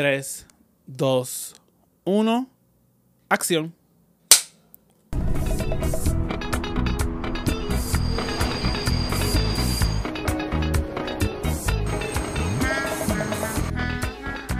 [0.00, 0.46] 3,
[0.86, 1.54] 2,
[2.04, 2.46] 1.
[3.28, 3.74] Acción.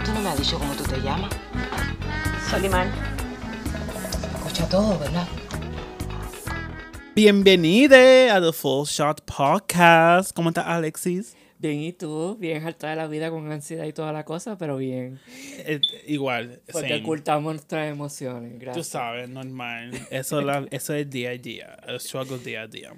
[0.05, 1.31] Tú no me has dicho cómo tú te llamas.
[2.47, 2.91] Solimán.
[4.35, 5.27] Escucha todo, ¿verdad?
[7.15, 10.35] Bienvenida a The Full Shot Podcast.
[10.35, 11.35] ¿Cómo estás, Alexis?
[11.61, 12.37] Bien, ¿y tú?
[12.39, 15.19] Bien harta de la vida con ansiedad y toda la cosa, pero bien.
[15.59, 16.59] Eh, igual.
[16.71, 17.01] Porque same.
[17.03, 18.53] ocultamos nuestras emociones.
[18.53, 18.87] Tú Gracias.
[18.87, 19.91] sabes, normal.
[20.09, 21.77] Eso, es la- eso es día a día.
[21.87, 22.93] El struggle día a día.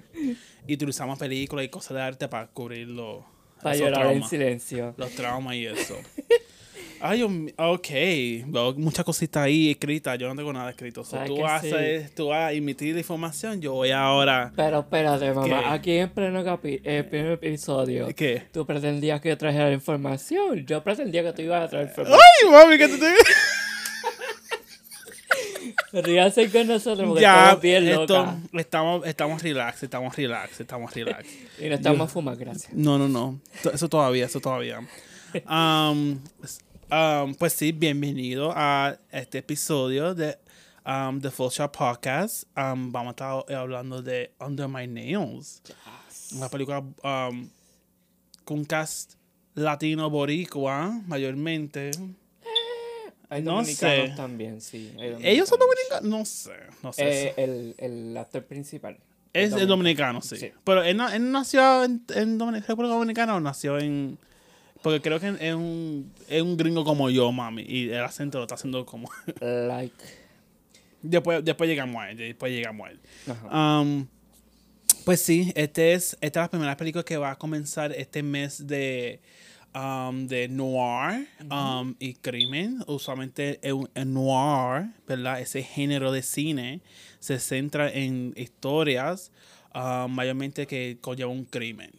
[0.66, 3.22] Y utilizamos películas y cosas de arte para cubrir los,
[3.62, 4.30] Para llorar en traumas.
[4.30, 4.94] silencio.
[4.96, 5.96] Los traumas y eso.
[7.06, 7.88] Ay, ok.
[8.46, 10.18] Veo muchas cositas ahí escritas.
[10.18, 11.04] Yo no tengo nada escrito.
[11.04, 13.60] So, ¿Sabes tú, que haces, tú vas a emitir la información.
[13.60, 14.50] Yo voy ahora.
[14.56, 15.46] Pero espérate, mamá.
[15.46, 15.66] ¿Qué?
[15.66, 18.08] Aquí en pleno capi eh, primer episodio.
[18.16, 18.44] ¿Qué?
[18.50, 20.64] Tú pretendías que yo trajera información.
[20.64, 22.18] Yo pretendía que tú ibas a traer información.
[22.42, 22.78] ¡Ay, mami!
[22.78, 23.12] ¿Qué te te-
[26.02, 28.34] Ríase con nosotros porque Ya, estamos bien esto, locas.
[28.54, 31.28] estamos, estamos relax, estamos relax, estamos relax.
[31.60, 32.72] Y no estamos a fumar, gracias.
[32.72, 33.38] No, no, no.
[33.74, 34.80] Eso todavía, eso todavía.
[35.50, 36.20] Um,
[36.90, 40.38] um, pues sí, bienvenido a este episodio de
[40.86, 42.44] um, The Full Shot Podcast.
[42.56, 45.62] Um, vamos a estar hablando de Under My Nails.
[46.34, 46.82] Una película
[48.44, 49.14] con cast
[49.54, 51.90] latino boricua, mayormente.
[53.28, 54.16] Hay No dominicanos sé.
[54.16, 54.92] también, sí.
[55.22, 56.04] ¿Ellos son dominicanos.
[56.04, 57.28] No sé, no sé.
[57.28, 58.98] Eh, el, el actor principal.
[59.32, 60.36] es el dominicano, sí.
[60.36, 60.52] Sí.
[60.62, 64.18] Pero él, él nació en, en Domin- República Dominicana o nació en...
[64.84, 67.64] Porque creo que es un, es un gringo como yo, mami.
[67.66, 69.08] Y el acento lo está haciendo como...
[69.40, 69.94] Like.
[71.00, 72.18] después, después llegamos a él.
[72.18, 73.00] Después llegamos a él.
[73.26, 73.80] Ajá.
[73.80, 74.06] Um,
[75.06, 78.66] pues sí, este es, esta es la primera película que va a comenzar este mes
[78.66, 79.22] de,
[79.74, 82.84] um, de noir um, y crimen.
[82.86, 85.40] Usualmente el, el noir, ¿verdad?
[85.40, 86.82] Ese género de cine
[87.20, 89.32] se centra en historias
[89.74, 91.90] um, mayormente que conllevan un crimen.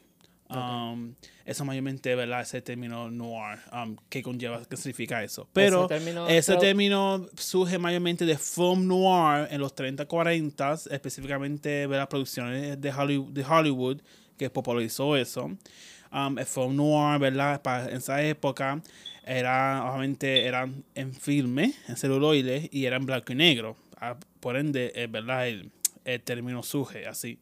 [0.51, 1.15] Um,
[1.45, 2.41] eso mayormente, ¿verdad?
[2.41, 5.47] Ese término noir, um, que conlleva, ¿qué significa eso?
[5.53, 11.88] Pero término ese término surge mayormente de film noir en los 30, 40, específicamente de
[11.88, 14.01] las producciones de Hollywood, de Hollywood
[14.38, 15.51] que popularizó eso.
[16.11, 17.61] Um, el film noir, ¿verdad?
[17.61, 18.81] Para en esa época
[19.23, 23.75] era, obviamente, eran en filme, en celuloide, y eran blanco y negro.
[24.00, 25.47] Ah, Por ende, eh, ¿verdad?
[25.47, 25.72] El,
[26.05, 27.39] el término surge así.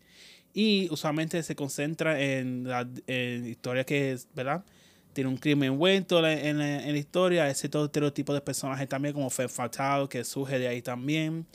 [0.54, 4.64] Y usualmente se concentra en la en historia que es, ¿verdad?
[5.14, 8.42] Tiene un crimen envuelto en la, en la- en la historia, ese todo estereotipo de
[8.42, 11.46] personajes también, como Femme Fatale, que surge de ahí también.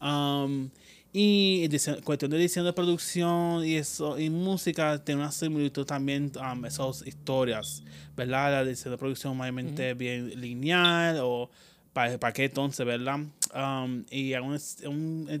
[0.00, 0.70] Um,
[1.12, 1.68] y
[2.04, 7.04] cuestión de edición de producción y eso y música tiene una similitud también um, esas
[7.06, 7.82] historias,
[8.16, 8.52] ¿verdad?
[8.52, 11.50] La edición de producción mayormente bien lineal o
[11.92, 13.18] para, para qué entonces, ¿verdad?
[13.54, 15.40] Um, y a un, es- un, eh,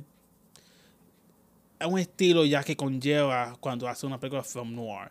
[1.86, 5.10] un estilo ya que conlleva cuando hace una película film noir.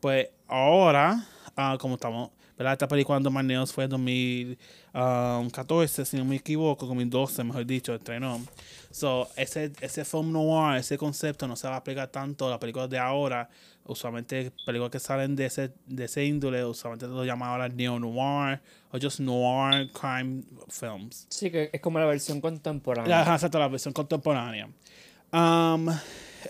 [0.00, 2.74] Pues ahora, ah, como estamos, ¿verdad?
[2.74, 8.40] Esta película de Maneos fue en 2014, si no me equivoco, 2012, mejor dicho, estrenó.
[8.90, 12.58] So, ese, ese film noir, ese concepto no se va a aplicar tanto a las
[12.58, 13.48] películas de ahora.
[13.88, 18.60] Usualmente películas que salen de ese, de ese índole, usualmente lo llaman ahora neo-noir
[18.90, 21.28] o just noir crime films.
[21.30, 23.24] Sí, que es como la versión contemporánea.
[23.24, 24.68] La, exacto, la versión contemporánea.
[25.32, 25.88] Um,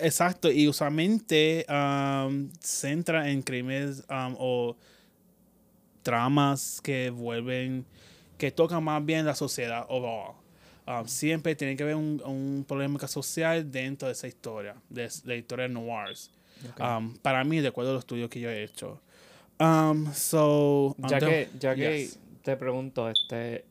[0.01, 4.77] exacto, y usualmente um, centra en crímenes um, o
[6.03, 7.85] tramas que vuelven,
[8.39, 10.35] que tocan más bien la sociedad overall.
[11.07, 15.67] Siempre tiene que haber un, un problema social dentro de esa historia, de, la historia
[15.67, 16.31] de noirs.
[16.71, 16.81] Ok.
[16.81, 19.01] Um, para mí, de acuerdo a los estudios que yo he hecho.
[20.15, 22.09] So, ya que, ya que
[22.43, 23.65] te pregunto, este,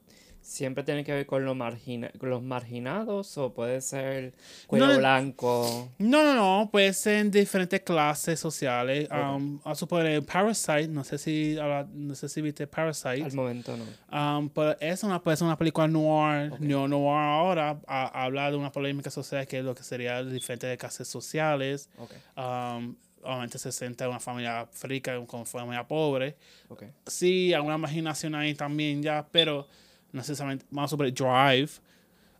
[0.46, 4.34] ¿siempre tiene que ver con, lo margina con los marginados o puede ser
[4.68, 5.90] cuello No, blanco?
[5.98, 9.10] No, no, no, puede ser en diferentes clases sociales.
[9.12, 9.18] Ok.
[9.36, 11.58] Um, a suponer Parasite, no sé si
[11.94, 13.24] no sé si viste Parasite.
[13.24, 13.86] Al momento no.
[14.40, 16.60] Um, pero es una, puede ser una película noir, Ok.
[16.60, 20.78] neo noir ahora, a- habla de una polémica social que es lo que sería diferentes
[20.78, 21.90] clases sociales.
[21.98, 26.36] Ok, Um, obviamente se en una familia rica con familia pobre.
[26.70, 26.84] ok.
[27.08, 29.68] Sí, alguna imaginación ahí también ya, pero
[30.16, 31.70] necesariamente más sobre Drive.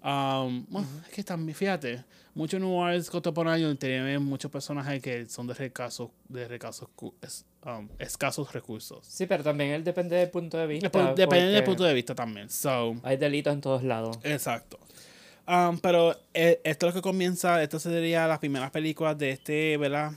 [0.04, 2.04] Um, bueno, es que también, fíjate,
[2.36, 6.88] muchos noirs contemporáneos tienen muchos personajes que son de recasos, de recasos,
[7.22, 9.06] es- um, escasos recursos.
[9.08, 10.90] Sí, pero también él depende del punto de vista.
[10.92, 12.50] Dep- Depende del punto de vista también.
[12.52, 14.18] So, Hay delitos en todos lados.
[14.24, 14.78] exacto.
[15.48, 19.78] Um, pero eh, esto es lo que comienza, esto sería las primeras películas de este,
[19.78, 20.12] ¿verdad?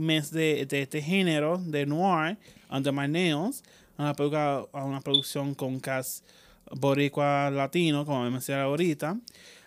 [0.00, 2.36] Mes de, de este género de noir,
[2.70, 3.62] Under My Nails.
[3.98, 6.24] Una, película, una producción con cast
[6.70, 9.18] boricua latino, como me mencioné ahorita.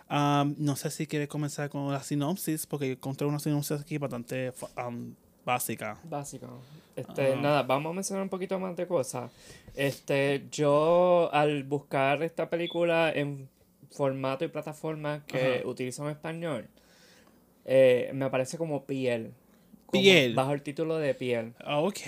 [0.09, 4.53] Um, no sé si quiere comenzar con la sinopsis, porque encontré una sinopsis aquí bastante
[4.85, 5.13] um,
[5.45, 5.97] básica.
[6.03, 6.47] Básico.
[6.95, 7.35] Este.
[7.37, 9.31] Nada, vamos a mencionar un poquito más de cosas.
[9.73, 13.49] Este, yo al buscar esta película en
[13.89, 15.67] formato y plataforma que Ajá.
[15.67, 16.67] utilizo en español,
[17.65, 19.33] eh, me aparece como piel.
[19.91, 20.35] Piel.
[20.35, 21.53] Bajo el título de piel.
[21.67, 21.99] Ok.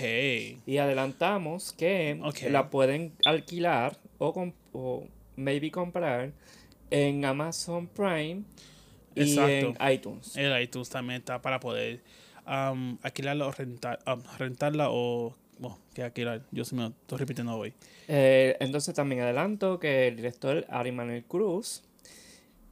[0.66, 2.20] Y adelantamos que
[2.50, 5.04] la pueden alquilar o,
[5.36, 6.32] maybe comprar
[6.90, 8.42] en Amazon Prime
[9.14, 9.74] y Exacto.
[9.78, 10.36] en iTunes.
[10.36, 12.00] El iTunes también está para poder
[12.46, 15.34] um, alquilarla o rentar, um, rentarla o...
[15.58, 16.42] Bueno, que alquilar.
[16.50, 17.72] Yo sí me estoy repitiendo hoy.
[18.08, 21.84] Eh, entonces también adelanto que el director Ari Manuel Cruz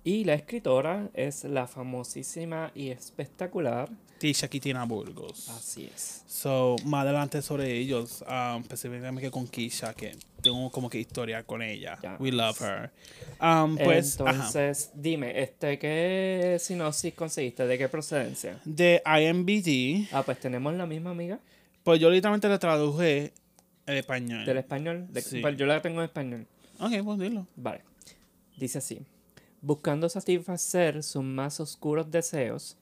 [0.04, 3.88] y la escritora es la famosísima y espectacular.
[4.18, 5.48] Tisha Kitina Burgos.
[5.48, 6.22] Así es.
[6.28, 11.60] So, más adelante sobre ellos, um, específicamente con Kisha, que tengo como que historia con
[11.60, 11.98] ella.
[12.20, 12.90] We love her.
[13.40, 14.30] Um, pues, ajá.
[14.30, 17.66] Entonces, dime, este, ¿qué sinopsis conseguiste?
[17.66, 18.60] ¿De qué procedencia?
[18.64, 21.38] de IMBD, Ah, pues tenemos la misma amiga
[21.84, 23.32] pues yo literalmente la traduje
[23.86, 24.44] en español.
[24.46, 25.06] del español.
[25.10, 25.40] De- Sí.
[25.40, 26.46] pues yo la tengo en español.
[26.78, 27.44] Ok, pues dilo.
[27.56, 27.80] Vale.
[28.56, 29.00] Dice así.
[29.62, 32.76] Buscando satisfacer sus más oscuros deseos,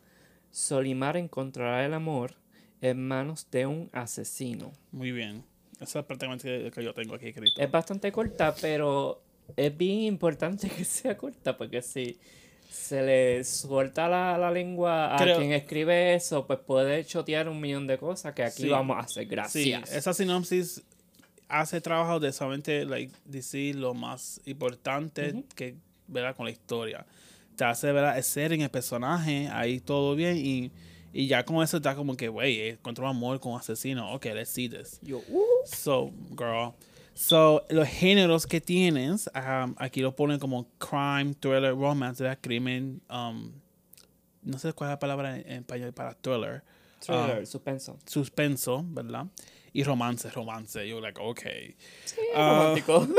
[0.50, 2.34] Solimar encontrará el amor
[2.80, 4.72] en manos de un asesino.
[4.90, 5.44] Muy bien.
[5.78, 7.60] Eso es prácticamente lo que yo tengo aquí escrito.
[7.60, 9.22] Es bastante corta, pero
[9.56, 12.18] es bien importante que sea corta, porque si
[12.70, 17.60] se le suelta la, la lengua a Creo- quien escribe eso, pues puede chotear un
[17.60, 18.68] millón de cosas que aquí Sí.
[18.68, 19.24] vamos a hacer.
[19.24, 19.92] Sí, Gracias.
[19.92, 20.82] esa sinopsis
[21.48, 25.76] hace trabajo de solamente like, decir lo más importante que
[26.10, 26.34] ¿verdad?
[26.36, 27.06] con la historia.
[27.56, 30.70] Te hace ver el setting, el personaje, ahí todo bien y,
[31.12, 34.12] y ya con eso está como que, güey, encontró amor con asesino.
[34.14, 34.98] Ok, let's see this.
[35.02, 36.72] Yo, uh, So, girl.
[37.12, 42.38] So, los géneros que tienes, um, aquí lo ponen como crime, thriller, romance, ¿verdad?
[42.40, 43.02] crimen.
[43.10, 43.52] um,
[44.42, 46.62] no sé cuál es la palabra en, en español para thriller.
[47.04, 47.46] thriller, Ah.
[47.46, 47.98] suspenso.
[48.06, 49.26] Suspenso, ¿verdad?
[49.72, 50.86] Y romance, romance.
[50.88, 51.40] Yo, like, ok.
[52.04, 52.74] Sí, Ah.
[52.74, 53.06] romántico.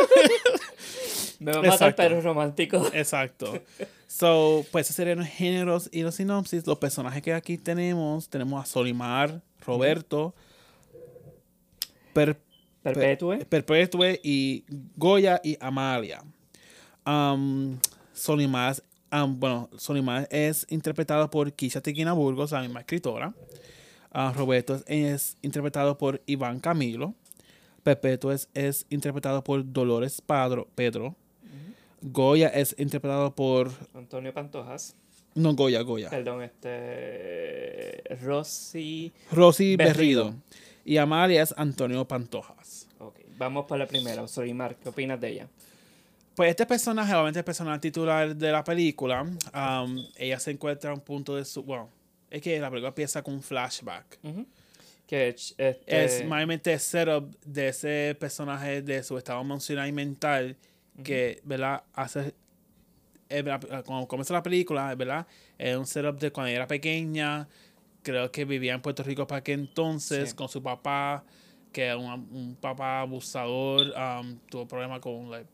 [1.39, 1.95] Me va a matar, Exacto.
[1.97, 2.89] pero romántico.
[2.93, 3.59] Exacto.
[4.07, 6.67] So, pues esos serían los géneros y los sinopsis.
[6.67, 10.35] Los personajes que aquí tenemos, tenemos a Solimar, Roberto,
[12.13, 12.37] Per-
[12.83, 13.45] Perpetue.
[13.45, 14.65] Perpetue y
[14.97, 16.23] Goya y Amalia.
[17.05, 17.79] Um,
[18.13, 18.75] Solimar,
[19.11, 23.33] um, bueno, Solimar es interpretado por Kisha Tequina Burgos, la misma escritora.
[24.11, 27.13] Ah, Roberto es, es interpretado por Iván Camilo.
[27.83, 31.15] Perpetuo es, es interpretado por Dolores Padro, Pedro.
[32.01, 33.71] Goya es interpretado por...
[33.93, 34.95] Antonio Pantojas.
[35.35, 36.09] No, Goya, Goya.
[36.09, 38.03] Perdón, este.
[38.21, 39.11] Rosy.
[39.31, 40.25] Rosy Berrido.
[40.25, 40.41] Berrido.
[40.83, 42.87] Y Amalia es Antonio Pantojas.
[42.99, 44.27] Ok, vamos por la primera.
[44.27, 45.47] Solimar, ¿qué opinas de ella?
[46.35, 50.93] Pues este personaje, obviamente el personaje titular de la película, um, ella se encuentra a
[50.93, 51.61] un punto de su...
[51.63, 51.89] Bueno,
[52.31, 54.17] es que la película empieza con un flashback.
[54.23, 54.45] Ujú.
[55.05, 60.55] Que este, Es mayormente el setup de ese personaje, de su estado emocional y mental,
[61.03, 61.83] que, ¿verdad?
[61.93, 62.33] Hace...
[63.29, 63.43] eh.
[63.85, 65.27] Cuando comienza la película, ¿verdad?
[65.57, 67.47] Es un setup de cuando ella era pequeña,
[68.03, 70.35] creo que vivía en Puerto Rico para aquel entonces, Sí.
[70.35, 71.23] con su papá,
[71.73, 75.49] que era un, un papá abusador, um, tuvo problemas con like,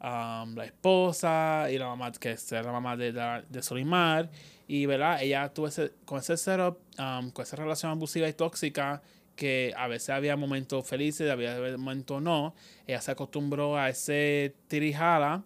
[0.00, 3.12] um, la esposa y la mamá, que es la mamá de,
[3.48, 4.30] de Solimar.
[4.68, 5.20] Y, ¿verdad?
[5.22, 9.02] Ella tuvo ese, con ese setup, um, con esa relación abusiva y tóxica,
[9.34, 12.54] que a veces había momentos felices, había momentos no.
[12.86, 15.42] Ella se acostumbró a ese tirijala.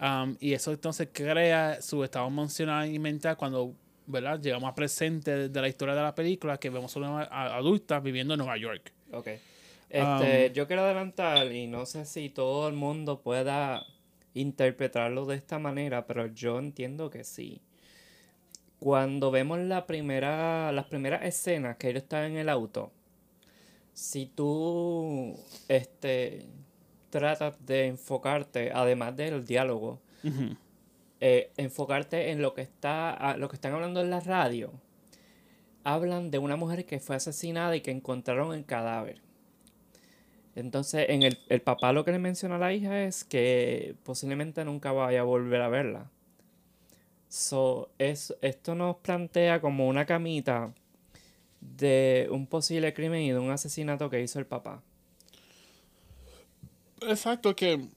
[0.00, 3.74] Um, y eso entonces crea su estado emocional y mental cuando
[4.06, 4.40] ¿verdad?
[4.40, 7.22] llegamos a presente de la historia de la película que vemos a una
[7.56, 8.92] adulta viviendo en Nueva York.
[9.12, 9.28] Ok.
[9.90, 13.86] Este, Um, yo quiero adelantar y no sé si todo el mundo pueda
[14.34, 17.60] interpretarlo de esta manera, pero yo entiendo que sí.
[18.84, 22.92] Cuando vemos la primera, las primeras escenas que ellos están en el auto,
[23.94, 25.34] si tú
[25.68, 26.44] este,
[27.08, 30.00] tratas de enfocarte, además del diálogo,
[31.20, 34.70] eh, enfocarte en lo que está a- lo que están hablando en la radio
[35.82, 39.22] hablan de una mujer que fue asesinada y que encontraron el cadáver.
[40.54, 44.62] Entonces en el, el papá lo que le menciona a la hija es que posiblemente
[44.66, 46.10] nunca vaya a volver a verla
[47.34, 50.72] so, es, esto nos plantea como una camita
[51.60, 54.82] de un posible crimen y de un asesinato que hizo el papá
[57.02, 57.88] Exacto, que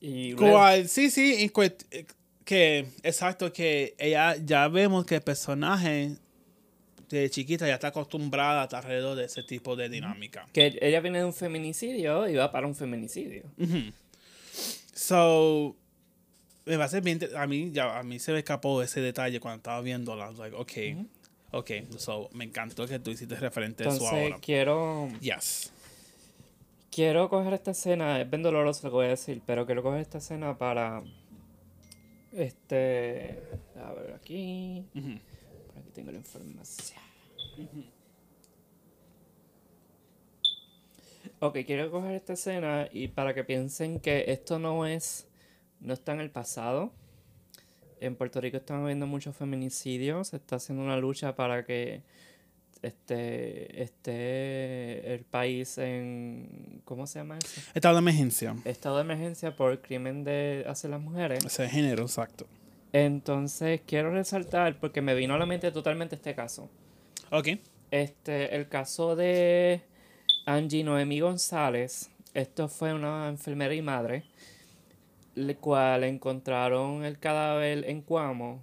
[0.00, 1.50] y Cual- sí, sí,
[2.44, 6.16] que exacto que ella ya vemos que el personaje
[7.10, 10.46] desde chiquita ya está acostumbrada a alrededor de ese tipo de dinámica.
[10.52, 13.44] Que ella viene de un feminicidio y va para un feminicidio.
[14.94, 15.76] So,
[16.68, 17.18] me va a ser bien.
[17.36, 20.30] A mí, ya, a mí se me escapó ese detalle cuando estaba viéndola.
[20.32, 20.72] Like, ok,
[21.52, 21.70] ok.
[21.96, 24.40] So, me encantó que tú hiciste referente a eso Entonces ahora.
[24.40, 25.72] quiero Yes.
[26.90, 30.00] quiero coger esta escena, es bien doloroso lo que voy a decir, pero quiero coger
[30.00, 31.02] esta escena para
[32.32, 33.38] este
[33.82, 34.84] a ver aquí.
[34.92, 36.98] Por aquí tengo la información.
[41.40, 45.27] Ok, quiero coger esta escena y para que piensen que esto no es,
[45.80, 46.92] no está en el pasado.
[48.00, 52.02] En Puerto Rico están habiendo muchos feminicidios, se está haciendo una lucha para que
[52.82, 57.60] este, esté el país en, ¿cómo se llama eso?
[57.74, 58.54] Estado de emergencia.
[58.64, 61.44] Estado de emergencia por el crimen de hacia las mujeres.
[61.44, 62.46] Ese género, exacto.
[62.92, 66.70] Entonces quiero resaltar, porque me vino a la mente totalmente este caso.
[67.30, 67.48] Ok.
[67.90, 69.82] Este, el caso de
[70.46, 72.10] Angie Noemí González.
[72.34, 74.24] Esto fue una enfermera y madre,
[75.46, 78.62] la cual encontraron el cadáver en Cuamo,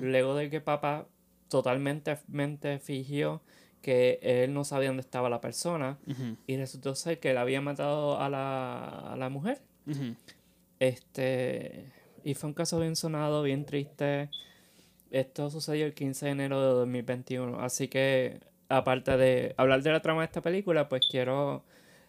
[0.00, 1.06] luego de que papá
[1.48, 3.42] totalmente mente fingió
[3.82, 5.98] que él no sabía dónde estaba la persona
[6.46, 9.60] y resultó ser que él había matado a la, a la mujer.
[10.80, 11.92] Este,
[12.24, 14.30] y fue un caso bien sonado, bien triste.
[15.10, 17.60] Esto sucedió el 15 de enero de 2021.
[17.60, 21.62] Así que, aparte de hablar de la trama de esta película, pues quiero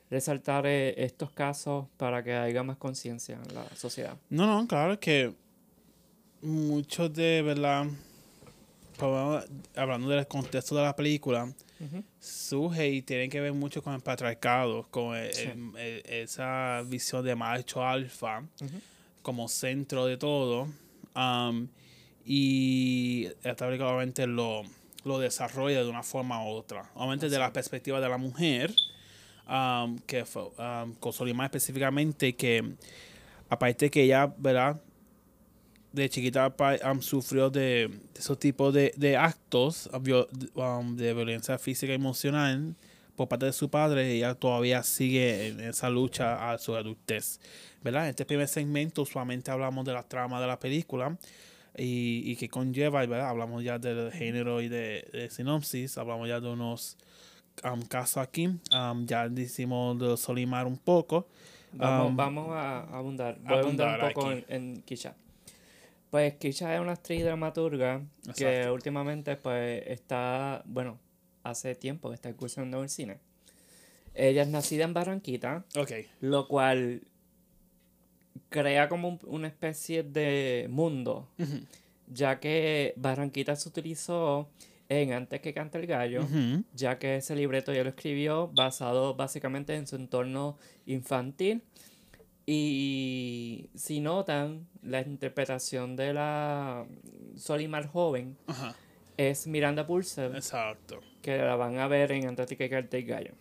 [0.09, 4.15] resaltar eh, estos casos para que haya más conciencia en la sociedad.
[4.29, 5.33] No, no, claro que
[6.41, 7.87] muchos de, ¿verdad?
[8.97, 9.39] Como
[9.75, 11.51] Hablando del contexto de la película,
[12.19, 15.43] surge y tiene que ver mucho con el patriarcado, con el- Sí.
[15.43, 18.43] el- el- esa visión de macho alfa
[19.21, 20.67] como centro de todo.
[21.15, 21.67] Um,
[22.25, 24.63] y esta película obviamente lo,
[25.03, 26.89] lo desarrolla de una forma u otra.
[26.95, 28.73] Obviamente de la perspectiva de la mujer,
[29.47, 32.75] um, que fue um, con Solimar específicamente, que
[33.49, 34.79] aparte que ella, ¿verdad?
[35.91, 36.53] De chiquita
[36.91, 42.75] um, sufrió de, esos tipos de, actos um, de violencia física y emocional
[43.15, 47.39] por parte de su padre, ella todavía sigue en esa lucha a su adultez.
[47.83, 48.03] ¿Verdad?
[48.03, 51.17] En este primer segmento usualmente hablamos de la trama de la película
[51.75, 53.29] y, y que conlleva, ¿verdad?
[53.29, 56.97] Hablamos ya del género y de sinopsis, hablamos ya de unos
[57.63, 61.27] um, casos aquí, um, ya decimos de Solimar un poco.
[61.73, 63.37] Vamos, Um, vamos a abundar.
[63.41, 64.45] Voy a abundar un poco en, aquí.
[64.49, 65.15] en Kisha.
[66.09, 68.01] Pues Kisha es una actriz dramaturga
[68.35, 70.97] que últimamente pues está, bueno,
[71.43, 73.17] hace tiempo que está incursionando en el cine.
[74.13, 75.65] Ella es nacida en Barranquita,
[76.21, 77.01] lo cual
[78.49, 81.27] crea como un- una especie de mundo,
[82.07, 84.49] ya que Barranquita se utilizó
[84.89, 86.25] en Antes que cante el gallo,
[86.73, 91.61] ya que ese libreto ya lo escribió basado básicamente en su entorno infantil.
[92.49, 96.85] Y si notan, la interpretación de la
[97.35, 98.73] Solimar joven Ajá.
[99.17, 101.01] es Miranda Pulser, Exacto.
[101.21, 103.33] que la van a ver en Antártica y Carta y Gallo.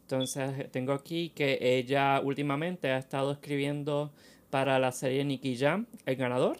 [0.00, 4.12] Entonces, tengo aquí que ella últimamente ha estado escribiendo
[4.48, 6.56] para la serie Nicky Jam, El Ganador,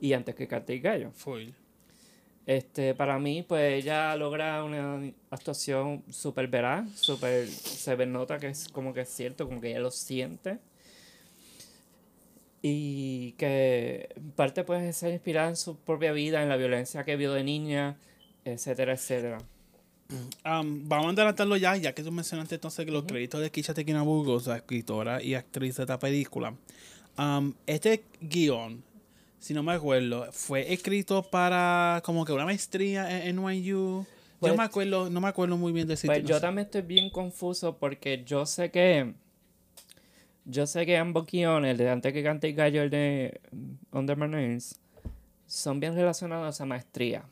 [0.00, 1.10] y Antes que Carta y Gallo.
[1.12, 1.48] Full.
[2.48, 8.70] Este, para mí, pues ella logra una actuación súper veraz, súper, se nota que es
[8.70, 10.58] como que es cierto, como que ella lo siente.
[12.62, 17.34] Y que parte puede ser inspirada en su propia vida, en la violencia que vio
[17.34, 17.98] de niña,
[18.46, 19.36] etcétera, etcétera.
[20.46, 23.74] Um, vamos a adelantarlo ya, ya que tú mencionaste entonces que los créditos de Kisha
[23.74, 26.54] Tequina Burgos, la escritora y actriz de esta película.
[27.18, 28.82] Um, este guion,
[29.38, 34.04] si no me acuerdo, fue escrito para como que una maestría en NYU.
[34.40, 36.40] Pues- yo me acuerdo, no me acuerdo muy bien de ese Pues no yo sé.
[36.40, 39.14] también estoy bien confuso porque yo sé que
[40.44, 43.40] yo sé que ambos guiones, el de Antes que cante el gallo y el de
[43.92, 44.80] Under My Nails,
[45.46, 47.24] son bien relacionados a maestría.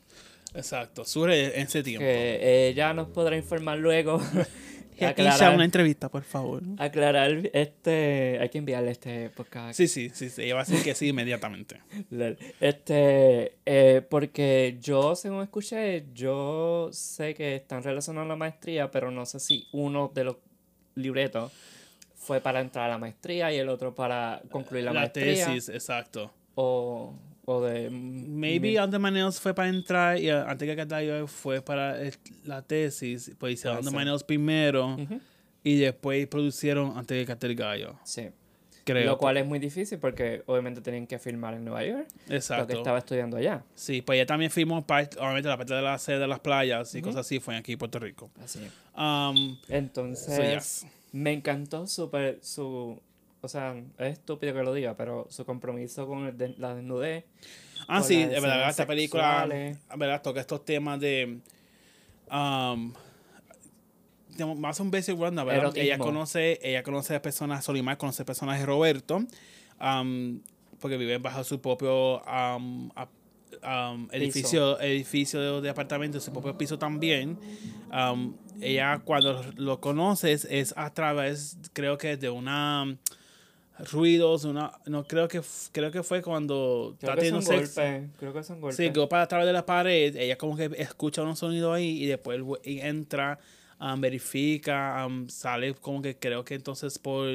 [0.55, 2.05] Exacto, surge en ese tiempo.
[2.05, 4.21] Que ella nos podrá informar luego.
[5.05, 6.63] Aclarar, una entrevista, por favor.
[6.79, 8.39] aclarar este.
[8.41, 9.77] Hay que enviarle este podcast.
[9.77, 11.81] Sí, sí, sí, sí, ella va a decir que sí inmediatamente.
[12.61, 19.11] Este, eh, porque yo, según escuché, yo sé que están relacionados a la maestría, pero
[19.11, 20.37] no sé si uno de los
[20.95, 21.53] libretos
[22.15, 25.47] fue para entrar a la maestría y el otro para concluir la, La maestría.
[25.47, 26.33] tesis, exacto.
[26.55, 27.15] O,
[27.47, 27.89] o de.
[27.91, 32.13] Maybe Under My Nails fue para entrar y uh, antes que Catalina fue para el-
[32.45, 33.33] la tesis.
[33.39, 34.07] Pues hicieron Puede Under My ser.
[34.07, 35.21] Nails primero Ujú.
[35.65, 37.95] y después producieron antes que Cater Gallo.
[38.05, 38.29] Sí.
[38.85, 39.05] creo.
[39.07, 42.07] Lo cual es muy difícil porque obviamente tenían que filmar en Nueva York.
[42.29, 42.63] Exacto.
[42.63, 43.65] Lo que estaba estudiando allá.
[43.75, 46.95] Sí, pues ella también filmó, parte, obviamente, la parte de la sede de las playas
[46.95, 48.31] y cosas así, fue aquí en Puerto Rico.
[48.41, 48.61] Así.
[48.97, 50.87] Um, Entonces, So, yes.
[51.13, 53.01] me encantó súper su...
[53.41, 57.25] O sea, es estúpido que lo diga, pero su compromiso con el de- la desnudez.
[57.87, 59.47] ah, sí, es verdad, esta película,
[59.97, 61.39] verdad, toca estos temas de...
[62.31, 62.93] Um,
[64.57, 65.63] más un basic rundown, ¿verdad?
[65.63, 65.85] Erotismo.
[65.85, 69.25] Ella conoce, ella conoce a personas, Solimar conoce personas de Roberto,
[69.81, 70.41] um,
[70.79, 72.91] porque viven bajo su propio um,
[73.63, 77.39] um, edificio, edificio de, apartamento, su propio piso también.
[77.93, 82.97] Um, ella cuando lo conoces es a través, creo que de una
[83.79, 85.41] ruidos, una, no creo que
[85.73, 87.53] creo que fue cuando Creo está que sexo.
[87.53, 88.11] golpes.
[88.19, 88.77] Creo que son golpes.
[88.77, 91.75] Sí, que va para a través de la pared, ella como que escucha unos sonidos
[91.75, 93.39] ahí y después y entra,
[93.81, 97.29] um, verifica, um, sale como que creo que entonces por,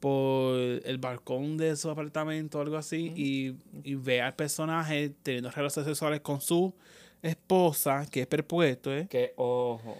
[0.00, 5.50] por el balcón de su apartamento o algo así y, y ve al personaje teniendo
[5.50, 6.74] relaciones sexuales con su
[7.22, 9.06] esposa, que es perpuesto, ¿eh?
[9.08, 9.96] Que, ojo.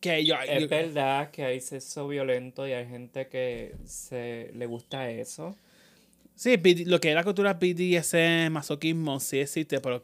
[0.00, 4.66] Que yo, Es yo- verdad que hay sexo violento y hay gente que se le
[4.66, 5.56] gusta eso.
[6.34, 10.02] sí, lo que es la cultura BDSM, masoquismo, sí existe, pero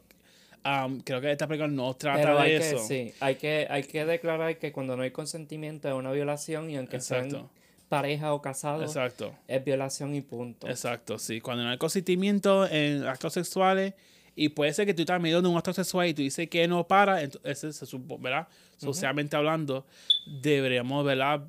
[0.65, 2.79] um, creo que esta película no trata de que, eso.
[2.79, 6.77] sí, hay que, hay que declarar que cuando no hay consentimiento es una violación y
[6.77, 7.49] aunque sean Exacto.
[7.87, 9.35] pareja o casados, Exacto.
[9.47, 10.67] es violación y punto.
[10.67, 11.39] Exacto, sí.
[11.39, 13.93] Cuando no hay consentimiento en actos sexuales,
[14.35, 16.67] y puede ser que tú estás medio de un acto sexual y tú dices que
[16.67, 18.47] no para, entonces se supo, ¿verdad?
[18.77, 19.85] Socialmente hablando,
[20.25, 21.43] deberíamos, ¿verdad?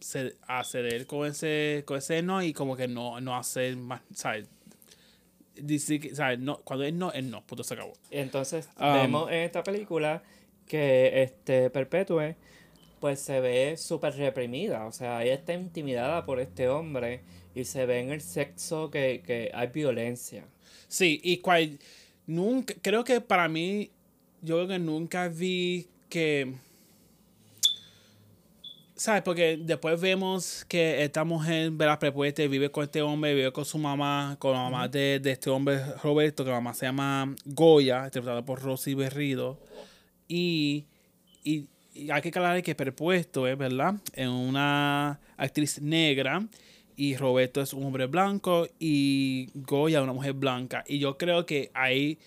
[0.00, 4.46] Ce- acceder con ese, con ese no y como que no, no hacer más, ¿sabes?
[5.56, 6.40] Dice que, ¿sabes?
[6.40, 7.92] No, cuando es no, es no, punto, se acabó.
[8.10, 10.22] Entonces Um, vemos en esta película
[10.66, 12.36] que este Perpetue
[13.00, 17.22] pues se ve súper reprimida, o sea, ella está intimidada por este hombre
[17.54, 20.44] y se ve en el sexo que, que hay violencia.
[20.94, 21.80] Sí, y cual,
[22.24, 23.90] nunca, creo que para mí,
[24.42, 26.54] yo creo que nunca vi que,
[28.94, 29.22] ¿sabes?
[29.22, 31.98] Porque después vemos que esta mujer, ¿verdad?
[31.98, 35.32] Prepuesta y vive con este hombre, vive con su mamá, con la mamá de, de
[35.32, 39.58] este hombre, Roberto, que la mamá se llama Goya, interpretada por Rosy Berrido.
[40.28, 40.84] Y,
[41.42, 43.96] y, y hay que aclarar que Perpuesto es, ¿verdad?
[44.12, 46.46] Es una actriz negra
[46.96, 50.84] y Roberto es un hombre blanco y Goya una mujer blanca.
[50.86, 52.18] Y yo creo que ahí,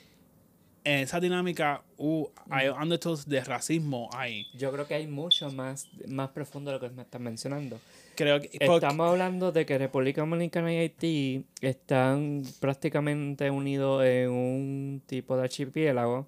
[0.83, 4.47] en esa dinámica, uh, hay undertones de racismo ahí.
[4.57, 7.79] Yo creo que hay mucho más, más profundo de lo que me están mencionando.
[8.15, 8.47] Creo que...
[8.65, 15.37] porque- Estamos hablando de que República Dominicana y Haití están prácticamente unidos en un tipo
[15.37, 16.25] de archipiélago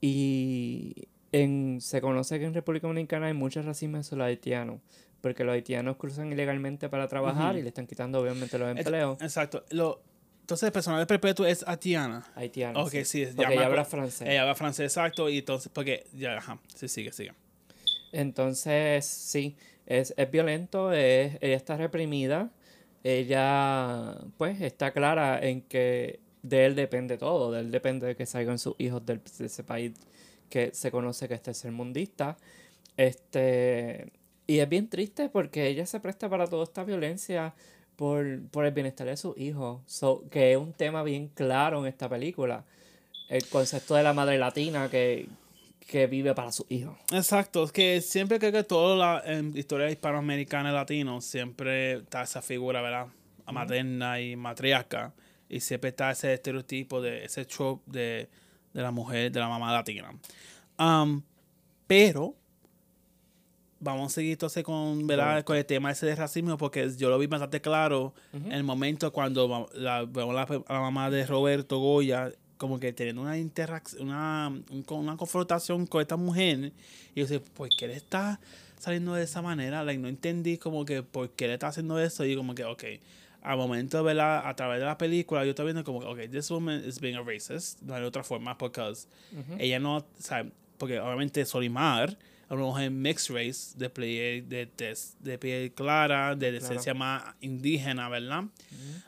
[0.00, 0.94] y
[1.32, 4.80] en, se conoce que en República Dominicana hay mucho racismo hacia los haitianos,
[5.20, 9.64] porque los haitianos cruzan ilegalmente para trabajar y le están quitando obviamente los empleos Exacto.
[9.70, 10.02] Lo,
[10.50, 12.26] entonces el personaje perpetuo es Atiana.
[12.34, 12.88] haitianos.
[12.88, 14.26] Ok, sí, porque ella habla francés.
[14.28, 15.28] Ella habla francés, exacto.
[15.28, 17.32] Y entonces, porque, ya, ajá, sí, sigue, sigue.
[18.10, 19.54] Entonces, sí,
[19.86, 22.50] es, es violento, es, ella está reprimida,
[23.04, 28.26] ella pues está clara en que de él depende todo, de él depende de que
[28.26, 29.92] salgan sus hijos del, de ese país
[30.48, 32.36] que se conoce que es tercermundista.
[32.96, 34.10] Este,
[34.50, 37.54] y es bien triste porque ella se presta para toda esta violencia
[37.94, 41.86] por, por el bienestar de sus hijos, so, que es un tema bien claro en
[41.86, 42.64] esta película.
[43.28, 45.28] El concepto de la madre latina que,
[45.86, 46.96] que vive para sus hijos.
[47.12, 52.22] Exacto, es que siempre creo que toda la en historia hispanoamericana y latino siempre está
[52.22, 53.06] esa figura, ¿verdad?
[53.52, 55.14] Materna y matriarca.
[55.48, 58.28] Y siempre está ese estereotipo de ese trope de,
[58.72, 60.10] de la mujer, de la mamá latina.
[60.76, 61.22] Um,
[61.86, 62.34] pero
[63.80, 65.42] vamos a seguir entonces con, ¿verdad?
[65.44, 69.12] Con el tema ese de racismo porque yo lo vi bastante claro en el momento
[69.12, 74.08] cuando la, vemos la, a la mamá de Roberto Goya como que teniendo una interacción,
[74.08, 74.52] una,
[74.90, 76.72] una confrontación con esta mujer
[77.14, 78.38] y yo sé, ¿por qué le está
[78.78, 79.82] saliendo de esa manera?
[79.82, 82.84] Like, no entendí como que por qué le está haciendo eso y como que, ok,
[83.40, 84.46] al momento, ¿verdad?
[84.46, 87.16] A través de la película yo estoy viendo como que, ok, this woman is being
[87.16, 88.92] a racist, no hay otra forma porque
[89.58, 92.18] ella no, sabe, porque obviamente Solimar
[92.54, 98.08] una mujer mixed race, de piel, de, tez- de piel clara, de descendencia más indígena,
[98.08, 98.44] ¿verdad?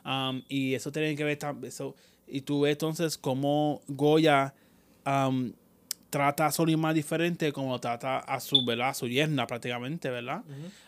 [0.05, 1.95] Um, y eso tiene que ver, eso,
[2.27, 4.55] y tú ves entonces cómo Goya
[5.05, 5.53] um,
[6.11, 8.91] trata a Solimar diferente como trata a su, ¿verdad?
[8.91, 10.43] A su yerna prácticamente, ¿verdad?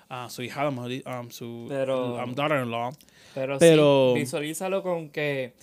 [0.08, 1.68] A su hija, a lo mejor, um, su
[2.24, 2.92] um, daughter-in-law.
[3.34, 5.54] Pero, Pero- sí, visualízalo con que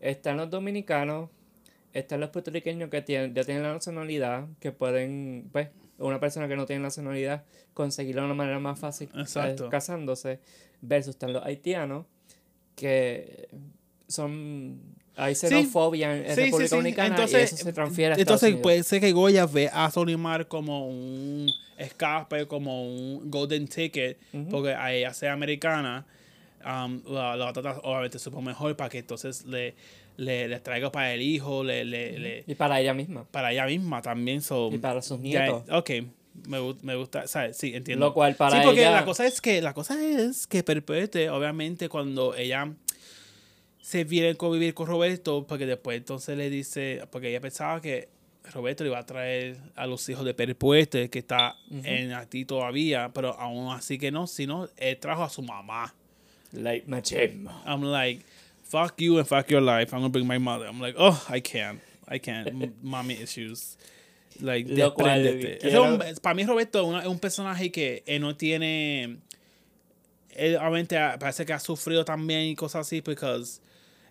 [0.00, 1.30] están los dominicanos,
[1.94, 6.56] están los puertorriqueños que tienen, ya tienen la nacionalidad, que pueden, pues, una persona que
[6.56, 9.68] no tiene nacionalidad conseguirlo de una manera más fácil eh, Exacto.
[9.68, 10.40] casándose
[10.80, 12.06] versus están los haitianos
[12.74, 13.48] que
[14.08, 14.80] son
[15.16, 16.76] hay xenofobia en, en Sí, sí, República sí.
[16.76, 20.48] Dominicana Entonces, y eso se transfiere a entonces puede ser que Goya ve a Solimar
[20.48, 24.18] como un escape, como un golden ticket,
[24.50, 26.06] porque a ella sea americana,
[26.64, 29.74] um, la, la obviamente súper mejor para que entonces le,
[30.16, 33.66] le, le traiga para el hijo, le, le, le- y para ella misma para ella
[33.66, 34.40] misma también.
[34.42, 35.90] So, y para sus ya- nietos ok,
[36.48, 37.56] me, me gusta, ¿sabes?
[37.56, 38.06] Sí, entiendo.
[38.06, 41.30] Lo cual para Sí, porque ella- la cosa es que, la cosa es que Perpete,
[41.30, 42.72] obviamente, cuando ella
[43.80, 48.08] se viene a convivir con Roberto, porque después entonces le dice, porque ella pensaba que
[48.52, 53.10] Roberto le iba a traer a los hijos de Perpete, que está en Haití todavía,
[53.14, 55.94] pero aún así que no, sino él trajo a su mamá.
[56.52, 58.24] like machismo I'm like,
[58.64, 59.92] fuck you and fuck your life.
[59.92, 60.66] I'm gonna bring my mother.
[60.66, 61.80] I'm like, oh, I can't.
[62.08, 62.74] I can't.
[62.82, 63.76] Mommy issues.
[64.40, 65.22] Like, Lo cual
[65.60, 69.18] quiero- un- para mí, Roberto es un personaje que él no tiene.
[70.30, 73.24] Él obviamente ha- parece que ha sufrido también y cosas así, porque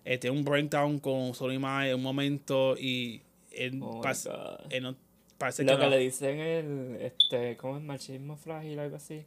[0.04, 3.20] él tiene un breakdown con Solimar en un momento y
[3.52, 4.72] él, Oh pas- God.
[4.72, 4.96] él no,
[5.36, 9.24] parece lo que, que no- le dicen el este cómo es machismo frágil algo así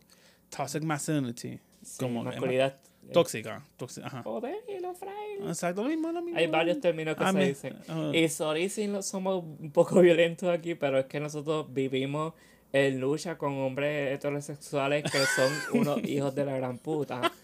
[0.50, 1.60] toxic masculinity.
[1.84, 3.64] Sí, como masculinidad eh, tóxica.
[3.78, 4.24] tóxica ajá.
[4.24, 6.40] poder y lo frágil Exacto, lo mismo, lo mismo.
[6.40, 7.78] Hay varios términos que Ah, se me- dicen.
[8.14, 12.34] Y sorry si no somos un poco violentos aquí, pero es que nosotros vivimos
[12.74, 17.32] en lucha con hombres heterosexuales que son unos hijos de la gran puta.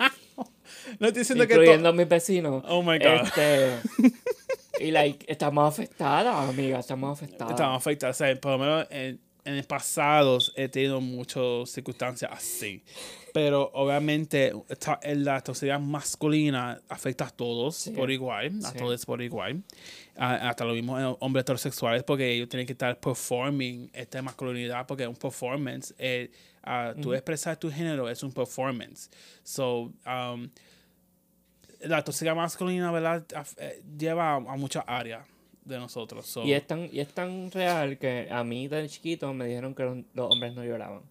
[1.00, 2.64] No estoy diciendo que to- incluyendo mis vecinos.
[2.68, 3.24] Oh my God.
[3.26, 3.78] Este,
[4.80, 7.52] y like, estamos afectadas, amiga, estamos afectadas.
[7.52, 8.16] estamos afectados.
[8.16, 12.84] O sea, por lo menos en, en el pasado he tenido muchas circunstancias así.
[13.34, 17.92] Pero obviamente esta- la toxicidad masculina afecta a todos Sí.
[17.92, 18.52] por igual.
[18.64, 18.78] A Sí.
[18.78, 19.64] todos por igual.
[20.16, 24.86] A- hasta lo mismo en hombres heterosexuales porque ellos tienen que estar performing esta masculinidad
[24.86, 25.94] porque es un performance.
[25.98, 26.32] Eh,
[27.02, 29.10] Tú expresar tu género es un performance.
[29.44, 30.50] So, um,
[31.82, 33.26] la toxicidad masculina, ¿verdad?
[33.58, 35.28] Eh, lleva a, a muchas áreas
[35.66, 36.26] de nosotros.
[36.26, 39.76] So, Y es, tan, y es tan real que a mí de chiquito me dijeron
[39.76, 41.02] que los, los hombres no lloraban.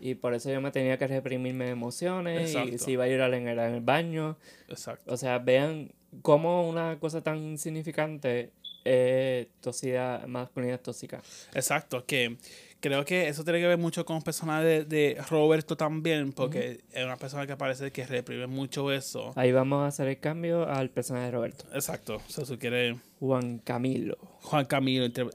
[0.00, 2.54] Y por eso yo me tenía que reprimir mis emociones.
[2.54, 4.36] Y si iba a llorar en el, en el baño.
[4.68, 5.12] Exacto.
[5.12, 5.90] O sea, vean
[6.22, 8.52] cómo una cosa tan insignificante
[8.84, 11.20] es toxicidad, masculinidad tóxica.
[11.52, 12.36] Exacto, que
[12.80, 16.80] creo que eso tiene que ver mucho con el personaje de, de Roberto también, porque
[16.92, 19.32] es una persona que parece que reprime mucho eso.
[19.36, 21.64] Ahí vamos a hacer el cambio al personaje de Roberto.
[21.74, 24.16] Exacto, o sea, si quiere Juan Camilo.
[24.42, 25.26] Juan Camilo, entre-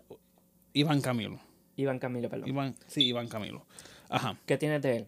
[0.74, 1.40] Iván Camilo.
[1.76, 2.48] Iván Camilo, perdón.
[2.50, 3.66] Iván, sí, Iván Camilo.
[4.10, 4.38] Ajá.
[4.46, 5.08] ¿Qué tienes de él?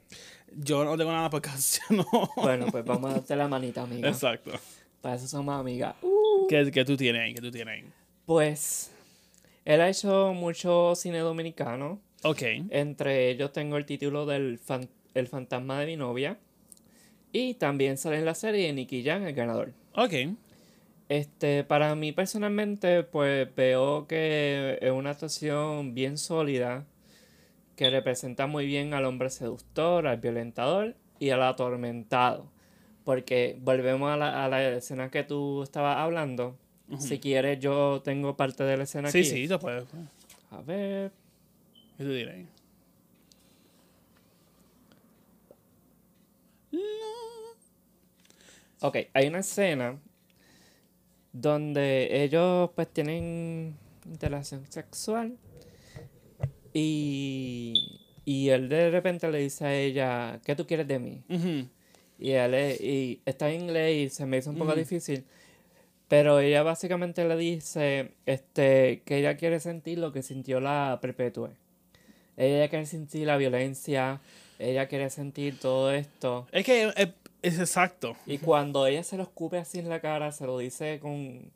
[0.55, 1.49] Yo no tengo nada porque
[1.89, 2.05] yo no.
[2.37, 4.07] Bueno, pues vamos a darte la manita, amiga.
[4.09, 4.51] Exacto.
[5.01, 5.95] Para eso somos amigas.
[6.49, 7.33] ¿Qué, qué tú tienes ahí?
[7.33, 7.89] ¿Qué tú tienes ahí?
[8.25, 8.91] Pues,
[9.65, 11.99] él ha hecho mucho cine dominicano.
[12.23, 12.41] Ok.
[12.69, 16.38] Entre ellos tengo el título del fan- El fantasma de mi novia.
[17.31, 19.73] Y también sale en la serie Nicky Jam, el ganador.
[19.95, 20.13] Ok.
[21.09, 26.86] Este, para mí personalmente, pues veo que es una actuación bien sólida
[27.75, 32.51] que representa muy bien al hombre seductor, al violentador y al atormentado.
[33.03, 36.57] Porque volvemos a la, a la escena que tú estabas hablando.
[36.99, 39.29] Si quieres, yo tengo parte de la escena Sí, aquí.
[39.29, 39.86] sí, te puedes.
[40.51, 41.12] A ver.
[41.97, 42.47] ¿Qué tú tienes ahí?
[48.82, 49.97] Ok, hay una escena
[51.32, 53.75] donde ellos pues tienen
[54.06, 55.38] interacción sexual
[56.73, 61.23] y, y él de repente le dice a ella, ¿qué tú quieres de mí?
[62.19, 65.23] Y él es- y está en inglés y se me hizo un poco difícil,
[66.08, 71.51] pero ella básicamente le dice este, que ella quiere sentir lo que sintió la perpetue.
[72.37, 74.21] Ella quiere sentir la violencia,
[74.59, 76.47] ella quiere sentir todo esto.
[76.51, 77.09] Es que es,
[77.43, 78.15] es exacto.
[78.25, 81.51] Y cuando ella se lo escupe así en la cara, se lo dice con,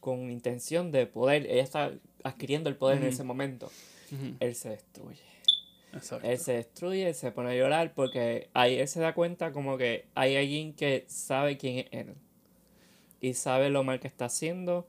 [0.00, 1.46] con intención de poder.
[1.46, 3.70] Ella está adquiriendo el poder en ese momento.
[4.38, 5.22] Él se destruye.
[5.94, 6.28] Exacto.
[6.28, 9.78] Él se destruye, él se pone a llorar porque ahí él se da cuenta como
[9.78, 12.14] que hay alguien que sabe quién es él.
[13.20, 14.86] Y sabe lo mal que está haciendo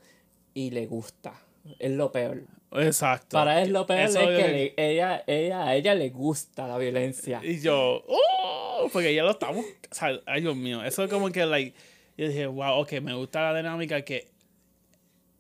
[0.53, 1.39] y le gusta.
[1.79, 2.43] Es lo peor.
[2.81, 3.38] Exacto.
[3.38, 6.77] Para él lo peor Eso es que le- ella, ella, a ella le gusta la
[6.77, 7.41] violencia.
[7.43, 8.89] Y yo, ¡oh!
[8.91, 9.65] Porque ya lo estamos.
[9.91, 10.83] O sea, ay, Dios mío.
[10.83, 11.75] Eso es como que, like,
[12.17, 14.27] yo dije, wow, ok, me gusta la dinámica que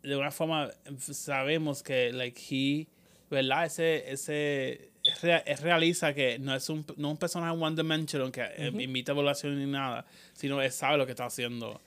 [0.03, 2.87] de una forma sabemos que, like, he,
[3.29, 3.65] ¿verdad?
[3.65, 4.91] Ese, ese,
[5.21, 9.69] realiza que no es un, no un personaje one dimensional que eh, imita evaluación ni
[9.71, 11.79] nada, sino él sabe lo que está haciendo.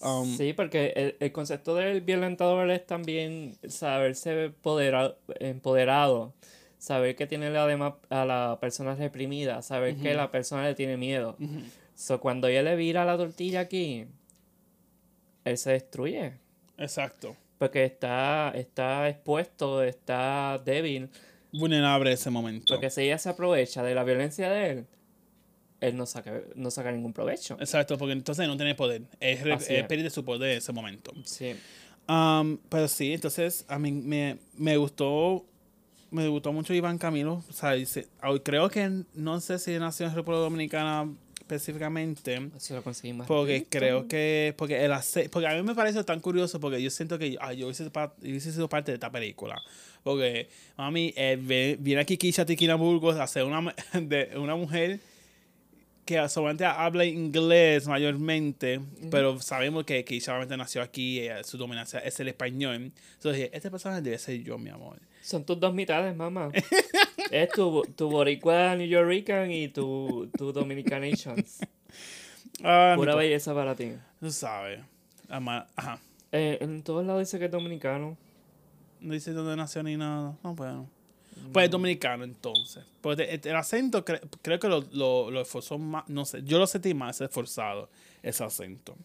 [0.00, 6.32] Um, Sí, porque el, el concepto del violentador es también saberse podera- empoderado,
[6.78, 11.36] saber que tiene además a la persona reprimida, saber que la persona le tiene miedo.
[11.94, 14.04] So, cuando ella le vira la tortilla aquí,
[15.44, 16.32] él se destruye.
[16.76, 17.36] Exacto.
[17.58, 21.08] Porque está, está expuesto, está débil.
[21.58, 22.74] Vulnerable ese momento.
[22.74, 24.86] Porque si ella se aprovecha de la violencia de él,
[25.80, 27.56] él no saca, no saca ningún provecho.
[27.60, 29.02] Exacto, porque entonces no tiene poder.
[29.20, 29.86] Es, Así es es.
[29.86, 31.12] pierde su poder en ese momento.
[31.24, 31.54] Sí.
[32.08, 35.44] Um, pero sí, entonces a mí me, me gustó
[36.10, 37.42] me gustó mucho Iván Camilo.
[37.48, 42.50] O sea, dice- ah, creo que no sé si nació en República Dominicana específicamente.
[42.56, 43.26] Eso lo conseguí más.
[43.26, 44.54] Porque creo que.
[44.56, 44.92] Porque el
[45.30, 48.12] Porque a mí me parece tan curioso porque yo siento que ah, yo hubiese, yo
[48.22, 49.60] hubiese sido parte de esta película.
[50.04, 55.00] Porque, mami, eh, viene aquí Kisha Tikina Burgos a ser una, de, una mujer
[56.04, 58.78] que solamente habla inglés mayormente,
[59.10, 62.92] pero sabemos que Kisha solamente nació aquí, eh, su dominancia es el español.
[63.14, 64.98] Entonces dije, este personaje debe ser yo, mi amor.
[65.22, 66.52] Son tus dos mitades, mamá.
[67.30, 71.60] es tu, tu boricua New Yorican y tu, tu Dominicanations.
[72.62, 73.92] Ah, Pura belleza para ti.
[74.20, 74.80] Tú sabes.
[75.30, 75.98] Ama- Ajá.
[76.30, 78.18] Eh, en todos lados dice que es dominicano.
[79.04, 80.36] No dice dónde nació ni nada.
[80.42, 80.88] No, bueno.
[81.52, 82.84] Pues es dominicano entonces.
[83.00, 86.08] Pues el, el acento cre- creo que lo, lo, lo esforzó más.
[86.08, 87.88] No sé, yo lo sentí más esforzado,
[88.22, 88.96] ese acento.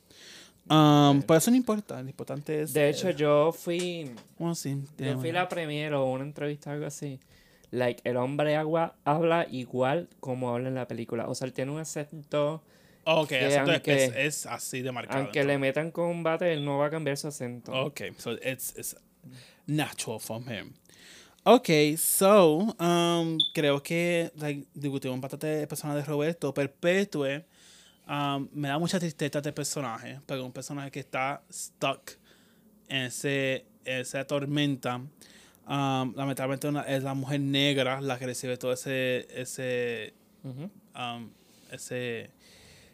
[0.69, 2.01] Um, pero eso no importa.
[2.01, 2.73] Lo importante es.
[2.73, 4.11] De hecho, eh, yo fui.
[4.37, 7.19] bueno, sí, Yo fui la premier o una entrevista algo así.
[7.71, 11.27] Like, el hombre agua habla igual como habla en la película.
[11.27, 12.63] O sea, él tiene un acento.
[13.05, 15.19] Ok, el acento es- aunque- es, es así de marcado.
[15.23, 17.71] Aunque le metan combate, él no va a cambiar su acento.
[17.71, 18.95] Ok, so it's, it's
[19.67, 20.73] natural from him.
[21.43, 26.53] Ok, so, um, creo que like, discutimos bastante el personaje de Roberto.
[26.53, 27.45] Perpetue,
[28.07, 32.11] um, me da mucha tristeza este personaje, porque es un personaje que está stuck
[32.89, 34.95] en ese, esa tormenta.
[35.67, 41.29] Um, lamentablemente una- es la mujer negra la que recibe todo ese, ese, um,
[41.71, 42.31] ese,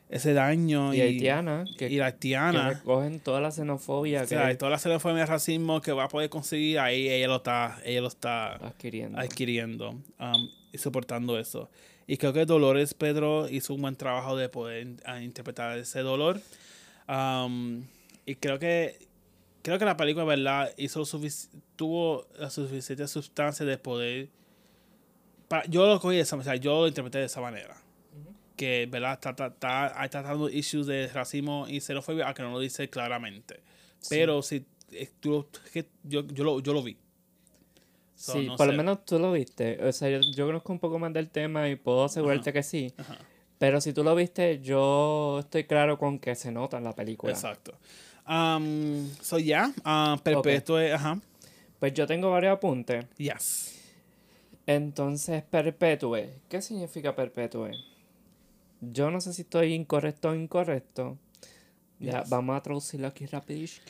[0.09, 0.93] ese daño.
[0.93, 2.69] Y haitiana, que, y la que haitiana.
[2.71, 6.07] recogen toda la xenofobia O que sea, toda la xenofobia y racismo que va a
[6.07, 9.19] poder conseguir, ahí ella lo está, ella lo está adquiriendo.
[9.19, 9.89] adquiriendo
[10.19, 11.69] um, y soportando eso.
[12.07, 14.87] Y creo que Dolores Pedro hizo un buen trabajo de poder
[15.21, 16.39] interpretar ese dolor.
[17.07, 17.83] Um,
[18.25, 18.99] y creo que
[19.65, 20.71] creo que la película, ¿verdad?
[20.77, 21.03] Hizo
[21.75, 24.29] tuvo la suficiente sustancia de poder.
[25.67, 27.75] yo lo cogí de esa o sea, yo lo interpreté de esa manera.
[28.55, 29.13] Que, ¿verdad?
[29.13, 33.59] Está, está, está, está tratando issues de racismo y xenofobia, aunque no lo dice claramente.
[34.09, 36.97] Pero si eh, tú, que yo, yo, lo, yo lo vi.
[38.15, 39.83] So, sí, no por lo menos tú lo viste.
[39.83, 42.93] O sea, yo, yo conozco un poco más del tema y puedo asegurarte que sí.
[43.57, 47.33] Pero si tú lo viste, yo estoy claro con que se nota en la película.
[47.33, 47.77] Exacto.
[48.27, 51.19] Um, so, ya, ah, Perpetuo, ajá.
[51.79, 53.05] Pues yo tengo varios apuntes.
[53.17, 53.79] Yes.
[54.65, 56.33] Entonces, perpetue.
[56.49, 57.71] ¿Qué significa perpetue?
[58.91, 61.17] Yo no sé si estoy incorrecto o incorrecto.
[61.99, 62.29] Ya, Yes.
[62.29, 63.81] vamos a traducirlo aquí rapidish.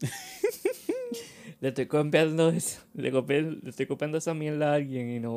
[1.60, 5.34] le estoy copiando eso, le, copié- le estoy copiando esa mierda a alguien y no...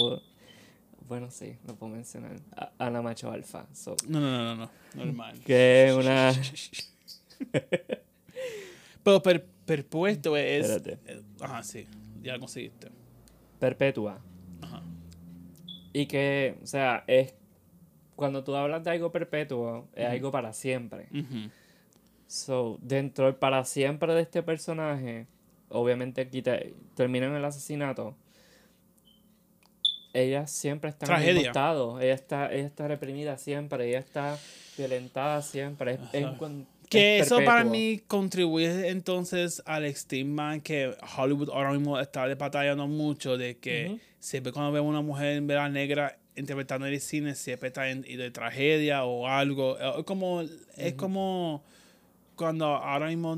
[1.08, 2.36] Bueno, sí, lo puedo mencionar.
[2.56, 3.66] A- Ana Macho Alfa.
[3.74, 4.72] so, No, no, no, no, no.
[5.06, 5.40] Normal.
[5.46, 6.34] que es una...
[9.04, 10.70] Pero per, perpuesto es.
[10.70, 11.00] Espérate.
[11.14, 11.86] eh, Ajá, sí.
[12.22, 12.90] Ya lo conseguiste.
[13.60, 14.20] perpetua.
[14.62, 14.84] Ajá.
[15.94, 17.34] Y que, o sea, es...
[18.18, 21.08] Cuando tú hablas de algo perpetuo, es algo para siempre.
[22.26, 25.28] So, dentro del para siempre de este personaje,
[25.70, 28.16] obviamente aquí te- termina en el asesinato.
[30.14, 32.02] Ella siempre está en estado.
[32.02, 33.88] Ella está, ella está reprimida siempre.
[33.88, 34.38] Ella está
[34.78, 35.94] violentada siempre.
[35.94, 36.26] Es, es
[36.90, 42.88] Que es eso para mí contribuye entonces al estigma que Hollywood ahora mismo está batallando
[42.88, 45.70] mucho de que siempre cuando vemos una mujer ¿verdad?
[45.70, 49.78] negra interpretando en el cine siempre está en de tragedia o algo.
[49.78, 50.42] Es como,
[50.76, 51.64] es como
[52.36, 53.38] cuando ahora mismo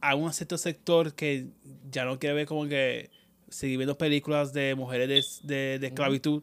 [0.00, 1.46] hay un cierto sector que
[1.90, 3.10] ya no quiere ver como que
[3.48, 6.42] seguir viendo películas de mujeres de, de, de esclavitud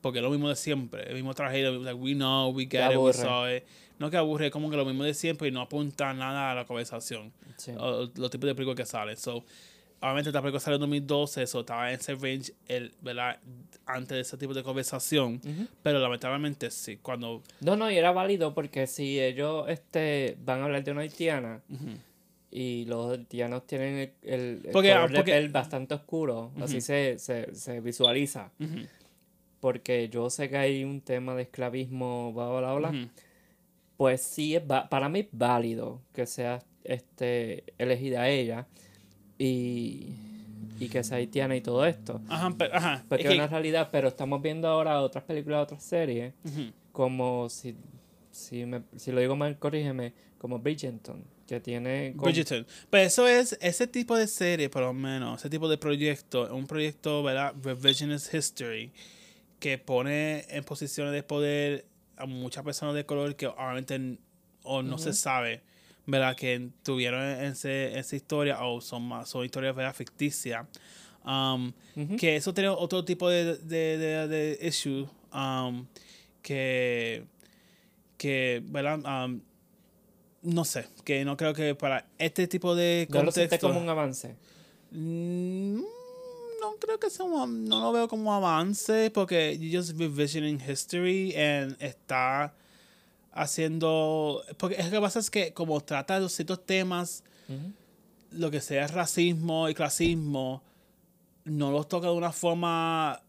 [0.00, 2.96] porque es lo mismo de siempre, el mismo tragedia, like, we know, we get it,
[2.96, 3.64] we saw it.
[3.98, 6.54] No que aburre, es como que lo mismo de siempre y no apunta nada a
[6.54, 7.32] la conversación.
[7.56, 7.72] Sí.
[7.76, 9.16] O- los tipos de películas que salen.
[9.16, 9.44] So,
[10.00, 13.38] obviamente esta película salió en 2012, eso estaba en ese range el, ¿verdad?
[13.86, 15.40] antes de ese tipo de conversación.
[15.82, 17.42] Pero lamentablemente sí, cuando...
[17.60, 21.62] No, no, y era válido porque si ellos este, van a hablar de una haitiana
[22.50, 26.80] y los haitianos tienen el, el- el Porque- color de porque- piel bastante oscuro, así
[26.80, 28.50] se, se, se visualiza.
[29.60, 33.08] Porque yo sé que hay un tema de esclavismo, bla, bla, bla.
[33.96, 38.66] Pues sí, es va- para mí es válido que sea este, elegida ella.
[39.38, 40.08] Y
[40.78, 42.20] y que es haitiana y todo esto.
[42.28, 43.02] Ajá, pero, ajá.
[43.08, 46.34] Porque es que- una realidad, pero estamos viendo ahora otras películas, otras series,
[46.92, 47.74] como si,
[48.30, 52.12] si, me, si lo digo mal, corrígeme, como Bridgerton, que tiene...
[52.14, 52.66] como- Bridgerton.
[52.90, 56.66] Pues eso es, ese tipo de serie, por lo menos, ese tipo de proyecto, un
[56.66, 57.54] proyecto, ¿verdad?
[57.62, 58.92] Revisionist History,
[59.58, 61.86] que pone en posiciones de poder
[62.18, 64.18] a muchas personas de color que obviamente
[64.62, 65.62] o no se sabe,
[66.06, 66.36] ¿verdad?
[66.36, 69.94] Que tuvieron ese, esa historia o son, más, son historias, ¿verdad?
[69.94, 70.66] Ficticias.
[71.24, 71.72] Um.
[72.18, 75.86] Que eso tiene otro tipo de, de, de, de issue um,
[76.40, 77.24] que,
[78.16, 79.24] que, ¿verdad?
[79.24, 79.40] Um,
[80.42, 83.68] no sé, que no creo que para este tipo de Yo lo siento contexto...
[83.68, 84.36] como un avance.
[84.92, 85.80] Mm,
[86.60, 91.34] no creo que sea un, no lo veo como avance porque you just revisioning history
[91.36, 92.54] and está
[93.36, 97.22] haciendo porque es lo que pasa es que como trata de ciertos temas
[98.30, 100.62] lo que sea racismo y clasismo
[101.44, 103.22] no los toca de una forma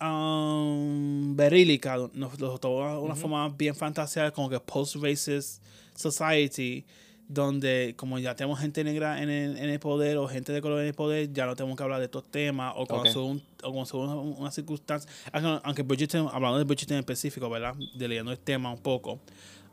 [0.00, 5.62] um, verílica, nos los toca de una forma bien fantaseada, como que post-racist
[5.94, 6.84] society,
[7.28, 10.80] donde como ya tenemos gente negra en el, en el poder o gente de color
[10.80, 13.12] en el poder, ya no tenemos que hablar de estos temas o cuando Ok.
[13.12, 17.00] son un- o cuando son una, una circunstancia, aunque, aunque Bridgerton, hablando de Bridgerton en
[17.00, 17.74] específico, ¿verdad?
[17.94, 19.18] De leyendo el tema un poco,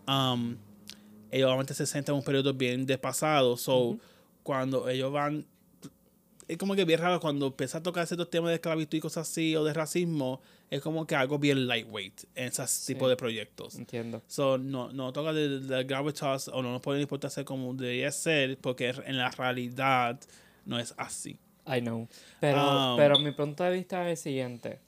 [0.08, 0.56] um,
[1.32, 3.56] ellos obviamente se sienten en un periodo bien desfasado.
[3.58, 3.98] So,
[4.44, 5.46] cuando ellos van.
[6.48, 9.30] Es como que bien raro cuando empieza a tocar ciertos temas de esclavitud y cosas
[9.30, 10.42] así o de racismo.
[10.70, 13.76] Es como que algo bien lightweight en ese tipo de proyectos.
[13.76, 14.22] Entiendo.
[14.28, 18.12] So, no, no toca de, de gravitas o no nos puede importar ser como debería
[18.12, 20.20] ser porque en la realidad
[20.66, 21.38] no es así.
[21.68, 22.08] I know.
[22.40, 24.80] Pero, Um, pero mi punto de vista es el siguiente.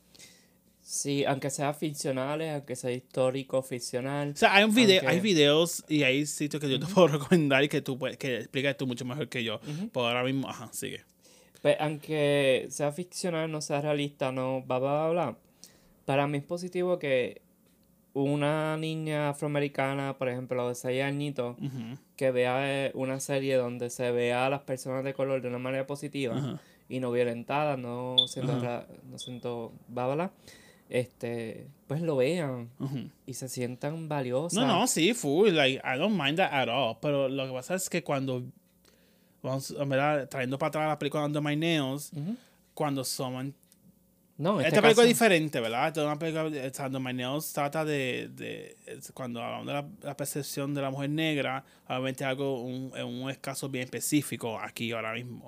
[0.81, 5.19] Si, aunque sea ficcionales, aunque sea histórico, ficcional, O sea, hay, un video, Aunque- hay
[5.19, 8.77] videos y hay sitios que yo te puedo recomendar y que tú puedes, que explicas
[8.77, 9.59] tú mucho mejor que yo.
[9.91, 11.03] Pero ahora mismo, ajá, sigue.
[11.65, 15.37] Pues, aunque sea ficcional, no sea realista, no, bla, bla, bla,
[16.05, 17.41] para mí es positivo que
[18.13, 21.57] una niña afroamericana, por ejemplo, de 6 añitos,
[22.15, 25.57] que vea eh, una serie donde se vea a las personas de color de una
[25.57, 28.15] manera positiva y no violentadas, no
[28.57, 28.63] Ajá.
[28.63, 30.33] ra- no siendo bábala,
[30.87, 32.69] este, pues lo vean
[33.25, 34.53] y se sientan valiosas.
[34.59, 35.49] No, no, sí, full.
[35.49, 36.97] Like, I don't mind that at all.
[37.01, 38.43] Pero lo que pasa es que cuando.
[39.87, 42.35] Verdad, trayendo para atrás la película Under My Nails, Ujú.
[42.73, 43.53] cuando son.
[44.37, 45.87] No, en Esta este película caso- es diferente, ¿verdad?
[45.87, 46.47] Esta es una película.
[46.51, 48.29] eh, Under My Nails trata de.
[48.33, 48.75] de
[49.13, 52.61] cuando hablamos de la, la percepción de la mujer negra, obviamente algo.
[52.63, 55.47] Un, un caso bien específico aquí ahora mismo.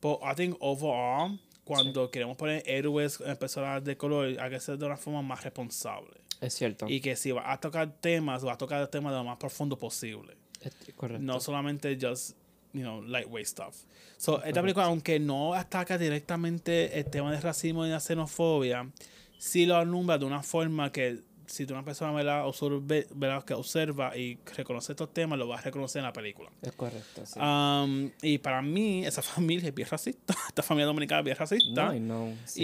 [0.00, 4.78] Pero I think overall, cuando queremos poner héroes en personas de color, hay que ser
[4.78, 6.10] de una forma más responsable.
[6.40, 6.86] Es cierto.
[6.88, 9.76] Y que si va a tocar temas, va a tocar temas de lo más profundo
[9.78, 10.36] posible.
[10.60, 11.22] Es correcto.
[11.24, 12.36] No solamente just,
[12.74, 13.74] you know, lightweight stuff.
[14.18, 18.90] So, esta película, aunque no ataca directamente el tema de racismo y la xenofobia,
[19.38, 22.46] sí lo alumbra de una forma que si tú una persona ¿verdad?
[22.46, 23.44] Observe- ¿verdad?
[23.44, 26.50] que observa y reconoce estos temas, lo vas a reconocer en la película.
[26.62, 27.38] Es correcto, sí.
[27.38, 30.34] Um, y para mí, esa familia es bien racista.
[30.48, 31.92] Esta familia dominicana es bien racista.
[31.92, 32.62] no, know, sí.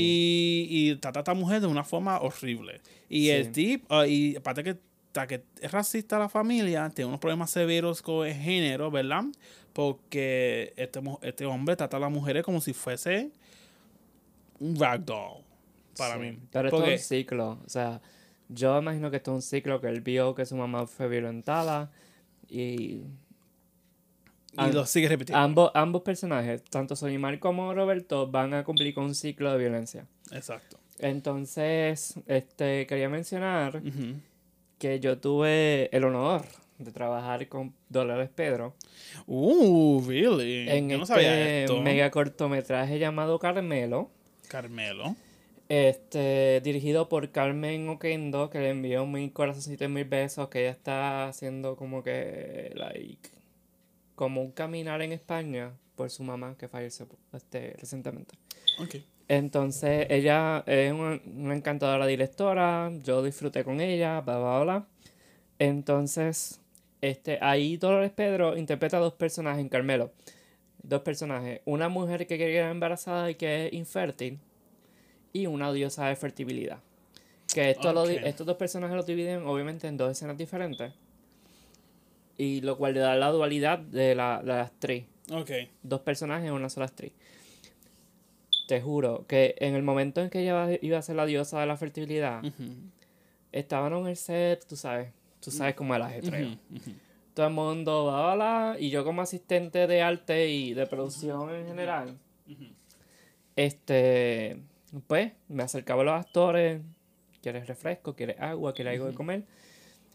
[0.71, 2.81] Y, y trata a esta mujer de una forma horrible.
[3.11, 3.31] Y Sí.
[3.33, 4.77] el tipo, y aparte que,
[5.29, 9.25] que es racista la familia, tiene unos problemas severos con el género, ¿verdad?
[9.73, 13.31] Porque este, este hombre trata a las mujeres como si fuese
[14.59, 15.43] un ragdoll.
[15.97, 16.21] Para Sí.
[16.21, 16.39] mí.
[16.51, 17.59] Pero esto es un ciclo.
[17.65, 18.01] O sea,
[18.49, 21.91] yo imagino que esto es un ciclo que él vio que su mamá fue violentada
[22.49, 23.03] y
[24.59, 25.39] y lo sigue repitiendo.
[25.41, 30.07] ambos, ambos personajes, tanto Soñimar como Roberto, van a cumplir con un ciclo de violencia.
[30.33, 30.77] Exacto.
[30.99, 33.81] Entonces, este, quería mencionar
[34.79, 36.43] que yo tuve el honor
[36.81, 38.75] de trabajar con Dolores Pedro
[39.27, 40.69] Uh, really.
[40.69, 41.81] en Yo no sabía este esto.
[41.81, 44.11] mega cortometraje llamado Carmelo.
[44.49, 45.15] Carmelo.
[45.69, 50.71] Este, dirigido por Carmen Oquendo, que le envió mil corazoncitos y mil besos, que ella
[50.71, 53.31] está haciendo como que, like,
[54.17, 58.35] como un caminar en España por su mamá que falleció este, recientemente.
[58.81, 58.97] Ok.
[59.29, 64.87] Entonces, ella es una, una encantadora directora, yo disfruté con ella, bla, bla, bla.
[65.61, 66.60] Entonces,
[67.01, 70.13] este, ahí Dolores Pedro interpreta dos personajes en Carmelo.
[70.83, 74.39] Dos personajes, una mujer que queda embarazada y que es infértil,
[75.33, 76.79] y una diosa de fertilidad.
[77.53, 80.93] Que esto lo estos dos personajes los dividen obviamente en dos escenas diferentes.
[82.39, 85.51] Y lo cual le da la dualidad de la, la actriz Ok.
[85.83, 87.13] dos personajes en una sola actriz.
[88.67, 91.67] Te juro que en el momento en que ella iba a ser la diosa de
[91.67, 92.43] la fertilidad,
[93.53, 96.49] estaban en el set, tú sabes, tú sabes cómo es el ajetreo.
[96.49, 96.91] Ujú.
[97.35, 101.55] Todo el mundo, bla, bla, bla, y yo como asistente de arte y de producción
[101.55, 102.19] en general,
[103.57, 104.61] Este,
[105.07, 106.81] pues, me acercaba a los actores,
[107.43, 108.15] ¿quieres refresco?
[108.15, 108.73] ¿Quieres agua?
[108.73, 109.45] ¿Quieres algo de comer?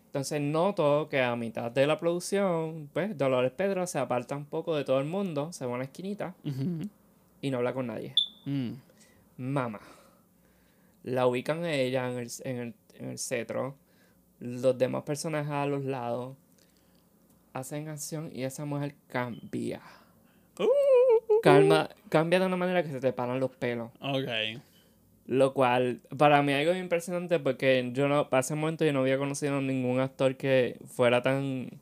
[0.07, 4.75] Entonces noto que a mitad de la producción, pues, Dolores Pedro se aparta un poco
[4.75, 6.35] de todo el mundo, se va a una esquinita
[7.41, 8.15] y no habla con nadie.
[8.45, 8.71] Mm.
[9.37, 9.81] Mama.
[11.03, 13.75] La ubican a ella en el, en el, en el cetro.
[14.45, 16.35] Los demás personajes a los lados
[17.53, 19.81] hacen acción y esa mujer cambia.
[21.41, 23.91] Calma, cambia de una manera que se te paran los pelos.
[23.99, 24.61] Ok.
[25.27, 29.17] Lo cual, para mí, algo impresionante porque yo no, para ese momento yo no había
[29.17, 31.81] conocido ningún actor que fuera tan,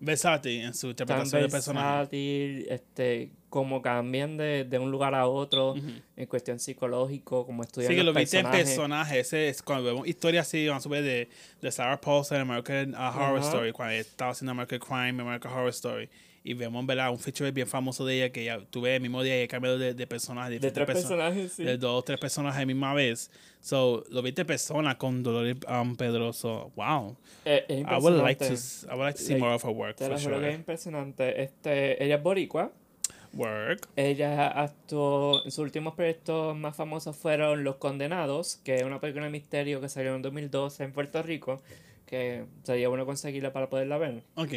[0.00, 2.74] Versátil en su tan interpretación de personaje.
[2.74, 5.74] este, como cambian de, de un lugar a otro,
[6.16, 9.30] en cuestión psicológico, como estudian Sí, que los lo viste en personajes.
[9.34, 11.28] es cuando vemos historias así, vamos a ver de,
[11.60, 13.48] de Sarah Paulson en American uh, Horror Ajá.
[13.48, 16.08] Story, cuando estaba haciendo American Crime, American Horror Story.
[16.44, 17.10] Y vemos, ¿verdad?
[17.10, 19.78] Un feature bien famoso de ella que ya tuve el mismo día y he cambiado
[19.78, 20.58] de, de personaje.
[20.58, 21.62] De tres perso- personajes, sí.
[21.62, 23.30] De dos o tres personajes a la misma vez.
[23.60, 26.72] So, lo viste persona con Dolores um, Pedroso.
[26.74, 27.16] Wow.
[27.44, 29.70] Eh, es I would like to, I would like to see Like, more of her
[29.70, 30.54] work, Te for lo juro que es sure.
[30.54, 31.42] impresionante.
[31.44, 32.72] Este, ella es boricua.
[33.34, 33.88] Work.
[33.96, 39.30] Ella actuó, sus últimos proyectos más famosos fueron Los Condenados, que es una película de
[39.30, 41.62] misterio que salió en 2012 en Puerto Rico,
[42.06, 44.22] que sería bueno conseguirla para poderla ver.
[44.36, 44.52] Ok.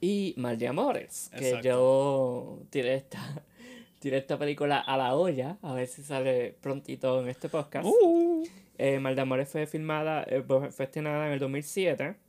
[0.00, 3.20] Y Mal de Amores, que yo tiré esta,
[3.98, 7.86] tiré esta película a la olla, a ver si sale prontito en este podcast.
[7.86, 8.46] Uh.
[8.78, 12.25] Eh, Mal de Amores fue filmada, eh, fue fue estrenada en el 2007.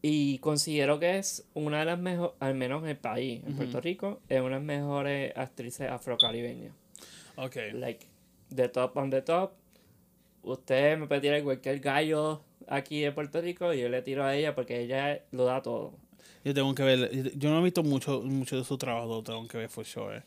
[0.00, 3.80] Y considero que es una de las mejores, al menos en el país, en Puerto
[3.80, 6.72] Rico, es una de las mejores actrices afrocaribeñas.
[7.36, 7.56] Ok.
[7.72, 8.06] Like,
[8.54, 9.52] the top on the top.
[10.42, 14.36] Usted me puede tirar cualquier gallo aquí de Puerto Rico y yo le tiro a
[14.36, 15.94] ella porque ella lo da todo.
[16.44, 19.58] Yo tengo que ver, yo no he visto mucho, mucho de su trabajo, tengo que
[19.58, 20.22] ver for sure.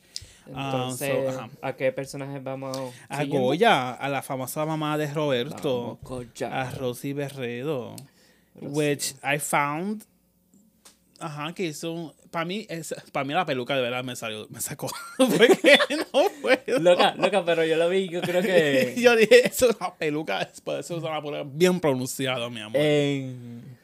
[0.53, 1.37] Ah, so, Entonces.
[1.61, 3.47] ¿a qué personajes vamos A siguiendo?
[3.47, 7.95] Goya, a la famosa mamá de Roberto, Vamos, a Rosy Berredo.
[8.59, 10.03] Which I found,
[11.19, 14.59] ajá, que hizo, para mí, es, para mí la peluca de verdad me salió, me
[14.61, 15.77] sacó, porque
[16.13, 16.79] no puedo.
[16.79, 20.39] Loca, loca, pero yo lo vi, yo creo que Yo dije, eso es una peluca,
[20.39, 22.81] después eso es una peluca bien pronunciada, mi amor.
[22.81, 23.79] en...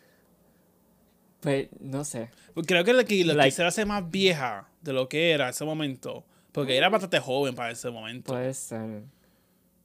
[1.39, 2.29] Pues, no sé.
[2.65, 5.49] Creo que lo que lo like- quisiera hacer más vieja de lo que era en
[5.51, 8.33] ese momento, porque era bastante joven para ese momento.
[8.33, 9.03] Puede ser.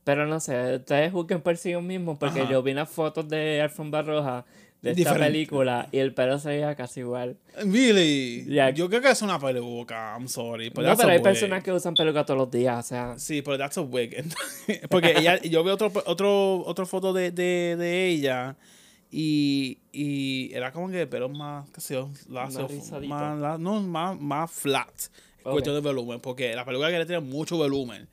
[0.05, 2.51] Pero no sé, ustedes juzguen por sí mismos porque Ajá.
[2.51, 4.45] yo vi unas fotos de Alfombra Roja
[4.83, 5.27] de esta Diferente.
[5.27, 7.37] película y el pelo se veía casi igual.
[7.57, 8.45] Really?
[8.49, 8.71] Ya.
[8.71, 10.71] Yo creo que es una peluca, I'm sorry.
[10.71, 11.23] But no, pero hay wig.
[11.23, 13.15] personas que usan peluca todos los días, o sea...
[13.19, 14.25] Sí, pero that's a wig.
[14.91, 18.57] Porque ella, yo veo otro, otro, otra foto de, de, de ella
[19.11, 22.69] y, y era como que el pelo más, qué sé yo, lazo,
[23.07, 24.89] Más la- no, más, más flat.
[25.45, 25.53] Ok.
[25.53, 28.09] Cuestión de volumen, porque la peluca que le tiene mucho volumen.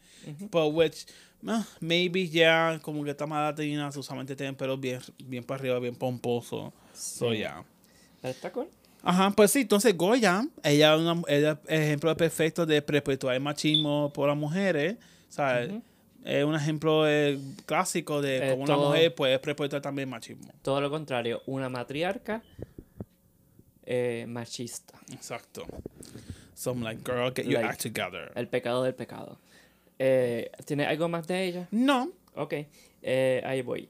[0.51, 1.05] But which,
[1.47, 5.79] ah, maybe ya, como que está más latina, usualmente tienen pelo bien, bien para arriba,
[5.79, 6.73] bien pomposo.
[6.93, 7.37] So, Sí.
[7.37, 7.63] yeah.
[8.21, 8.67] Pero está cool.
[9.01, 10.95] Ajá, pues sí, entonces Goya, ella
[11.27, 14.97] es es ejemplo perfecto de perpetuar el machismo por las mujeres,
[15.29, 15.71] ¿sabes?
[16.25, 20.51] Es un ejemplo eh, clásico de Eh, cómo una mujer puede perpetuar también el machismo.
[20.61, 22.43] Todo lo contrario, una matriarca
[23.85, 24.99] eh, machista.
[25.13, 25.65] Exacto.
[26.53, 28.31] So I'm like, girl, get your Like- act together.
[28.35, 29.39] El pecado del pecado.
[29.99, 31.67] Eh, ¿Tiene algo más de ella?
[31.71, 32.11] No.
[32.35, 32.53] Ok,
[33.01, 33.89] eh, ahí voy.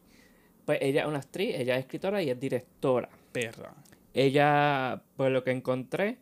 [0.66, 3.10] Pues ella es una actriz, ella es escritora y es directora.
[3.32, 3.74] Perra.
[4.14, 6.18] Ella, por lo que encontré,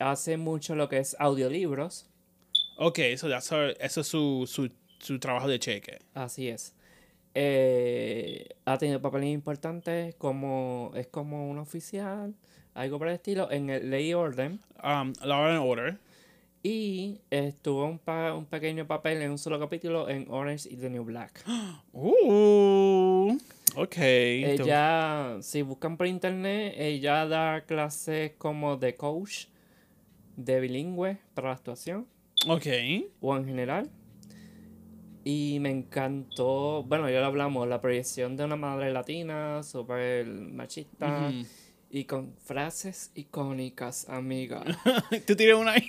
[0.00, 2.08] hace mucho lo que es audiolibros.
[2.76, 5.98] Ok, so that's her- eso es su, su, su trabajo de cheque.
[6.14, 6.74] Así es.
[7.34, 12.34] Eh, ha tenido papeles importantes como es como un oficial,
[12.74, 14.60] algo por el estilo, en el Ley y Orden.
[14.82, 15.98] Um, Law and Order.
[16.62, 20.90] Y estuvo un, pa- un pequeño papel en un solo capítulo en Orange is the
[20.90, 21.44] New Black.
[21.92, 23.36] Uh,
[23.76, 23.96] ok.
[23.98, 29.46] Ella, si buscan por internet, ella da clases como de coach,
[30.36, 32.06] de bilingüe para la actuación
[32.48, 32.66] Ok.
[33.20, 33.90] o en general.
[35.24, 41.30] Y me encantó, bueno, ya lo hablamos, la proyección de una madre latina, súper machista.
[41.90, 44.64] Y con frases icónicas, amiga.
[45.26, 45.88] Tú tienes una ahí.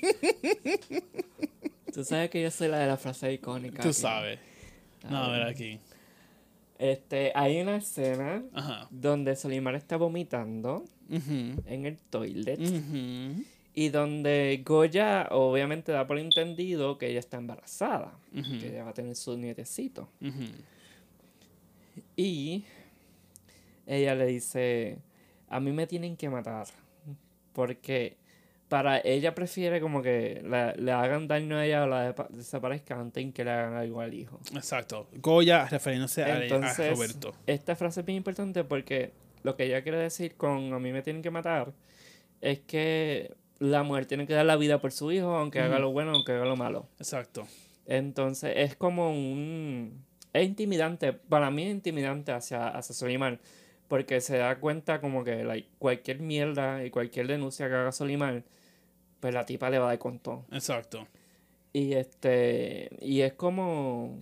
[1.94, 3.82] Tú sabes que yo soy la de la frase icónica.
[3.82, 3.98] Tú aquí.
[3.98, 4.40] sabes.
[5.10, 5.80] No, a ver aquí.
[6.78, 8.88] Este, hay una escena Ajá.
[8.92, 12.60] donde Solimar está vomitando en el toilet.
[13.74, 18.94] Y donde Goya obviamente da por entendido que ella está embarazada, que ella va a
[18.94, 20.10] tener su nietecito.
[22.16, 22.64] Y
[23.86, 24.98] ella le dice,
[25.50, 26.68] a mí me tienen que matar,
[27.54, 28.18] porque
[28.68, 33.00] para ella prefiere como que la- le hagan daño a ella o la depa- desaparezca
[33.00, 34.40] antes que le hagan algo al hijo.
[34.54, 35.08] Exacto.
[35.16, 37.34] Goya refiriéndose a, a Entonces, Roberto.
[37.48, 39.12] esta frase es bien importante porque
[39.44, 41.74] lo que ella quiere decir con a mí me tienen que matar
[42.42, 45.92] es que la mujer tiene que dar la vida por su hijo, aunque haga lo
[45.92, 46.86] bueno, aunque haga lo malo.
[47.00, 47.48] Exacto.
[47.88, 50.06] Entonces es como un...
[50.32, 53.40] Es intimidante, para mí es intimidante hacia, hacia Solimar,
[53.90, 58.44] porque se da cuenta como que like, cualquier mierda y cualquier denuncia que haga Solimar,
[59.20, 60.46] pues la tipa le va a dar con todo.
[60.52, 61.06] Exacto.
[61.74, 64.18] Y este, y es como,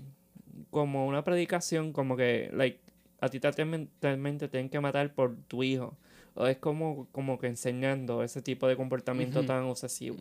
[0.72, 2.80] como una predicación, como que, like,
[3.22, 5.96] a ti te temen- realmente tienen que matar por tu hijo.
[6.36, 10.18] O es como, como que enseñando ese tipo de comportamiento tan obsesivo.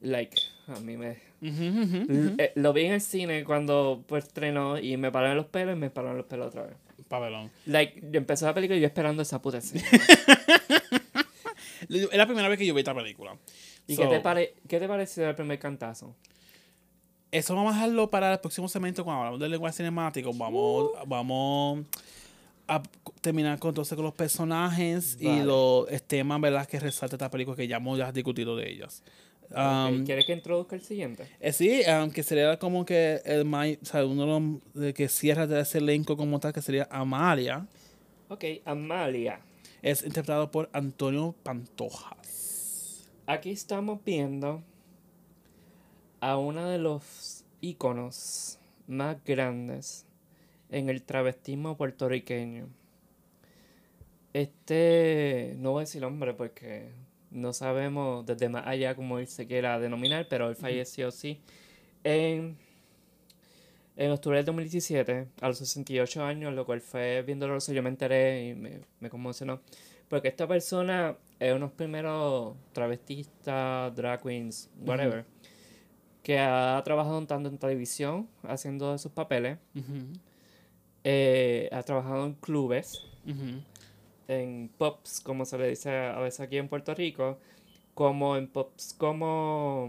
[0.00, 0.36] Like,
[0.68, 1.18] a mí me...
[2.38, 5.78] Eh, lo vi en el cine cuando pues, estrenó y me pararon los pelos y
[5.78, 6.76] me pararon los pelos otra vez.
[7.08, 7.50] Pabellón.
[7.66, 9.84] Like, yo empezó la película y yo esperando esa puta escena.
[11.88, 13.36] Es la primera vez que yo vi esta película.
[13.86, 16.14] ¿Y So, qué, te pare qué te pareció el primer cantazo?
[17.30, 20.32] Eso vamos a dejarlo para el próximo segmento cuando hablamos del lenguaje cinemático.
[20.34, 21.86] Vamos, vamos
[22.66, 22.82] a
[23.20, 26.66] terminar con, entonces con los personajes y los temas ¿verdad?
[26.66, 29.02] que resalta esta película que ya hemos ya discutido de ellas.
[30.04, 31.26] ¿Quieres que introduzca el siguiente?
[31.40, 34.22] eh, sí, um, que sería como que el o sea, uno
[34.74, 37.66] de los que cierra de ese elenco como tal, que sería Amalia.
[38.28, 39.40] Ok, Amalia.
[39.80, 43.08] Es interpretado por Antonio Pantojas.
[43.26, 44.62] Aquí estamos viendo
[46.20, 50.04] a uno de los íconos más grandes
[50.70, 52.68] en el travestismo puertorriqueño.
[54.32, 56.90] Este, no voy a decir hombre porque
[57.30, 61.40] no sabemos desde más allá cómo él se quiera denominar, pero él falleció, sí,
[62.04, 62.56] en,
[63.96, 68.48] en octubre del 2017, a los 68 años, lo cual fue viéndolo, yo me enteré
[68.48, 69.60] y me, me conmocionó.
[70.08, 75.24] Porque esta persona es unos primeros travestistas, drag queens, whatever,
[76.22, 79.58] que ha trabajado tanto en televisión, haciendo sus papeles,
[81.04, 83.04] eh, ha trabajado en clubes.
[84.28, 87.38] En pops, como se le dice a veces aquí en Puerto Rico,
[87.94, 89.86] como en pops como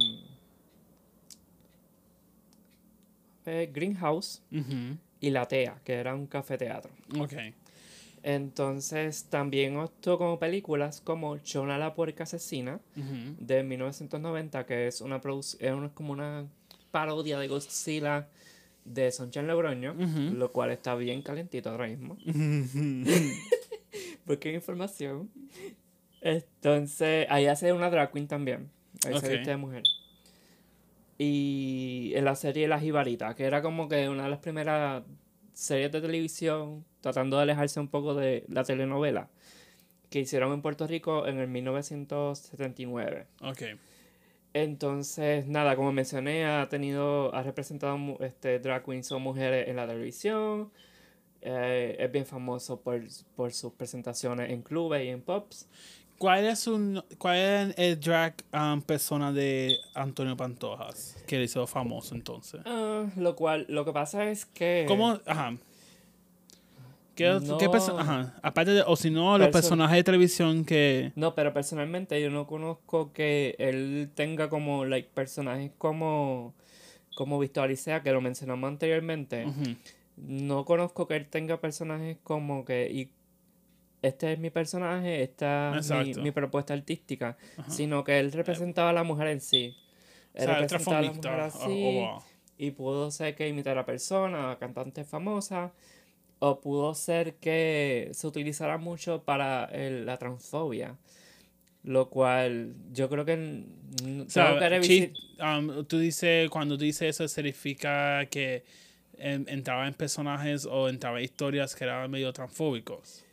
[3.45, 4.41] eh, Greenhouse
[5.19, 6.91] y La Tea, que era un cafeteatro.
[7.19, 7.33] Ok.
[8.23, 14.99] Entonces también actuó como películas como Chona la puerca asesina Ujú, de 1990, que es
[15.01, 15.21] una
[15.59, 16.45] es una- como una
[16.91, 18.27] parodia de Godzilla
[18.83, 20.33] de Sonchen Logroño, Ujú.
[20.35, 22.17] lo cual está bien calentito ahora mismo.
[24.29, 25.31] Porque hay información.
[26.21, 28.69] Entonces, ahí hace una drag queen también.
[29.03, 29.81] Ahí se viste de mujer.
[31.17, 35.03] Y en la serie La Jibarita, que era como que una de las primeras
[35.53, 39.29] series de televisión tratando de alejarse un poco de la telenovela
[40.11, 43.25] que hicieron en Puerto Rico en el 1979.
[43.41, 43.63] Ok.
[44.53, 49.87] Entonces, nada, como mencioné, ha tenido, ha representado este, drag queens o mujeres en la
[49.87, 50.71] televisión.
[51.41, 53.01] Eh, es bien famoso por,
[53.35, 55.67] por sus presentaciones en clubes y en pops.
[56.17, 61.65] ¿Cuál es, un, ¿Cuál es el drag um, persona de Antonio Pantojas que le hizo
[61.65, 62.59] famoso entonces?
[62.65, 64.83] Ah, lo cual, lo que pasa es que...
[64.85, 65.17] ¿Cómo?
[65.25, 65.55] Ajá.
[67.15, 67.71] ¿Qué, qué No.
[67.71, 68.33] perso- ajá.
[68.41, 71.11] Aparte de, o si no, los Perso- personajes de televisión que.
[71.15, 76.53] No, pero personalmente yo no conozco que él tenga como, like, personajes como,
[77.15, 79.45] como Víctor Alicea, que lo mencionamos anteriormente.
[79.45, 79.75] Ujú.
[80.21, 82.89] No conozco que él tenga personajes como que...
[82.91, 83.09] Y
[84.01, 87.37] este es mi personaje, esta es mi, propuesta artística.
[87.57, 87.69] Ajá.
[87.69, 89.75] Sino que él representaba a la mujer en sí.
[90.33, 91.83] O Él sea, el representaba a la mujer así.
[92.07, 92.23] o- o-
[92.57, 95.71] Y pudo ser que imitara a persona, a cantante famosa,
[96.39, 100.95] o pudo ser que se utilizara mucho para el- la transfobia.
[101.83, 103.63] Lo cual yo creo que
[104.25, 108.63] o sea, que um, tú dices, cuando tú dices eso, significa que
[109.19, 113.23] entraba en personajes o entraba en historias que eran medio transfóbicos.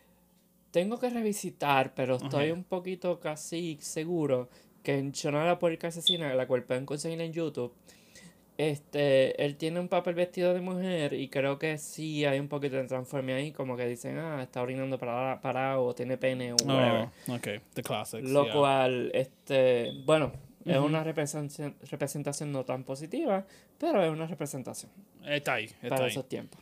[0.70, 2.55] Tengo que revisitar, pero estoy Ajá.
[2.55, 4.51] un poquito casi seguro
[4.82, 7.72] que en Chona la puerca asesina, la cual pueden conseguir en YouTube,
[8.59, 12.76] este, él tiene un papel vestido de mujer y creo que sí hay un poquito
[12.76, 16.57] de transforme ahí, como que dicen, ah, está orinando para, para o tiene pene o
[16.64, 17.09] whatever.
[17.28, 18.30] Oh, ok, the classics.
[18.30, 18.55] Lo yeah.
[18.55, 20.32] cual, este, bueno,
[20.66, 23.44] es una representación, representación no tan positiva,
[23.78, 24.90] pero es una representación
[25.24, 26.10] Está ahí, está para ahí.
[26.10, 26.60] esos tiempos.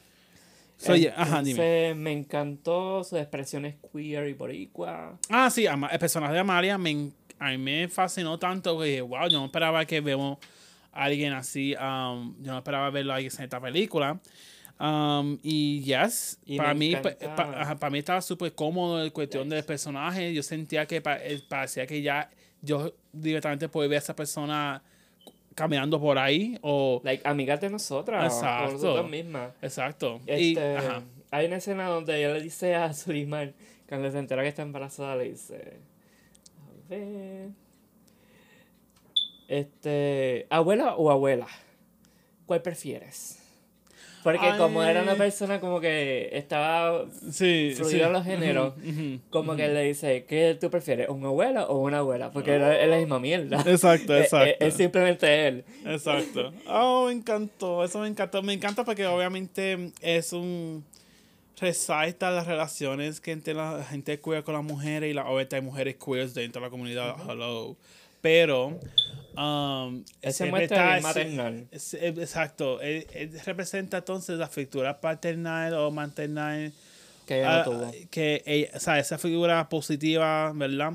[1.16, 1.94] Ajá, dime.
[1.94, 5.18] Me encantó sus expresiones queer y boricua.
[5.30, 9.28] Ah, sí, el personaje de Amalia me, a mí me fascinó tanto que dije, wow,
[9.28, 10.38] yo no esperaba que vemos
[10.92, 14.20] a alguien así, um, yo no esperaba verlo ahí en esta película.
[14.80, 19.02] Um, y yes, Y para mí, pa- encanta- pa- ajá, para mí estaba súper cómodo
[19.04, 20.34] en cuestión del personaje.
[20.34, 22.28] Yo sentía que pa- eh, parecía que ya
[22.64, 24.82] yo directamente puedo ver a esa persona
[25.54, 27.00] caminando por ahí o...
[27.04, 28.32] Like, amigas de nosotras.
[28.32, 28.68] Exacto.
[28.68, 29.52] O nosotras mismas.
[29.62, 30.20] Exacto.
[30.26, 31.02] Y, Este, ajá.
[31.30, 33.54] hay una escena donde ella le dice a Suleiman,
[33.88, 35.78] cuando se entera que está embarazada, le dice,
[36.58, 37.50] a ver,
[39.48, 41.46] este, abuela o abuela,
[42.46, 43.40] ¿cuál prefieres?
[44.24, 48.12] Porque como era una persona como que estaba Sí, fluido sí.
[48.12, 49.20] los géneros, Ujú, ujú.
[49.30, 51.08] como que le dice, ¿qué tú prefieres?
[51.10, 52.30] ¿Un abuela o una abuela?
[52.32, 53.62] Porque era- es la misma mierda.
[53.66, 54.64] Exacto, exacto.
[54.64, 55.64] Es, simplemente él.
[55.84, 56.52] Exacto.
[56.66, 57.84] Oh, me encantó.
[57.84, 58.42] Eso me encantó.
[58.42, 60.84] Me encanta porque obviamente es un
[61.60, 65.62] resalta las relaciones que entre la gente queer con las mujeres y la obviamente hay
[65.62, 67.14] mujeres queers dentro de la comunidad.
[67.28, 67.76] Hello.
[68.24, 68.80] Pero
[69.36, 71.68] um, Él se siempre muestra ese- maternal.
[71.70, 72.80] es- es- exacto.
[72.80, 76.72] Él, él representa entonces la figura paternal o maternal
[77.26, 77.92] Que ella no Ah, tuvo.
[78.10, 80.94] que ella- o sea, esa figura positiva, ¿verdad?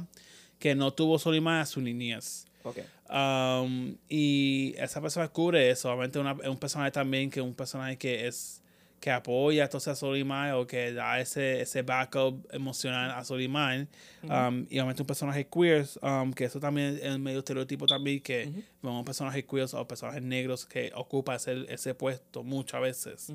[0.57, 2.47] Que no tuvo Solimán a su niñez.
[2.63, 2.79] Ok.
[3.11, 5.89] Um, y esa persona cubre eso.
[5.91, 8.58] Obviamente una- es un personaje también que un personaje que es
[8.99, 13.87] que apoya entonces a Solimán o que da ese, ese backup emocional a Solimán.
[14.23, 18.51] Um, y obviamente un personaje queer, um, que eso también es medio estereotipo también, que
[18.81, 23.33] vemos personajes queer o personajes negros que ocupan ese, ese puesto muchas veces.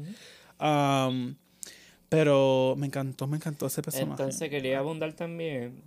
[0.61, 1.35] Um,
[2.09, 4.23] pero me encantó, me encantó ese personaje.
[4.23, 5.83] Entonces quería abundar también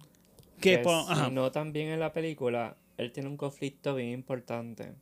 [0.59, 4.93] que que si no también en la película, él tiene un conflicto bien importante.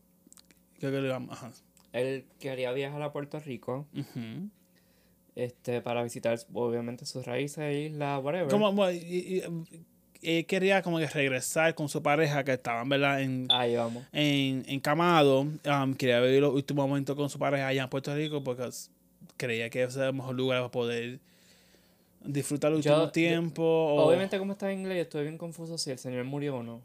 [0.80, 1.14] ¿qué- qué le?
[1.14, 1.52] Ajá.
[1.94, 3.88] Él quería viajar a Puerto Rico.
[5.36, 8.48] Este, para visitar obviamente sus raíces, islas, whatever.
[8.50, 9.44] Como, bueno, y- y-
[10.22, 13.22] él quería como que regresar con su pareja que estaban, ¿verdad?
[13.22, 14.04] En, Ahí vamos.
[14.12, 15.42] en, en Camado.
[15.42, 18.68] Um, quería vivir los últimos momentos con su pareja allá en Puerto Rico porque
[19.38, 21.20] creía que ese era el mejor lugar para poder
[22.24, 23.62] disfrutar el Yo- último yo- tiempo.
[23.64, 26.82] o- Obviamente como está en inglés, estoy bien confuso si el señor murió o no.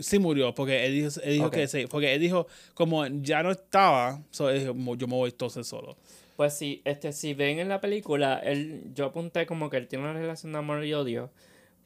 [0.00, 1.86] Sí murió, porque él dijo, él dijo que sí.
[1.90, 5.66] Porque él dijo, como ya no estaba, so él dijo, "Mo- yo me voy entonces
[5.66, 5.96] solo.
[6.36, 10.04] Pues sí, este, si ven en la película, él, yo apunté como que él tiene
[10.04, 11.30] una relación de amor y odio,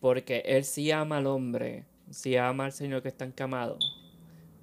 [0.01, 3.79] porque él sí ama al hombre, sí ama al señor que está encamado,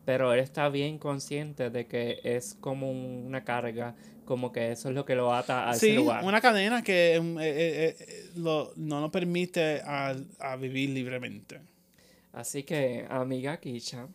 [0.04, 4.90] pero él está bien consciente de que es como un- una carga, como que eso
[4.90, 6.24] es lo que lo ata a ese Sí, lugar.
[6.24, 11.62] una cadena que eh, eh, eh, lo- no nos permite a, a vivir libremente.
[12.34, 14.08] Así que, amiga Kisha.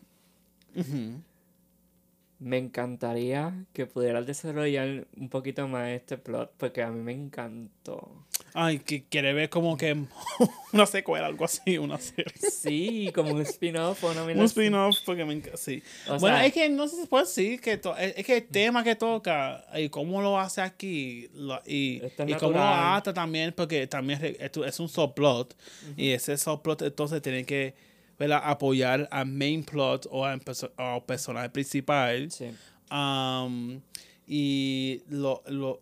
[2.43, 8.25] Me encantaría que pudieras desarrollar un poquito más este plot, porque a mí me encantó.
[8.55, 9.95] Ay, que quiere ver como que
[10.73, 12.33] una secuela, algo así, una serie.
[12.49, 15.83] Sí, como un spin-off o una Un spin-off, porque me encanta, sí.
[16.09, 18.47] O bueno, sea- es que no sé si se puede decir que es, que el
[18.47, 23.53] tema que toca y cómo lo hace aquí lo- y, y cómo lo ata también,
[23.55, 25.55] porque también es un subplot
[25.95, 27.90] y ese subplot entonces tiene que
[28.21, 28.41] ¿verdad?
[28.43, 32.29] apoyar al main plot o al, perso- al personaje principal.
[32.31, 32.51] Sí.
[32.91, 33.81] Um,
[34.27, 35.81] y lo, lo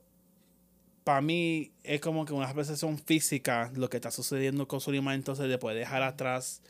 [1.03, 5.49] para mí es como que una apreciación física lo que está sucediendo con Suleiman entonces
[5.49, 6.61] de poder dejar atrás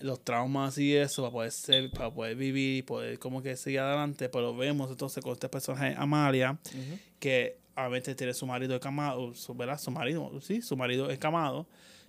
[0.00, 3.80] los traumas y eso para poder ser, para poder vivir y poder como que seguir
[3.80, 6.98] adelante pero vemos entonces con este personaje Amalia Ujú.
[7.20, 9.78] que obviamente tiene su marido escamado su, ¿verdad?
[9.78, 11.66] su marido sí su marido escamado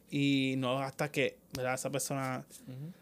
[0.10, 1.74] y no hasta que ¿verdad?
[1.76, 2.46] esa persona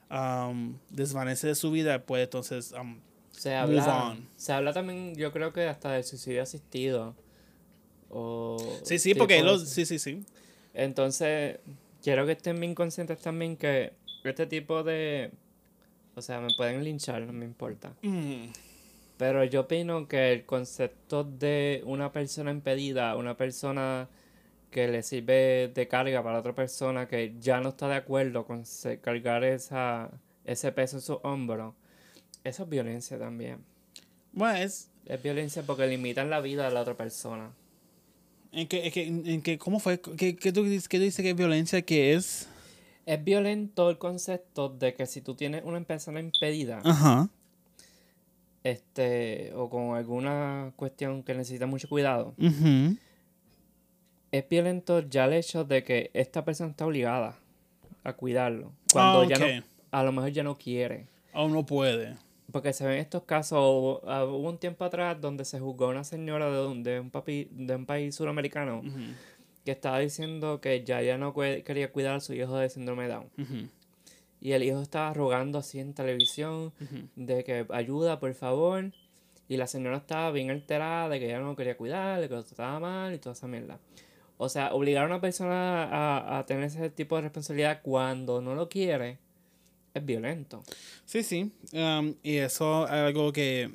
[0.10, 3.00] um, desvanece de su vida puede entonces um,
[3.32, 4.28] Se Move habla, on.
[4.36, 7.16] se habla también, yo creo que hasta del suicidio asistido.
[8.10, 10.24] O sí sí porque tipo él lo- de- sí sí sí
[10.74, 11.60] Entonces,
[12.04, 13.94] quiero que estén bien conscientes también que
[14.24, 15.32] este tipo de...
[16.16, 17.94] O sea, me pueden linchar, no me importa.
[18.02, 18.46] Mm.
[19.18, 24.08] Pero yo opino que el concepto de una persona impedida, una persona
[24.76, 28.64] que le sirve de carga para otra persona que ya no está de acuerdo con
[29.02, 30.12] cargar esa,
[30.44, 31.76] ese peso en su hombro,
[32.44, 33.60] eso es violencia también.
[34.34, 34.90] Bueno, es.
[35.06, 37.52] Es violencia porque limitan la vida de la otra persona.
[38.52, 40.02] ¿En qué, en qué- en qué- ¿Cómo fue?
[40.02, 41.82] ¿Qué, qué tú, dices- qué tú dices que es violencia?
[41.82, 42.50] ¿Qué es?
[43.06, 47.30] Es violento el concepto de que si tú tienes una persona impedida, Ajá.
[48.64, 52.98] este, o con alguna cuestión que necesita mucho cuidado, Ujú.
[54.38, 57.38] Es violento ya el hecho de que esta persona está obligada
[58.04, 58.72] a cuidarlo.
[58.92, 61.08] Cuando Ah, ya no, a lo mejor ya no quiere.
[61.34, 62.16] O no puede.
[62.52, 65.90] Porque se ven estos casos, hubo, ah, hubo un tiempo atrás donde se juzgó a
[65.90, 68.82] una señora de un, de un, papi- de un país suramericano
[69.66, 73.10] que estaba diciendo que ya ya no quería cuidar a su hijo de síndrome de
[73.10, 73.72] Down.
[74.40, 76.72] Y el hijo estaba rogando así en televisión
[77.16, 78.92] de que ayuda, por favor.
[79.48, 82.44] Y la señora estaba bien alterada de que ella no quería cuidar, de que lo
[82.44, 83.80] trataba mal y toda esa mierda.
[84.38, 88.54] O sea, obligar a una persona a, a tener ese tipo de responsabilidad cuando no
[88.56, 89.20] lo quiere
[89.96, 90.62] es violento.
[91.06, 91.52] Sí, sí.
[91.74, 93.72] um, y eso es algo que,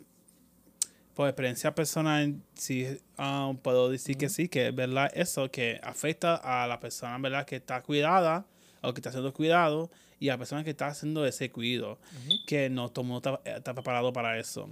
[1.15, 2.87] por experiencia personal, sí
[3.19, 7.47] um, puedo decir que sí, que es verdad eso, que afecta a la persona, ¿verdad?
[7.47, 8.47] Que está cuidada
[8.83, 11.99] o que está haciendo cuidado y a la persona que está haciendo ese cuidado,
[12.47, 14.69] que no todo el mundo está, está preparado para eso,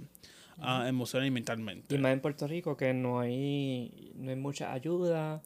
[0.59, 1.95] ah, emocional y mentalmente.
[1.95, 5.41] Y más en Puerto Rico que no hay, no hay mucha ayuda.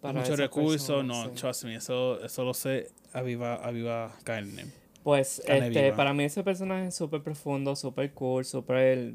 [0.00, 1.30] Para Muchos recursos, no, sí.
[1.34, 4.66] trust me, eso, eso lo sé a viva, a viva carne.
[5.02, 5.96] Pues Carne este, viva.
[5.96, 9.14] para mí ese personaje es súper profundo, súper cool, súper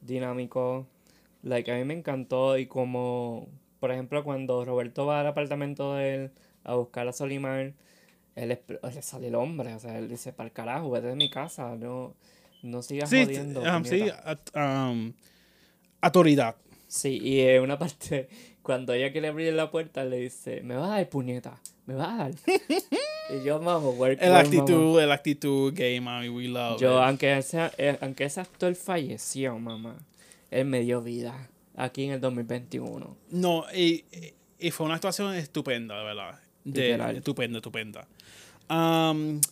[0.00, 0.86] dinámico.
[1.42, 3.48] Like, a mí me encantó y como,
[3.80, 6.30] por ejemplo, cuando Roberto va al apartamento de él
[6.64, 7.74] a buscar a Solimar,
[8.36, 8.60] él es-
[8.94, 11.76] le sale el hombre, o sea, él dice, para el carajo, vete de mi casa,
[11.76, 12.14] no,
[12.62, 13.60] no sigas Sí, jodiendo.
[13.62, 14.22] um, sí, puñeta".
[14.30, 14.56] at-
[14.90, 15.12] um,
[16.00, 16.56] autoridad.
[16.88, 18.28] Sí, y en una parte,
[18.64, 22.08] cuando ella quiere abrir la puerta, le dice, me vas a dar puñeta, me vas
[22.08, 22.32] a dar.
[23.30, 27.04] y yo, mamo, work, El work, actitud, el actitud gay, mami, we love Yo, it.
[27.04, 29.96] aunque ese, eh, aunque ese actor falleció, mamá,
[30.50, 33.16] él me dio vida aquí en el 2021.
[33.32, 34.04] No, y,
[34.58, 36.40] y fue una actuación estupenda, de verdad.
[36.64, 38.08] De, estupenda, estupenda.
[38.70, 39.42] Um,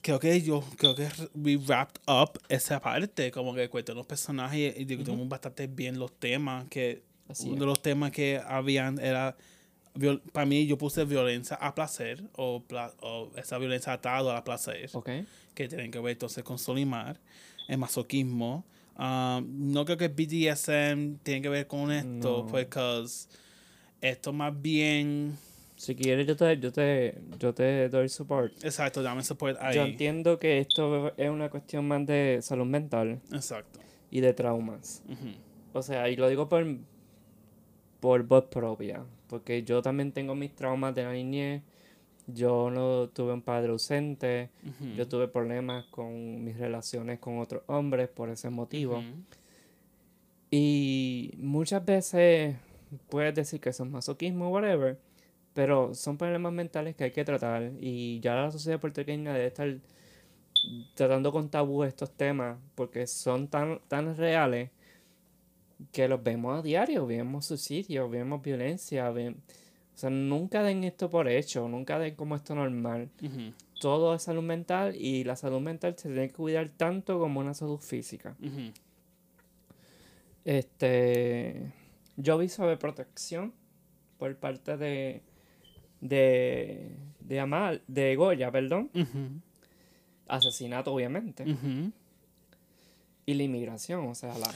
[0.00, 4.74] creo que yo, creo que we wrapped up esa parte, como que cuentan los personajes
[4.76, 7.60] y discutimos bastante bien los temas, que Así uno es.
[7.60, 9.36] de los temas que habían era,
[9.94, 14.44] viol- para mí yo puse violencia a placer, o, pla- o esa violencia atada a
[14.44, 14.88] placer.
[15.54, 17.18] Que tienen que ver entonces con Solimar,
[17.68, 18.64] el masoquismo.
[18.98, 22.46] Um, no creo que BDSM tiene que ver con esto, No.
[22.46, 23.04] porque
[24.00, 25.36] esto más bien,
[25.76, 28.52] Si quieres, yo te, yo te, yo te doy support.
[28.64, 29.74] exacto, dame support ahí.
[29.76, 33.80] Yo entiendo que esto es una cuestión más de salud mental Exacto.
[34.10, 35.02] y de traumas.
[35.72, 36.64] O sea, y lo digo por,
[38.02, 41.62] por voz propia, porque yo también tengo mis traumas de la niñez.
[42.26, 44.50] Yo no tuve un padre ausente,
[44.96, 49.00] yo tuve problemas con mis relaciones con otros hombres por ese motivo.
[50.50, 52.56] Y muchas veces
[53.08, 54.98] puedes decir que son masoquismo, whatever,
[55.54, 57.70] pero son problemas mentales que hay que tratar.
[57.80, 59.76] Y ya la sociedad puertorriqueña debe estar
[60.96, 64.70] tratando con tabú estos temas porque son tan, tan reales
[65.90, 67.06] que los vemos a diario.
[67.06, 69.10] Vemos suicidios, vemos violencia.
[69.10, 69.30] ve-
[69.94, 73.08] O sea, nunca den esto por hecho, nunca den como esto normal.
[73.80, 77.52] Todo es salud mental y la salud mental se tiene que cuidar tanto como una
[77.52, 78.36] salud física.
[80.44, 81.72] Este,
[82.16, 83.52] yo vi sobre protección
[84.18, 85.22] por parte de
[86.00, 88.90] de de Amal, de Goya, perdón,
[90.26, 91.44] asesinato obviamente,
[93.26, 94.52] y la inmigración, o sea, la,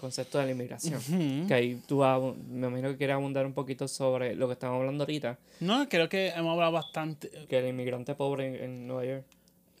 [0.00, 0.96] concepto de la inmigración.
[0.98, 1.46] Ujú.
[1.46, 2.02] Que ahí tú
[2.50, 6.08] me imagino que quieres abundar un poquito sobre lo que estamos hablando ahorita, No, creo
[6.08, 7.30] que hemos hablado bastante.
[7.48, 9.24] que el inmigrante pobre en, en Nueva York.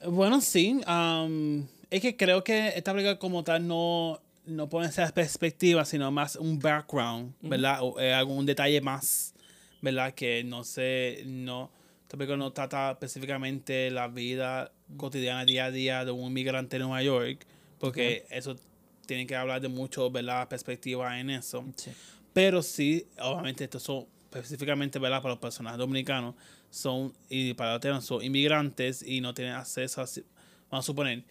[0.06, 0.80] Bueno, sí.
[0.86, 6.10] um, es que creo que esta película como tal no, no pone esa perspectiva, sino
[6.10, 7.78] más un background, ¿verdad?
[7.82, 9.34] O eh, algún detalle más,
[9.80, 10.12] ¿verdad?
[10.14, 11.70] Que no sé, no,
[12.02, 16.82] esta película no trata específicamente la vida cotidiana, día a día de un inmigrante en
[16.82, 17.46] Nueva York,
[17.78, 18.56] porque eso
[19.10, 20.46] tiene que hablar de mucho, ¿verdad?
[20.46, 21.64] Perspectiva en eso.
[21.74, 21.90] Sí.
[22.32, 25.20] Pero sí, obviamente, estos son específicamente, ¿verdad?
[25.20, 26.36] Para los personajes dominicanos,
[26.70, 30.04] son, y para los son inmigrantes y no tienen acceso a,
[30.70, 31.24] vamos a suponer,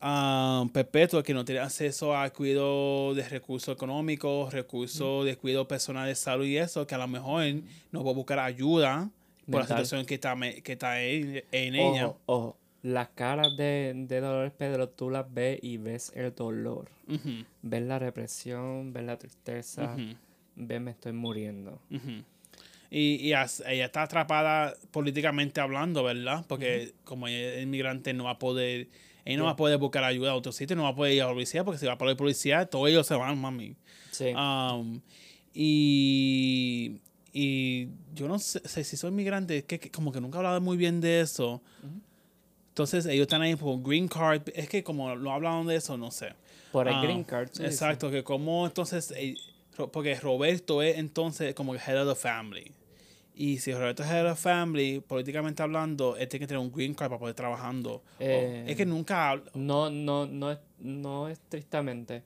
[0.00, 6.06] a perpetuos que no tienen acceso al cuidado de recursos económicos, recursos de cuidado personal
[6.06, 7.42] de salud y eso, que a lo mejor
[7.90, 9.10] no va a buscar ayuda
[9.50, 12.06] por la situación que está, que está en, en ella.
[12.06, 12.56] Ojo, ojo,
[12.88, 16.88] las caras de, de Dolores Pedro tú las ves y ves el dolor.
[17.62, 19.96] Ves la represión, ves la tristeza,
[20.56, 21.80] ves me estoy muriendo.
[22.90, 26.44] Y, y as- ella está atrapada políticamente hablando, ¿verdad?
[26.48, 28.88] Porque como ella es inmigrante no va a poder,
[29.24, 31.22] ella no va a poder buscar ayuda a otro sitio, no va a poder ir
[31.22, 33.76] a la policía, porque si va a la policía, todos ellos se van, mami.
[34.10, 34.32] Sí.
[34.34, 35.00] Um,
[35.52, 37.00] y,
[37.32, 40.60] y yo no sé, si soy inmigrante, es que, que como que nunca he hablado
[40.60, 41.62] muy bien de eso.
[42.78, 46.12] Entonces ellos están ahí por green card, es que como no hablaron de eso, no
[46.12, 46.32] sé.
[46.70, 47.48] Por el Ah, green card.
[47.60, 49.34] Exacto, que como entonces, eh,
[49.90, 52.70] porque Roberto es entonces como que head of the family.
[53.34, 56.70] Y si Roberto es head of the family, políticamente hablando, él tiene que tener un
[56.70, 57.94] green card para poder trabajando.
[57.94, 59.50] O- Eh, es que nunca habla.
[59.54, 62.22] No, no, no, es- no estrictamente.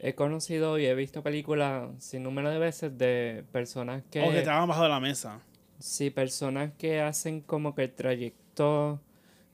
[0.00, 4.20] He conocido y he visto películas sin número de veces de personas que...
[4.20, 5.40] O que trabajan bajo de la mesa.
[5.78, 9.00] Sí, personas que hacen como que el trayecto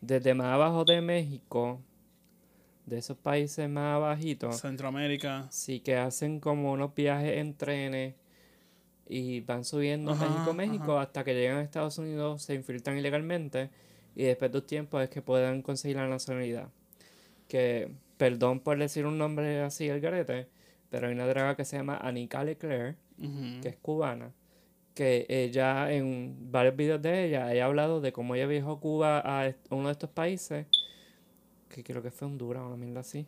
[0.00, 1.80] desde más abajo de México,
[2.86, 5.46] de esos países más abajitos, Centroamérica.
[5.50, 8.14] sí que hacen como unos viajes en trenes
[9.08, 13.70] y van subiendo Ajá, México, México, hasta que llegan a Estados Unidos, se infiltran ilegalmente
[14.14, 16.68] y después de un tiempo es que pueden conseguir la nacionalidad.
[17.48, 20.48] Que, perdón por decir un nombre así el garete,
[20.90, 22.96] pero hay una draga que se llama Anika Leclerc,
[23.62, 24.32] que es cubana,
[24.94, 28.80] que ella en varios videos de ella, ella ha hablado de cómo ella viajó a
[28.80, 30.66] Cuba a uno de estos países,
[31.68, 33.26] que creo que fue Honduras o una mierda así,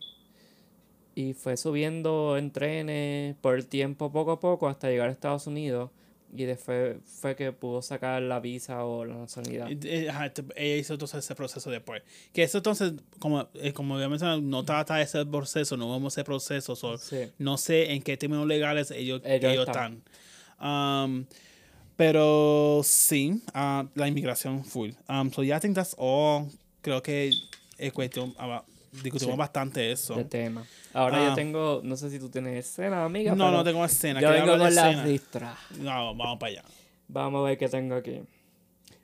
[1.14, 5.46] y fue subiendo en trenes por el tiempo poco a poco hasta llegar a Estados
[5.46, 5.90] Unidos,
[6.34, 9.70] y después fue que pudo sacar la visa o la nacionalidad.
[9.70, 12.02] Eh, este- ella hizo entonces ese proceso después.
[12.32, 16.16] Que eso entonces, como, eh, como había mencionado, no trata de ese proceso, no vamos
[16.16, 16.74] a ese proceso.
[16.74, 17.30] so, Sí.
[17.38, 20.02] No sé en qué términos legales ellos, Ellos ellos, están.
[20.52, 21.04] están.
[21.10, 21.26] Um,
[21.96, 24.90] pero sí, ah, la inmigración full.
[25.08, 26.46] Um, so yeah, I think that's all.
[26.80, 27.30] Creo que
[27.78, 28.62] es cuestión, ah,
[29.02, 29.38] discutimos Sí.
[29.38, 30.14] bastante eso.
[30.16, 30.64] de tema.
[30.92, 31.28] Ahora Ah.
[31.30, 33.34] yo tengo, no sé si tú tienes escena, amiga.
[33.34, 34.20] No, no tengo escena.
[34.20, 35.04] Yo ¿Quieres vengo con la escena?
[35.04, 35.56] ristra.
[35.78, 36.64] No, vamos para allá.
[37.08, 38.20] Vamos a ver qué tengo aquí.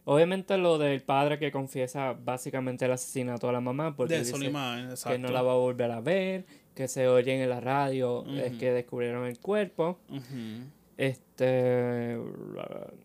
[0.04, 4.30] Obviamente lo del padre que confiesa básicamente el asesinato a la mamá porque De dice
[4.36, 5.10] exacto.
[5.10, 8.52] que no la va a volver a ver, que se oyen en la radio, es
[8.56, 9.98] que descubrieron el cuerpo.
[10.08, 10.62] Ujú,
[10.98, 12.18] Este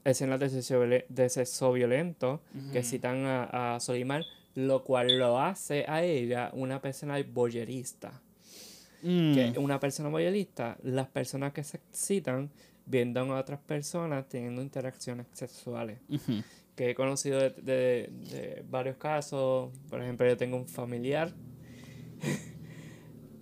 [0.04, 2.42] escenas de sexo, violen- de sexo violento
[2.72, 4.24] que citan a, a Solimar,
[4.56, 8.20] lo cual lo hace a ella una persona boyerista.
[9.04, 12.50] Mm, que una persona voyerista, las personas que se excitan
[12.86, 16.00] viendo a otras personas teniendo interacciones sexuales.
[16.76, 19.72] Que he conocido de, de- de varios casos.
[19.90, 21.32] Por ejemplo, yo tengo un familiar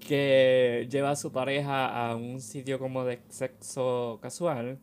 [0.06, 4.78] que lleva a su pareja a un sitio como de sexo casual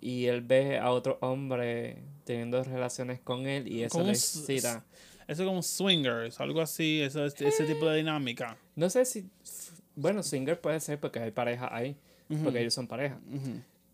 [0.00, 4.84] y él ve a otro hombre teniendo relaciones con él y eso le excita.
[5.26, 8.56] Eso es como swingers, algo así, eso, es- ese tipo de dinámica.
[8.76, 9.28] No sé si...
[9.94, 11.96] Bueno, swinger puede ser porque hay pareja ahí,
[12.44, 13.18] porque ellos son pareja.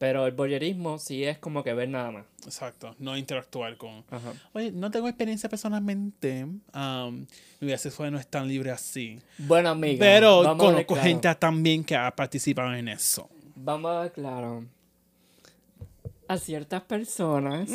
[0.05, 2.27] Pero el boyerismo sí es como que ver nada más.
[2.45, 4.05] Exacto, no interactuar con...
[4.11, 4.35] Ajá.
[4.53, 6.45] Oye, no tengo experiencia personalmente.
[6.45, 7.27] um,
[7.59, 9.19] mi vida sexual no es tan libre así.
[9.39, 9.97] Bueno, amiga.
[9.99, 11.03] Pero conozco claro.
[11.09, 13.31] gente también que ha participado en eso.
[13.55, 14.67] Vamos a ver claro.
[16.29, 17.71] A ciertas personas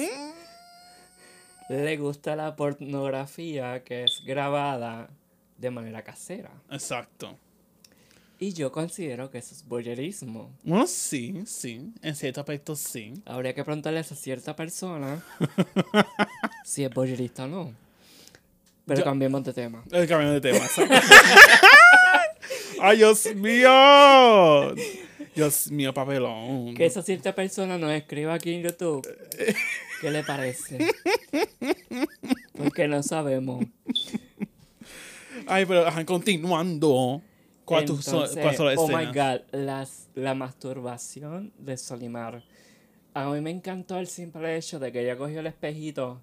[1.67, 5.09] le gusta la pornografía que es grabada
[5.57, 6.51] de manera casera.
[6.69, 7.39] Exacto.
[8.41, 10.49] Y yo considero que eso es voyeurismo.
[10.63, 11.91] Bueno, sí, sí.
[12.01, 13.13] En cierto aspecto, sí.
[13.25, 15.21] Habría que preguntarle a esa cierta persona
[16.63, 17.73] si es voyeurista o no.
[18.85, 19.83] Pero Yo- cambiemos de tema.
[19.91, 20.65] El cambio de tema.
[22.81, 24.73] ¡Ay, Dios mío!
[25.35, 26.73] Dios mío, papelón.
[26.75, 29.05] Que esa cierta persona nos escriba aquí en YouTube.
[30.01, 30.77] ¿Qué le parece?
[32.57, 33.65] Porque no sabemos.
[35.45, 37.21] Ay, pero ajá, continuando.
[37.69, 42.43] ¿Cuál tu- son- Entonces, ¿Cuáles son las oh my god, las, la masturbación de Solimar.
[43.13, 46.21] A mí me encantó el simple hecho de que ella cogió el espejito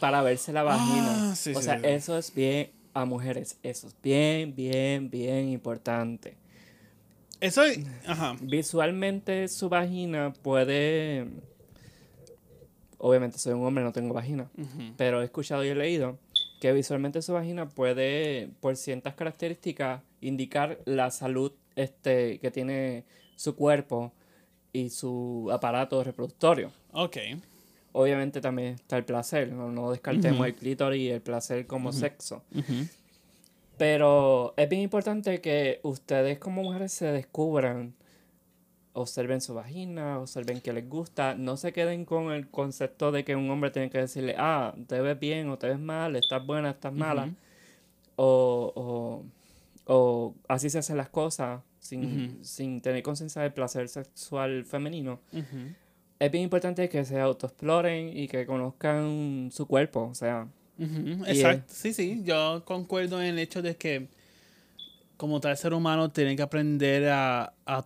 [0.00, 1.30] para verse la vagina.
[1.32, 1.86] Ah, sí, o sí, sea, sí.
[1.86, 3.56] eso es bien a mujeres.
[3.62, 6.36] Eso es bien, bien, bien importante.
[7.40, 7.80] Eso es.
[8.06, 8.36] Ajá.
[8.40, 11.26] Visualmente su vagina puede...
[12.98, 14.48] Obviamente soy un hombre, no tengo vagina.
[14.96, 16.18] Pero he escuchado y he leído
[16.62, 23.02] que visualmente su vagina puede, por ciertas características, indicar la salud este, que tiene
[23.34, 24.12] su cuerpo
[24.72, 26.70] y su aparato reproductorio.
[26.92, 27.16] Ok.
[27.90, 32.44] Obviamente también está el placer, no, no descartemos el clítoris y el placer como sexo.
[33.76, 37.92] Pero es bien importante que ustedes como mujeres se descubran,
[38.94, 43.34] observen su vagina, observen qué les gusta, no se queden con el concepto de que
[43.36, 46.70] un hombre tiene que decirle, ah, te ves bien o te ves mal, estás buena,
[46.70, 47.34] estás mala, Ujú.
[48.16, 48.72] o,
[49.86, 52.44] o, o así se hacen las cosas sin, Ujú.
[52.44, 55.20] sin tener conciencia del placer sexual femenino.
[55.32, 55.72] Ujú.
[56.18, 60.46] Es bien importante que se autoexploren y que conozcan su cuerpo, o sea,
[61.26, 61.64] Exacto.
[61.68, 62.22] Sí, sí.
[62.24, 64.08] Yo concuerdo en el hecho de que,
[65.16, 67.82] como tal ser humano, tiene que aprender a, a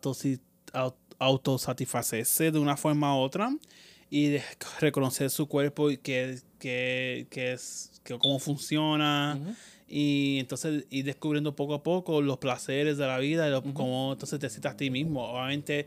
[1.19, 3.55] autosatisfacerse de una forma u otra
[4.11, 4.43] y de
[4.81, 9.39] reconocer su cuerpo y que, que, que es cómo funciona
[9.89, 14.13] y entonces ir descubriendo poco a poco los placeres de la vida y lo- cómo
[14.13, 15.25] entonces te citas a ti mismo.
[15.25, 15.87] Obviamente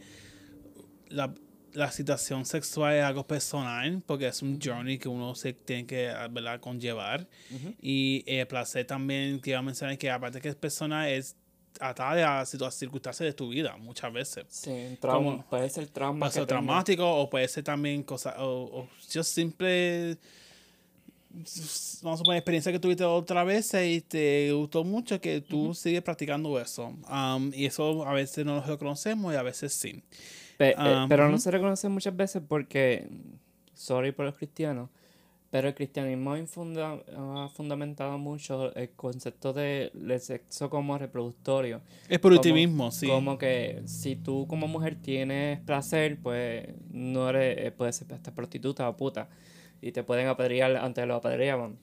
[1.10, 1.34] la,
[1.74, 6.12] la situación sexual es algo personal porque es un journey que uno se tiene que
[6.32, 6.60] ¿verdad?
[6.60, 7.28] conllevar
[7.82, 11.36] y el placer también que iba a mencionar que aparte que es personal es
[11.80, 16.20] atada a circunstancias de tu vida muchas veces Sí, trauma, puede ser trauma.
[16.20, 16.48] puede ser tenga.
[16.62, 20.18] traumático o puede ser también cosas o, o yo simple
[22.02, 26.02] vamos a poner experiencia que tuviste otra vez y te gustó mucho que tú sigues
[26.02, 30.04] practicando eso Um, y eso a veces no lo reconocemos y a veces sí
[30.58, 33.08] Pe- eh, pero no se reconoce muchas veces porque,
[33.74, 34.90] sorry por los cristianos,
[35.52, 41.82] Pero el cristianismo ha, infunda- ha fundamentado mucho el concepto de, del sexo como reproductorio.
[42.08, 42.56] Es por ti Como-
[42.92, 43.08] sí.
[43.08, 48.34] Como que si tú como mujer tienes placer, pues no eres, eh, puedes ser hasta
[48.36, 49.28] prostituta o puta.
[49.82, 51.78] Y te pueden apedrear antes lo apedreaban.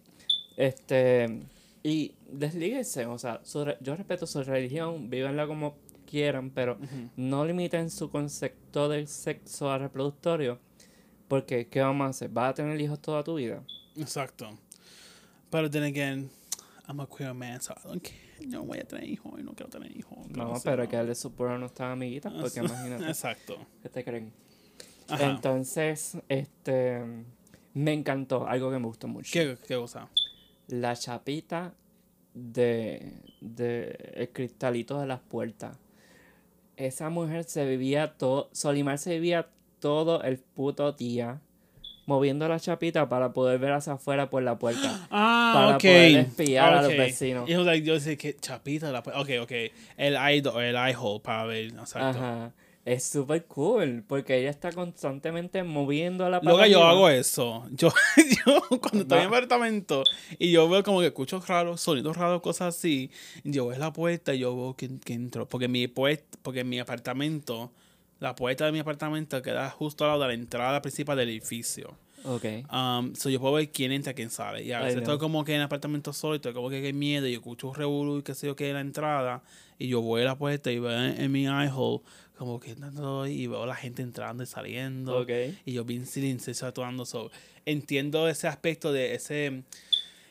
[0.57, 1.41] Este,
[1.83, 5.77] y deslíguense, o sea, su yo respeto su religión, vívanla como
[6.09, 6.79] quieran, pero
[7.17, 10.59] no limiten su concepto del sexo a reproductorio.
[11.29, 12.29] Porque, ¿qué vamos a hacer?
[12.31, 13.63] ¿Vas a tener hijos toda tu vida?
[13.97, 14.57] Exacto.
[15.51, 16.31] Pero then again,
[16.89, 18.49] I'm a queer man, so I don't care.
[18.49, 20.19] No voy a tener hijos y no quiero tener hijos.
[20.29, 23.07] No, sé, pero hay que darle su a nuestras amiguitas, porque imagínate.
[23.07, 23.57] Exacto.
[23.83, 24.33] ¿Qué te creen?
[25.09, 25.31] Ajá.
[25.31, 27.03] Entonces, este
[27.75, 29.31] me encantó, algo que me gustó mucho.
[29.33, 30.09] ¿Qué, ¿Qué cosa?
[30.69, 31.75] La chapita
[32.35, 35.79] de, de el cristalito de las puertas.
[36.77, 39.49] Esa mujer se vivía todo, Solimar se vivía
[39.81, 41.41] todo el puto día
[42.07, 45.09] moviendo la chapita para poder ver hacia afuera por la puerta.
[45.11, 47.49] Ah, Para poder espiar a los vecinos.
[47.49, 49.53] Y yo, like, yo decía que chapita la Ok, ok.
[49.97, 51.67] El eye, el eye hole para ver.
[51.67, 52.19] Exacto.
[52.19, 52.53] Ajá.
[52.85, 56.91] Es súper cool porque ella está constantemente moviendo la Luego pata yo arriba.
[56.91, 57.67] hago eso.
[57.73, 57.89] Yo,
[58.47, 59.29] yo cuando estoy en Va.
[59.39, 60.05] apartamento
[60.39, 63.11] y yo veo como que escucho raros, sonidos raros, cosas así,
[63.43, 65.49] yo veo la puerta y yo veo que, que entro.
[65.49, 67.73] Porque mi puerta, porque mi apartamento,
[68.21, 71.97] la puerta de mi apartamento queda justo al lado de la entrada principal del edificio.
[72.25, 72.45] Ok.
[72.73, 74.63] Um, so yo puedo ver quién entra, quién sale.
[74.63, 77.27] Y a veces estoy como que en apartamento solo, y estoy como que, que miedo,
[77.27, 79.43] y yo escucho un revolú y qué sé yo qué en la entrada,
[79.79, 82.03] y yo voy a la puerta y veo en, en mi eye hole
[82.37, 85.21] como que entrando y veo a la gente entrando y saliendo.
[85.21, 85.31] Ok.
[85.65, 87.07] Y yo bien silencioso actuando.
[87.07, 87.31] So,
[87.65, 89.63] entiendo ese aspecto de ese.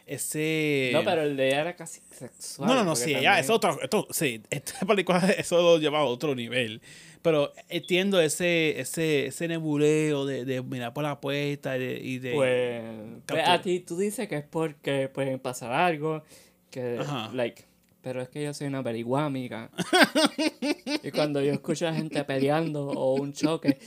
[0.05, 0.91] Ese.
[0.93, 2.69] No, pero el de ella era casi sexual.
[2.69, 3.81] No, no, no, sí, ya, también- es otro.
[3.81, 6.81] Esto, sí, esta película eso lo lleva a otro nivel.
[7.25, 11.99] Pero entiendo ese, ese, ese nebuleo de, de mirar por la puerta y de.
[11.99, 12.83] y de- Pues,
[13.25, 16.21] pues, a ti tú dices que es porque puede pasar algo,
[16.69, 17.31] que, Ajá.
[17.33, 17.63] like,
[18.03, 19.71] pero es que yo soy una averiguamiga.
[21.03, 23.79] y cuando yo escucho a gente peleando o un choque,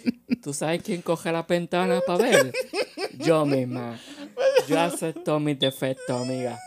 [0.42, 2.52] ¿tú sabes quién coge las ventanas para ver?
[3.20, 4.00] Yo misma.
[4.68, 6.58] Yo acepto mis defectos, amiga.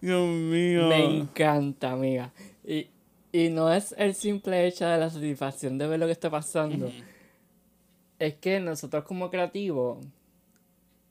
[0.00, 0.86] Dios mío.
[0.86, 2.32] Me encanta, amiga.
[3.32, 6.90] Y, no es el simple hecho de la satisfacción de ver lo que está pasando.
[8.18, 10.04] Es que nosotros como creativos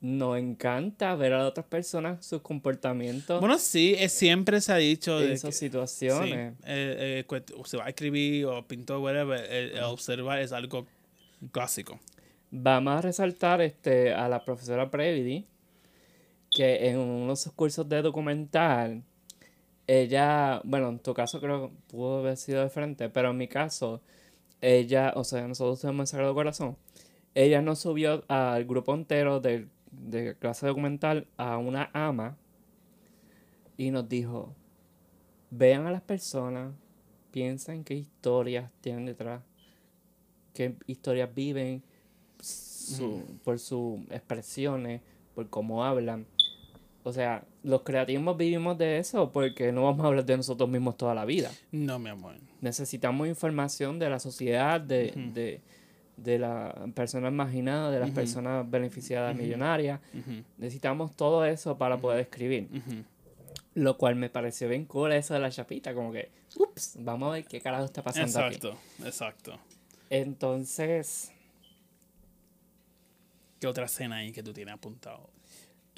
[0.00, 5.20] nos encanta ver a otras personas sus comportamientos Bueno, sí, es, siempre se ha dicho.
[5.20, 6.54] en esas situaciones.
[6.56, 10.86] Sí, eh, eh, se va a escribir o pintar, whatever, el, el observar es algo
[11.52, 11.98] clásico.
[12.50, 15.46] Vamos a resaltar este, a la profesora Previdi,
[16.50, 19.04] que en uno de sus cursos de documental,
[19.92, 23.48] ella, bueno, en tu caso creo que pudo haber sido de frente, pero en mi
[23.48, 24.00] caso,
[24.60, 26.76] ella, o sea, nosotros tenemos Sagrado Corazón,
[27.34, 32.36] ella nos subió al grupo entero del- de clase documental a una ama
[33.76, 34.54] y nos dijo,
[35.50, 36.72] vean a las personas,
[37.32, 39.42] piensen qué historias tienen detrás,
[40.54, 41.82] qué historias viven,
[42.40, 45.00] su- por sus expresiones,
[45.34, 46.26] por cómo hablan.
[47.02, 50.96] O sea, los creativos vivimos de eso porque no vamos a hablar de nosotros mismos
[50.96, 51.50] toda la vida.
[51.72, 52.34] No, mi amor.
[52.60, 55.60] Necesitamos información de la sociedad, de, de,
[56.16, 60.00] de las personas marginadas, de las personas beneficiadas millonarias.
[60.58, 62.68] Necesitamos todo eso para poder escribir.
[63.74, 67.32] Lo cual me pareció bien cool eso de la chapita, como que, ups, vamos a
[67.34, 68.56] ver qué carajo está pasando aquí.
[68.56, 69.58] Exacto, exacto.
[70.10, 71.32] Entonces,
[73.60, 75.28] ¿Qué otra escena ahí que tú tienes apuntado?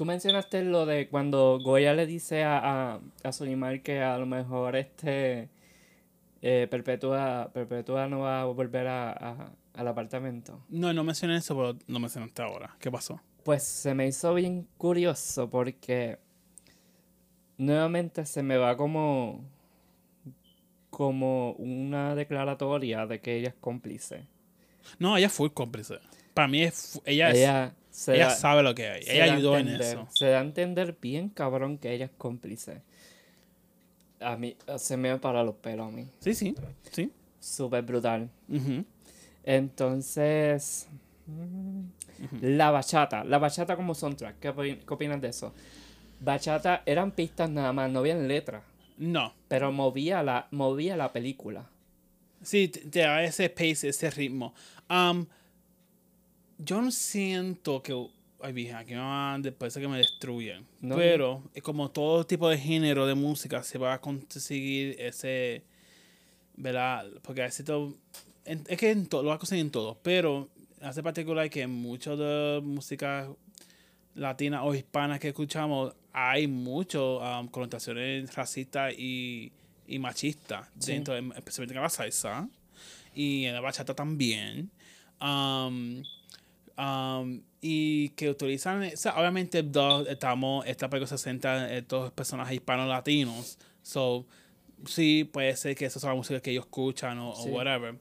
[0.02, 2.58] Tú mencionaste lo de cuando Goya le dice a,
[2.94, 5.48] a, a Solimar que a lo mejor este
[6.42, 10.60] eh, Perpetua, Perpetua no va a volver a, a- al apartamento.
[10.70, 12.74] No, no mencioné eso, pero lo mencionaste ahora.
[12.80, 13.20] ¿Qué pasó?
[13.44, 16.18] Pues se me hizo bien curioso porque
[17.56, 19.44] nuevamente se me va como
[20.90, 24.26] como una declaratoria de que ella es cómplice.
[24.98, 26.00] No, ella fue cómplice.
[26.34, 29.04] Para mí, es, fu- ella, es- Ella, se ella da- sabe lo que hay.
[29.06, 30.08] Ella ayudó en eso.
[30.12, 32.82] Se da a entender bien cabrón que ella es cómplice.
[34.20, 36.06] A mí se me para los pelos a mí.
[36.20, 36.54] Sí, sí,
[36.90, 37.10] sí.
[37.40, 38.28] Súper brutal.
[39.44, 40.88] Entonces,
[42.40, 43.24] la bachata.
[43.24, 44.38] La bachata como soundtrack.
[44.38, 45.52] ¿Qué, qué opinas de eso?
[46.20, 48.62] Bachata eran pistas nada más, no habían letras.
[48.98, 49.34] No.
[49.48, 51.66] Pero movía la, movía la película.
[52.42, 54.54] Sí, te te da ese pace, ese ritmo.
[54.88, 55.26] Um,
[56.64, 58.08] yo no siento que.
[58.44, 60.66] Ay, vieja, aquí me van después de que me destruyen.
[60.80, 60.96] No.
[60.96, 65.62] Pero, es como todo tipo de género de música, se va a conseguir ese.
[66.56, 67.06] ¿Verdad?
[67.22, 67.94] Porque así todo.
[68.44, 69.98] en- es que en todo, lo va a conseguir en todo.
[70.02, 70.48] Pero
[70.80, 73.28] hace particular que mucho de música
[74.14, 79.52] latinas o hispanas que escuchamos, hay mucho um, connotaciones racistas y,
[79.86, 80.92] y machistas Sí.
[80.92, 82.48] dentro, de- especialmente en la salsa
[83.14, 84.68] y en la bachata también.
[85.20, 86.02] Um,
[86.78, 92.12] um, y que utilizan, o sea, obviamente dos, estamos, esta película se centra en estos
[92.12, 94.26] personajes hispanos latinos, so
[94.86, 97.96] sí puede ser que esa es la música que ellos escuchan o, whatever,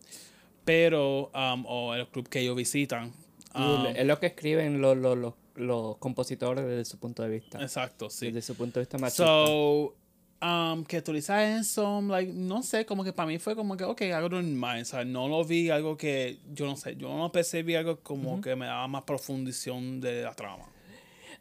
[0.65, 3.13] pero, um, o el club que ellos visitan.
[3.53, 7.29] Y Um, es lo que escriben los, los, los, los compositores desde su punto de
[7.29, 7.61] vista.
[7.61, 8.27] exacto, sí.
[8.27, 9.25] Desde su punto de vista machista.
[9.25, 9.95] So,
[10.41, 14.01] um, que utilizar eso, like, no sé, como que para mí fue como que, ok,
[14.13, 17.75] algo normal, o sea, no lo vi algo que, yo no sé, yo no percibí
[17.75, 20.65] algo como que me daba más profundición de la trama.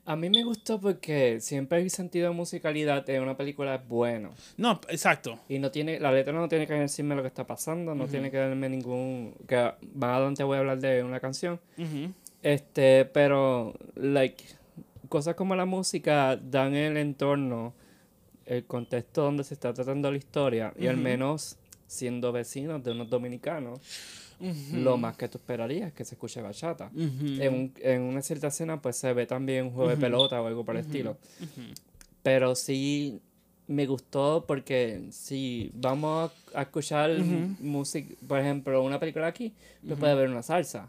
[0.07, 4.31] A mí me gustó porque siempre el sentido de musicalidad de una película es bueno.
[4.57, 5.39] No, exacto.
[5.49, 8.31] Y no tiene, la letra no tiene que decirme lo que está pasando, no tiene
[8.31, 11.61] que darme ningún, que más adelante voy a hablar de una canción.
[12.43, 14.43] Este, pero, like,
[15.09, 17.75] cosas como la música dan el entorno,
[18.51, 23.09] el contexto donde se está tratando la historia, y al menos siendo vecinos de unos
[23.09, 23.81] dominicanos,
[24.73, 26.91] lo más que tú esperarías es que se escuche bachata.
[27.41, 30.47] En, un- en una cierta escena, pues se ve también un juego de pelota o
[30.47, 31.17] algo por el estilo.
[32.23, 33.21] Pero sí
[33.69, 37.11] me gustó porque si vamos a, escuchar
[37.61, 39.53] música, por ejemplo, una película aquí,
[39.87, 40.89] pues puede haber una salsa.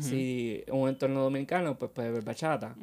[0.00, 2.74] Si un entorno dominicano, pues puede haber bachata.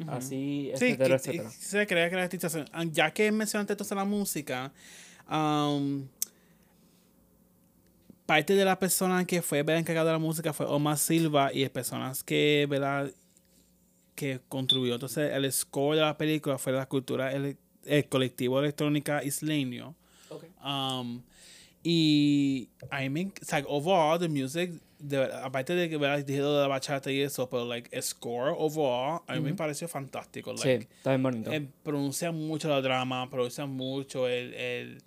[0.00, 0.10] Ujú.
[0.10, 1.50] Así, Sí, etcétera, etcétera.
[1.50, 4.72] se crea que la artistación- ah, Ya que mencionaste entonces la música,
[5.30, 6.04] um,
[8.26, 9.80] parte de la persona que fue ¿verdad?
[9.80, 13.10] encargada de la música fue Omar Silva y las personas que, ¿verdad?
[14.14, 14.94] que contribuyó.
[14.94, 19.94] Entonces, el score de la película fue la cultura, el, el colectivo electrónica isleño.
[20.64, 21.20] Um,
[21.82, 24.72] y a mí, me- o sea, overall, the music,
[25.08, 26.24] de, verdad, aparte de que ¿verdad?
[26.24, 29.86] dije de la bachata y eso, pero like, el score overall, a mí me pareció
[29.88, 30.56] fantástico.
[30.56, 31.52] Sí, Like, está bien bonito.
[31.52, 35.02] eh, pronuncia mucho la drama, pronuncia mucho el, el,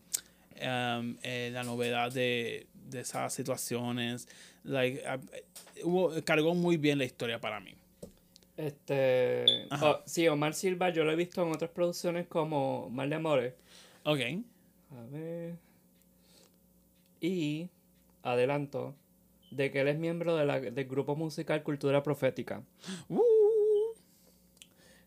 [0.62, 4.28] um, eh, la novedad de, de esas situaciones.
[4.64, 5.02] Like,
[5.84, 7.74] hubo- cargó muy bien la historia para mí.
[8.58, 13.16] Este, oh, sí, Omar Silva yo lo he visto en otras producciones como Mal de
[13.16, 13.54] Amores.
[14.04, 14.20] Ok.
[14.92, 15.56] A ver.
[17.22, 17.70] Y
[18.24, 18.96] adelanto
[19.52, 22.64] de que él es miembro de la- del grupo musical Cultura Profética.
[23.10, 23.22] Uh,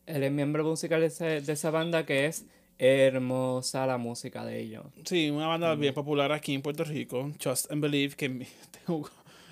[0.07, 2.47] Él es miembro musical de, ese- de esa banda que es
[2.79, 4.85] hermosa la música de ellos.
[5.05, 8.29] sí, una banda bien popular aquí en Puerto Rico, Trust and Believe, que
[8.87, 9.09] tengo-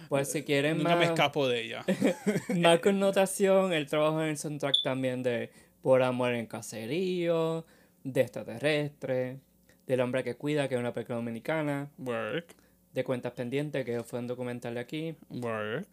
[0.09, 1.84] Pues si quieren nunca me más, escapo de ella.
[2.57, 5.51] más connotación, él trabaja en el soundtrack también de
[5.82, 7.66] Por Amor en Caserío,
[8.05, 9.39] de Extraterrestre,
[9.86, 12.57] del Hombre que Cuida, que es una película dominicana, Work,
[12.93, 15.14] de Cuentas Pendientes, que fue un documental de aquí.
[15.30, 15.86] work.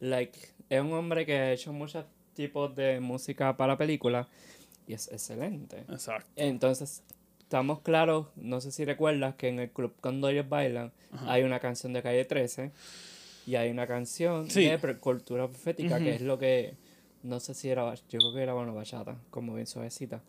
[0.00, 0.38] like,
[0.68, 4.26] es un hombre que ha hecho muchos tipos de música para películas
[4.86, 5.84] y es excelente.
[5.90, 6.28] Exacto.
[6.36, 7.02] Entonces,
[7.40, 10.92] estamos claros, no sé si recuerdas que en el club cuando ellos bailan
[11.26, 12.70] hay una canción de Calle 13
[13.46, 14.64] y hay una canción Sí.
[14.64, 16.14] de cultura profética que Ujú.
[16.14, 16.74] es lo que,
[17.22, 20.22] no sé si era, yo creo que era bueno bachata, como bien suavecita,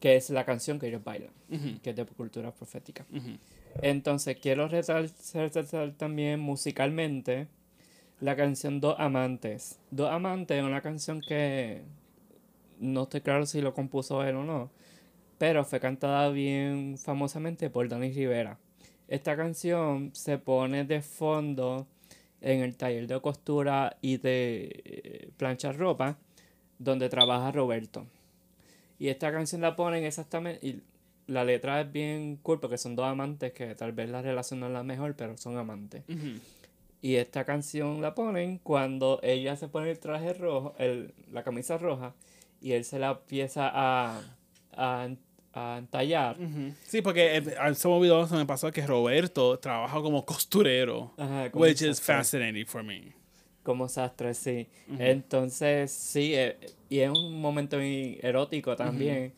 [0.00, 3.04] que es la canción que ellos bailan, Ujú, que es de cultura profética.
[3.12, 3.36] ujú.
[3.82, 7.48] Entonces, quiero resaltar, también musicalmente
[8.20, 9.78] la canción Dos Amantes.
[9.90, 11.82] Dos Amantes es una canción que
[12.78, 14.70] no estoy claro si lo compuso él o no,
[15.38, 18.58] pero fue cantada bien famosamente por Dani Rivera.
[19.08, 21.86] Esta canción se pone de fondo
[22.40, 26.18] en el taller de costura y de eh, planchar ropa
[26.78, 28.06] donde trabaja Roberto.
[28.98, 30.80] Y esta canción la ponen exactamente.
[31.26, 34.66] La letra es bien cool porque son dos amantes que tal vez la relación no
[34.66, 36.04] es la mejor, pero son amantes.
[37.02, 41.78] Y esta canción la ponen cuando ella se pone el traje rojo, el, la camisa
[41.78, 42.14] roja,
[42.60, 44.20] y él se la empieza a,
[44.72, 45.08] a,
[45.52, 46.36] a entallar.
[46.86, 51.12] Sí, porque eh, al se me olvidó, se me pasó que Roberto trabaja como costurero,
[51.16, 53.12] Ajá, como which is fascinating for me.
[53.62, 54.68] Como sastre, sí.
[54.98, 56.56] Entonces, sí, eh,
[56.88, 59.32] y es un momento muy erótico también.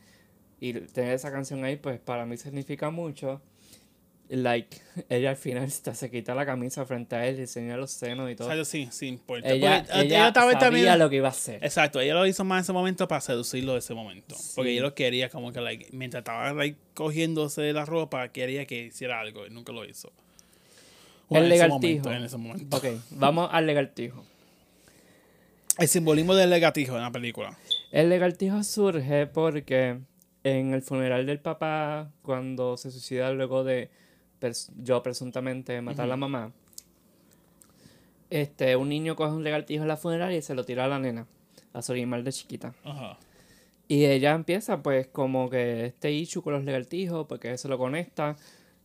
[0.60, 3.40] Y tener esa canción ahí, pues para mí significa mucho.
[4.30, 4.76] Like,
[5.08, 8.34] ella al final se quita la camisa frente a él y enseña los senos y
[8.34, 8.48] O todo.
[8.48, 9.48] sea, yo sí, sí importa.
[9.48, 11.64] ella Porque, eh, ella vez sabía también- lo que iba a hacer.
[11.64, 14.36] Exacto, ella lo hizo más en ese momento para seducirlo de ese momento.
[14.54, 18.86] Porque ella lo quería como que, like, mientras estaba like, cogiéndose la ropa, quería que
[18.86, 20.12] hiciera algo y nunca lo hizo.
[21.30, 22.76] El momento, en ese momento.
[22.76, 24.24] Ok, vamos al legaltijo.
[25.78, 27.56] El simbolismo del legatijo en la película.
[27.92, 29.98] El legaltijo surge porque
[30.44, 33.90] en el funeral del papá, cuando se suicida luego de
[34.82, 36.52] yo presuntamente matar a la mamá,
[38.30, 40.98] este, un niño coge un legaltijo en la funeraria y se lo tira a la
[40.98, 41.26] nena.
[41.72, 42.74] a Solimar de chiquita.
[42.84, 43.18] Ajá.
[43.88, 48.36] Y ella empieza pues como que este issue con los legaltijos, porque eso lo conecta,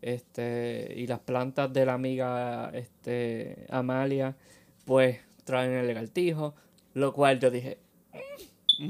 [0.01, 4.35] este, y las plantas de la amiga este, Amalia,
[4.85, 6.55] pues traen el legaltijo,
[6.93, 7.77] lo cual yo dije,
[8.79, 8.89] "Mm,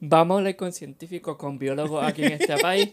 [0.00, 2.90] vamos a hablar con científicos, con biólogos aquí en este país,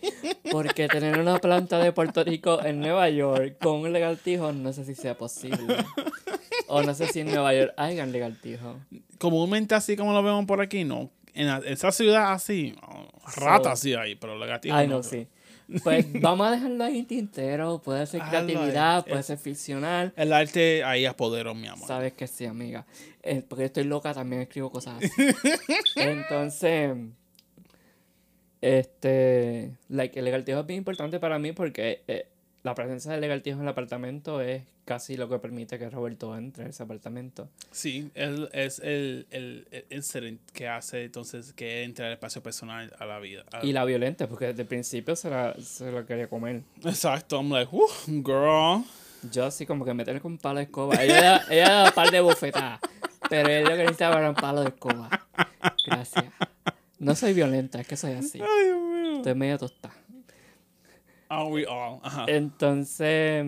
[0.52, 4.86] porque tener una planta de Puerto Rico en Nueva York con un legaltijo no sé
[4.86, 5.78] si sea posible.
[6.68, 8.76] O no sé si en Nueva York hayan legaltijo.
[9.20, 11.10] Comúnmente así como lo vemos por aquí, no.
[11.34, 12.76] En esa ciudad así,
[13.38, 15.10] ratas sí hay, pero lagartijas Ay, no, creo.
[15.10, 15.28] sí.
[15.84, 17.80] Pues vamos a dejarlo ahí tintero.
[17.80, 18.30] Puede ser ahí.
[18.30, 20.14] creatividad, puede ser ficcional.
[20.16, 21.88] El arte ahí apoderó, mi amor.
[21.88, 22.86] Sabes que sí, amiga.
[23.24, 25.10] Eh, porque estoy loca, también escribo cosas así.
[25.96, 26.96] Entonces,
[28.62, 32.28] este, like, el legaltijo es bien importante para mí porque eh,
[32.68, 36.66] la presencia del legaltijo en el apartamento es casi lo que permite que Roberto entre
[36.66, 37.50] a ese apartamento.
[37.72, 42.94] Sí, él es el, el, el incident que hace entonces que entra el espacio personal
[43.00, 43.44] a la vida.
[43.52, 46.62] a- Y la violenta, porque desde el principio se la, se la quería comer.
[46.84, 47.88] Exacto, I'm like, "Uh,
[48.24, 48.84] girl.
[49.32, 50.96] Yo así como que meterle con palo de escoba.
[51.04, 52.80] Ella ella da un par de bofetadas.
[53.30, 55.10] Pero él lo que necesitaba era un palo de escoba.
[55.86, 56.26] Gracias.
[57.00, 58.40] No soy violenta, es que soy así.
[58.42, 59.18] Ay, Dios mío.
[59.18, 59.94] Estoy medio tostada.
[61.30, 62.00] Are we all?
[62.04, 62.26] Ajá.
[62.28, 63.46] Entonces,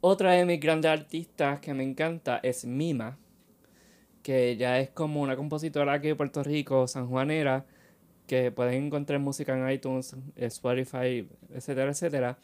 [0.00, 3.18] otra de mis grandes artistas que me encanta es Mima.
[4.22, 7.64] Que ella es como una compositora aquí de Puerto Rico, sanjuanera.
[8.26, 12.38] Que pueden encontrar música en iTunes, Spotify, etcétera, etcétera.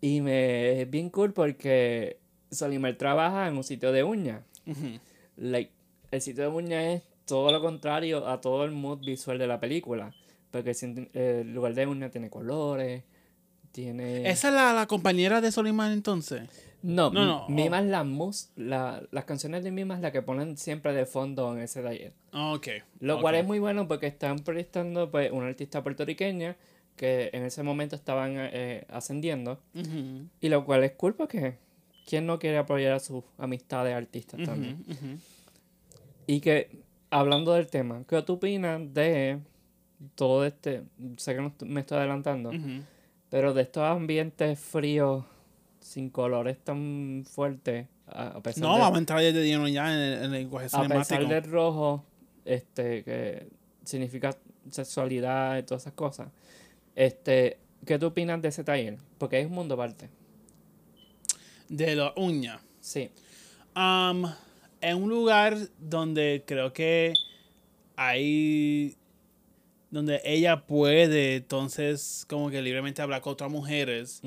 [0.00, 2.18] Y me es bien cool porque
[2.50, 4.42] Solimar trabaja en un sitio de uñas.
[4.66, 4.98] Ujú.
[5.36, 5.72] like,
[6.10, 9.60] el sitio de uñas es todo lo contrario a todo el mood visual de la
[9.60, 10.12] película.
[10.54, 13.02] Porque el, sin- el lugar de uñas tiene colores,
[13.72, 14.28] tiene...
[14.30, 16.48] ¿Esa es la, la compañera de Solimán entonces?
[16.82, 18.50] No, No, no, Mima es la mus...
[18.56, 22.12] La, las canciones de Mima es la que ponen siempre de fondo en ese taller.
[22.30, 22.68] Ah, Ok.
[23.00, 26.56] Lo cual es muy bueno porque están proyectando pues, una artista puertorriqueña
[26.94, 29.58] que en ese momento estaban eh, ascendiendo.
[30.40, 31.56] Y lo cual es cool porque
[32.06, 34.84] ¿quién no quiere apoyar a sus amistades artistas también?
[36.28, 36.70] Y que,
[37.10, 39.38] hablando del tema, ¿qué tú opinas de
[40.14, 40.84] todo este,
[41.16, 42.50] sé que me estoy adelantando,
[43.30, 45.24] pero de estos ambientes fríos,
[45.80, 49.98] sin colores tan fuertes, a, pesar, No, de, vamos a entrar desde lleno ya en
[49.98, 51.34] el, en el lenguaje a pesar cinemático.
[51.34, 52.04] del rojo,
[52.44, 53.48] este, que
[53.84, 54.36] significa
[54.70, 56.28] sexualidad y todas esas cosas,
[56.94, 58.98] este, ¿qué tú opinas de ese taller?
[59.18, 60.08] Porque es un mundo aparte.
[61.68, 62.60] De la uña.
[62.80, 63.10] Sí.
[63.74, 64.26] Um,
[64.80, 67.14] en un lugar donde creo que
[67.96, 68.96] hay
[69.94, 74.20] donde ella puede entonces como que libremente hablar con otras mujeres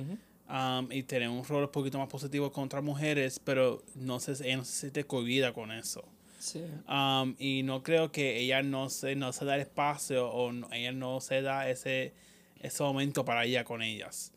[0.50, 4.32] um, y tener un rol un poquito más positivo con otras mujeres, pero no se,
[4.48, 6.04] ella no se siente cohibida con eso.
[6.40, 6.62] Sí.
[6.88, 10.70] Um, y no creo que ella no se, no se da el espacio o no-
[10.72, 12.14] ella no se da ese,
[12.62, 14.32] ese momento para ella con ellas.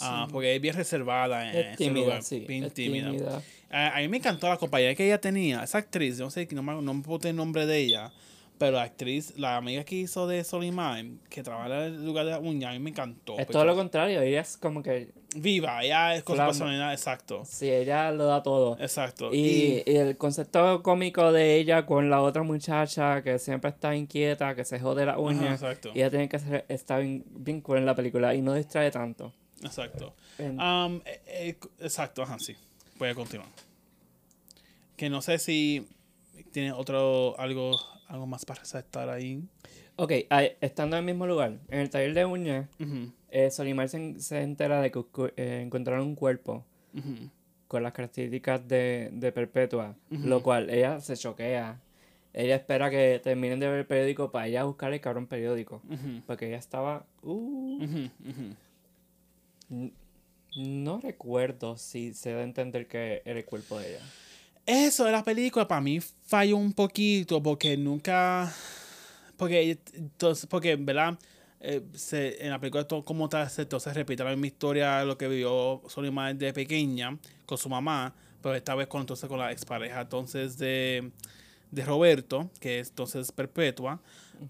[0.00, 2.40] Ah, porque es bien reservada en Es tímida, lugar, sí.
[2.40, 3.10] bien es tímida.
[3.10, 3.42] tímida.
[3.70, 6.62] A, a mí me encantó la compañía que ella tenía, esa actriz, no sé, no
[6.62, 8.12] me, no me el nombre de ella,
[8.58, 12.30] pero la actriz, la amiga que hizo de Solimán, que trabaja en el lugar de
[12.32, 13.32] la uña, a mí me encantó.
[13.34, 16.92] Es porque todo lo contrario, ella es como que Viva, ella es con su personalidad,
[16.92, 17.42] exacto.
[17.44, 18.76] Sí, ella lo da todo.
[18.78, 19.34] Exacto.
[19.34, 24.54] Y, y el concepto cómico de ella con la otra muchacha que siempre está inquieta,
[24.54, 25.52] que se jode la Ajá, uña.
[25.52, 25.90] exacto.
[25.92, 28.92] y ella tiene que ser, está bien, bien cool en la película y no distrae
[28.92, 29.32] tanto.
[29.62, 30.14] Exacto.
[30.38, 32.54] En- Um, eh, eh, exacto, ajá, sí.
[32.96, 33.48] Puede continuar.
[34.96, 35.88] Que no sé si
[36.52, 37.76] tiene otro, algo,
[38.08, 39.42] algo más para resaltar ahí.
[39.96, 40.12] Ok,
[40.60, 42.66] estando en el mismo lugar, en el taller de uñas,
[43.30, 45.04] eh, Solimar se, se entera de que
[45.36, 46.64] eh, encontraron un cuerpo
[47.68, 51.80] con las características de, de Perpetua, lo cual ella se choquea.
[52.32, 55.80] Ella espera que terminen de ver el periódico para ella buscar el cabrón periódico.
[56.26, 57.04] Porque ella estaba...
[57.22, 57.78] uh,
[60.56, 64.04] No recuerdo si se da a entender que era el cuerpo de ella.
[64.66, 68.52] Eso de la película para mí falló un poquito porque nunca.
[69.36, 71.18] Porque, entonces, porque ¿verdad?
[71.60, 75.16] Eh, se, en la película todo como tal se entonces repite la misma historia lo
[75.16, 77.16] que vivió Solimar de pequeña
[77.46, 81.10] con su mamá, pero esta vez con entonces con la expareja entonces de,
[81.70, 83.98] de Roberto, que es entonces perpetua.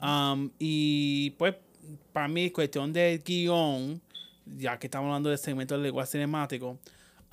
[0.03, 1.55] Um, y pues
[2.12, 4.01] para mí cuestión del guion,
[4.59, 6.78] ya que estamos hablando del segmento del lenguaje cinemático,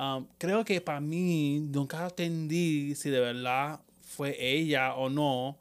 [0.02, 5.58] um, creo que para mí nunca entendí si de verdad fue ella o no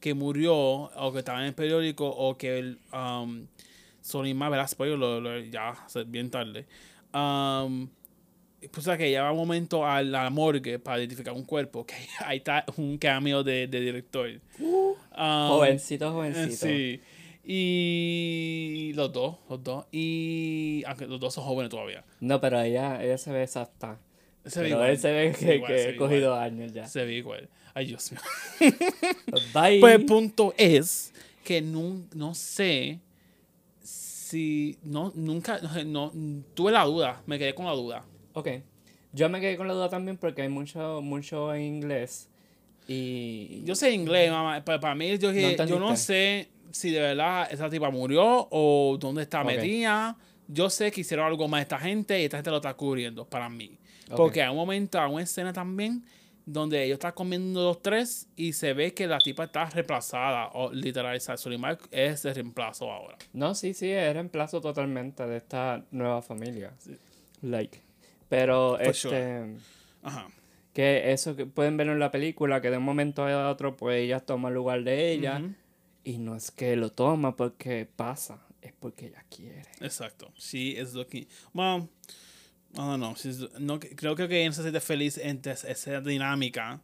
[0.00, 3.46] que murió o que estaba en el periódico o que el um,
[4.00, 4.68] Solimar, ¿verdad?
[4.68, 5.74] Spoiler, lo, lo- ya
[6.06, 6.66] bien tarde.
[7.14, 7.88] Um,
[8.72, 11.94] pues que lleva un momento a la morgue para identificar un cuerpo, que
[12.24, 14.28] ahí está un cameo de, de director.
[14.58, 16.66] Um, Jovencito, eh, jovencito.
[16.66, 17.00] Sí.
[17.44, 19.86] Y los dos, los dos.
[19.90, 22.04] Y aunque los dos son jóvenes todavía.
[22.20, 23.98] No, pero ella, ella se ve exacta.
[24.46, 24.90] Se ve pero igual.
[24.90, 26.42] él se ve que, igual, que he cogido igual.
[26.42, 26.86] años ya.
[26.86, 27.48] Se ve igual.
[27.74, 28.20] Ay, Dios mío.
[29.54, 29.80] Bye.
[29.80, 31.12] Pues el punto es
[31.44, 33.00] que no, no sé
[33.82, 34.78] si.
[34.82, 35.58] No, nunca.
[35.84, 37.22] No, no, tuve la duda.
[37.26, 38.04] Me quedé con la duda.
[38.34, 38.48] Ok.
[39.12, 42.28] Yo me quedé con la duda también porque hay mucho, mucho en inglés.
[42.86, 43.62] Y.
[43.64, 44.62] Yo sé inglés, mamá.
[44.64, 49.22] Pero para mí, yo, yo no sé si de verdad esa tipa murió o dónde
[49.22, 49.46] está Ok.
[49.46, 50.16] metida.
[50.48, 53.48] Yo sé que hicieron algo más esta gente y esta gente lo está cubriendo para
[53.48, 53.78] mí.
[54.16, 56.04] Porque hay un momento, hay una escena también
[56.44, 60.48] donde ellos están comiendo los tres y se ve que la tipa está reemplazada.
[60.54, 63.16] O literal, Solimar es el reemplazo ahora.
[63.32, 66.72] No, sí, sí, es reemplazo totalmente de esta nueva familia.
[67.40, 67.80] Like.
[68.28, 68.92] Pero For este.
[68.94, 69.56] sure.
[70.02, 70.28] Ajá.
[70.72, 74.00] Que eso que pueden ver en la película, que de un momento a otro, pues
[74.02, 75.40] ella toma el lugar de ella.
[76.04, 79.62] Y no es que lo toma porque pasa, es porque ella quiere.
[79.80, 80.32] Exacto.
[80.36, 81.26] She is looking.
[81.54, 81.88] Well,
[82.74, 83.12] I don't know.
[83.14, 86.80] She's- no, creo que ella no se siente feliz es- esa dinámica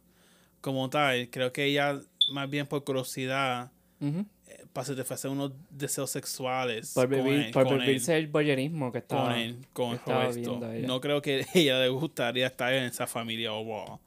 [0.61, 1.29] como tal.
[1.29, 1.99] Creo que ella,
[2.31, 3.71] más bien por curiosidad,
[4.01, 4.23] eh,
[4.71, 6.93] para satisfacer unos deseos sexuales.
[6.93, 9.41] Por, con vivir, él- por con vivirse él, el boyerismo que con estaba.
[9.41, 10.87] él, con que estaba viendo ella.
[10.87, 13.99] No creo que ella le gustaría estar en esa familia overall.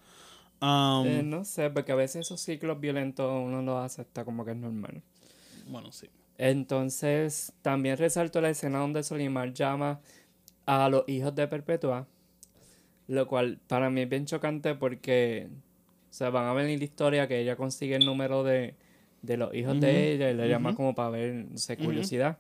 [0.62, 4.52] Um, Eh, no sé, porque a veces esos ciclos violentos uno los acepta como que
[4.52, 5.02] es normal.
[5.66, 6.09] Bueno, sí.
[6.39, 10.01] Entonces, también resalto la escena donde Solimar llama
[10.64, 12.06] a los hijos de Perpetua,
[13.09, 15.48] lo cual para mí es bien chocante porque
[16.12, 18.74] o sea, van a venir la historia que ella consigue el número de,
[19.22, 22.39] de los hijos de ella y le llama como para ver, no sé, curiosidad.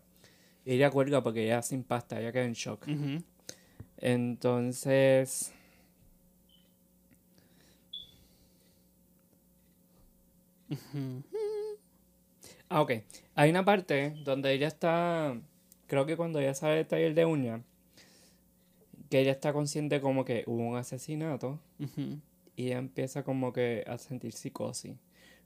[0.64, 2.86] Y ella cuelga porque ella se impacta, ella queda en shock.
[12.68, 12.92] Ah, ok.
[13.34, 15.38] Hay una parte donde ella está.
[15.86, 17.62] Creo que cuando ella sale del taller de uña.
[19.10, 21.58] Que ella está consciente como que hubo un asesinato.
[22.56, 24.94] Y ella empieza como que a sentir psicosis.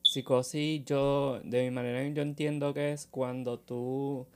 [0.02, 4.26] Psicosis, yo, de mi manera, yo entiendo que es cuando tú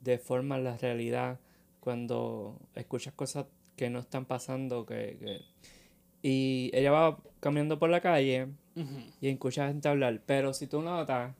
[0.00, 1.38] deformas la realidad,
[1.80, 3.46] cuando escuchas cosas
[3.76, 5.40] que no están pasando, que, que-
[6.22, 9.00] Y ella va caminando por la calle Ujú.
[9.20, 11.32] y escucha gente hablar, pero si tú notas,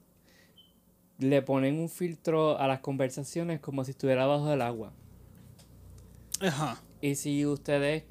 [1.19, 4.93] le ponen un filtro a las conversaciones como si estuviera bajo del agua.
[6.41, 6.81] Ajá.
[7.01, 8.05] Y si ustedes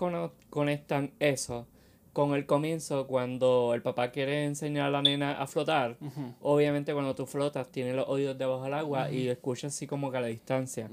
[0.50, 1.68] conectan eso
[2.14, 5.98] con el comienzo, cuando el papá quiere enseñar a la nena a flotar,
[6.42, 10.18] obviamente cuando tú flotas tienes los oídos debajo del agua y escuchas así como que
[10.18, 10.90] a la distancia.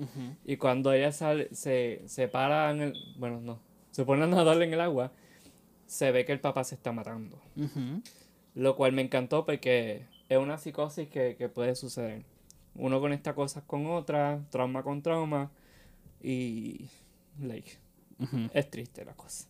[0.47, 2.95] Y cuando ella sale, se, se para en el...
[3.19, 3.61] Bueno, no.
[3.91, 5.13] Se pone a nadar en el agua,
[5.91, 7.37] se ve que el papá se está matando.
[8.55, 12.23] Lo cual me encantó porque es una psicosis que, que puede suceder.
[12.77, 15.51] Uno conecta cosas con otras, trauma con trauma
[16.23, 16.87] y...
[17.41, 17.73] Like,
[18.55, 19.49] es triste la cosa.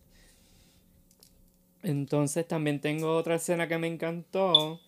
[1.83, 4.81] Entonces también tengo otra escena que me encantó,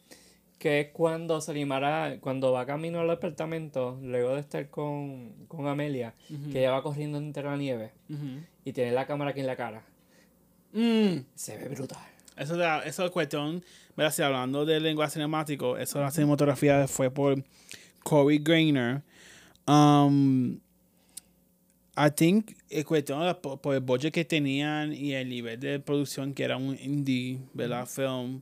[0.59, 6.15] que es cuando Solimara, cuando va camino al apartamento, luego de estar con, con Amelia,
[6.51, 7.93] que ella va corriendo entre la nieve
[8.65, 9.85] y tiene la cámara aquí en la cara.
[10.73, 11.25] Mm.
[11.35, 11.99] Se ve brutal.
[12.37, 13.63] Eso, de, eso es cuestión,
[13.97, 14.13] ¿verdad?
[14.13, 17.43] Si hablando del lenguaje cinemático, eso de la cinematografía fue por
[18.03, 19.03] Corey Grainer.
[19.67, 20.55] Um,
[21.95, 25.79] I think, es cuestión de- por, por el budget que tenían y el nivel de
[25.79, 27.87] producción que era un indie, ¿verdad?
[27.87, 28.41] Film,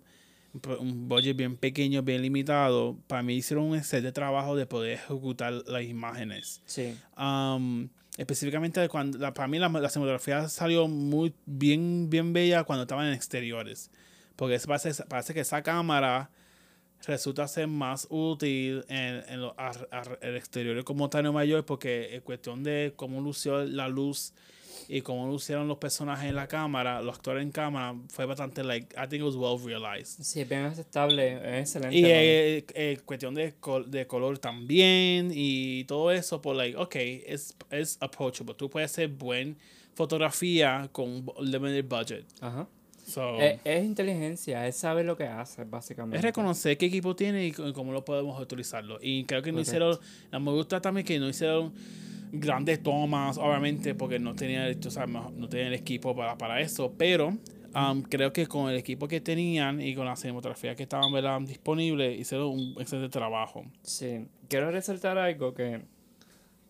[0.55, 2.97] un pro- un budget bien pequeño, bien limitado.
[3.09, 6.63] Para mí hicieron un excelente trabajo de poder ejecutar las imágenes.
[6.65, 6.95] Sí.
[7.19, 12.83] Um, específicamente cuando la, para mí la, la cinematografía salió muy bien bien bella cuando
[12.83, 13.91] estaban en exteriores
[14.37, 16.31] porque es- parece, parece que esa cámara
[17.07, 19.41] resulta ser más útil en, en
[20.21, 21.35] el exterior como tal en
[21.65, 24.33] porque en cuestión de cómo lució la luz
[24.89, 28.95] y cómo lucieron los personajes en la cámara los actores en cámara fue bastante like
[28.97, 31.97] I think it was well realized Sí, bien aceptable, es excelente.
[31.97, 32.09] y ¿no?
[32.11, 37.55] eh, eh, cuestión de, col- de color también y todo eso, por like, ok, es,
[37.71, 38.55] es approachable.
[38.55, 39.57] Tú puedes hacer buen
[39.95, 42.25] fotografía con limited budget.
[42.41, 42.67] Ajá.
[43.07, 46.17] So, Es, es inteligencia, es saber lo que hace, básicamente.
[46.19, 48.99] es reconocer qué equipo tiene y cómo lo podemos utilizarlo.
[49.03, 49.99] Y creo que no Correcto.
[50.31, 51.73] hicieron, me gusta también que no hicieron
[52.33, 56.95] grandes tomas, obviamente, porque no tenían, tú sabes, no tenían el equipo para, para eso,
[56.97, 57.37] pero
[57.75, 61.41] um, creo que con el equipo que tenían y con la cinematografía que estaban ¿verdad?
[61.43, 63.65] disponibles, hicieron un excelente trabajo.
[63.83, 65.83] Sí, quiero resaltar algo que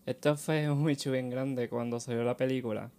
[0.07, 2.91] esto fue un hecho bien grande cuando salió la película.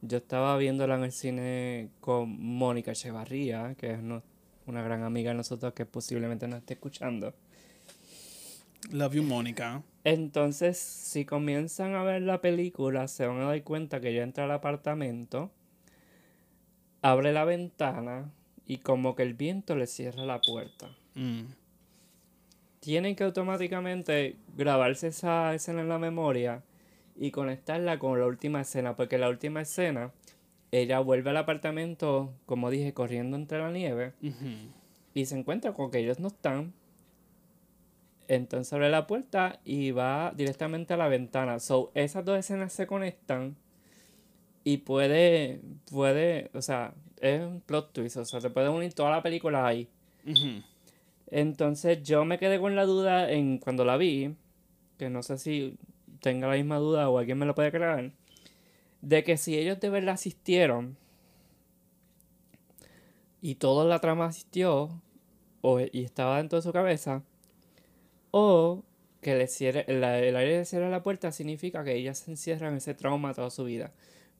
[0.00, 3.98] Yo estaba viéndola en el cine con Mónica Echevarría, que es
[4.66, 7.34] una gran amiga de nosotros que posiblemente nos esté escuchando.
[8.90, 9.82] Love you, Mónica.
[10.10, 14.44] Entonces, si comienzan a ver la película, se van a dar cuenta que ella entra
[14.44, 15.50] al apartamento,
[17.02, 18.32] abre la ventana
[18.66, 20.96] y como que el viento le cierra la puerta.
[21.14, 21.42] Mm.
[22.80, 26.62] Tienen que automáticamente grabarse esa escena en la memoria
[27.14, 30.12] y conectarla con la última escena, porque la última escena,
[30.70, 34.14] ella vuelve al apartamento, como dije, corriendo entre la nieve
[35.12, 36.72] y se encuentra con que ellos no están.
[38.28, 41.58] Entonces abre la puerta y va directamente a la ventana.
[41.58, 43.56] So, esas dos escenas se conectan
[44.64, 49.10] y puede, puede, o sea, es un plot twist, o sea, te puede unir toda
[49.10, 49.88] la película ahí.
[51.30, 54.34] Entonces yo me quedé con la duda en cuando la vi,
[54.98, 55.78] que no sé si
[56.20, 58.12] tenga la misma duda o alguien me lo puede aclarar,
[59.00, 60.98] de que si ellos de verdad asistieron
[63.40, 65.00] y toda la trama asistió
[65.62, 67.22] o, y estaba dentro de su cabeza,
[68.30, 68.82] o
[69.20, 72.68] que le cierre, la- el aire le cierra la puerta significa que ella se encierra
[72.68, 73.92] en ese trauma toda su vida.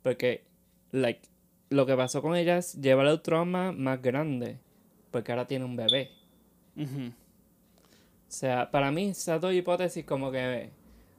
[0.02, 0.44] Porque,
[0.92, 1.20] like,
[1.70, 4.58] lo que pasó con ella es llevarle un trauma más grande,
[5.10, 6.10] porque ahora tiene un bebé.
[6.76, 10.70] O sea, para mí esas dos hipótesis como que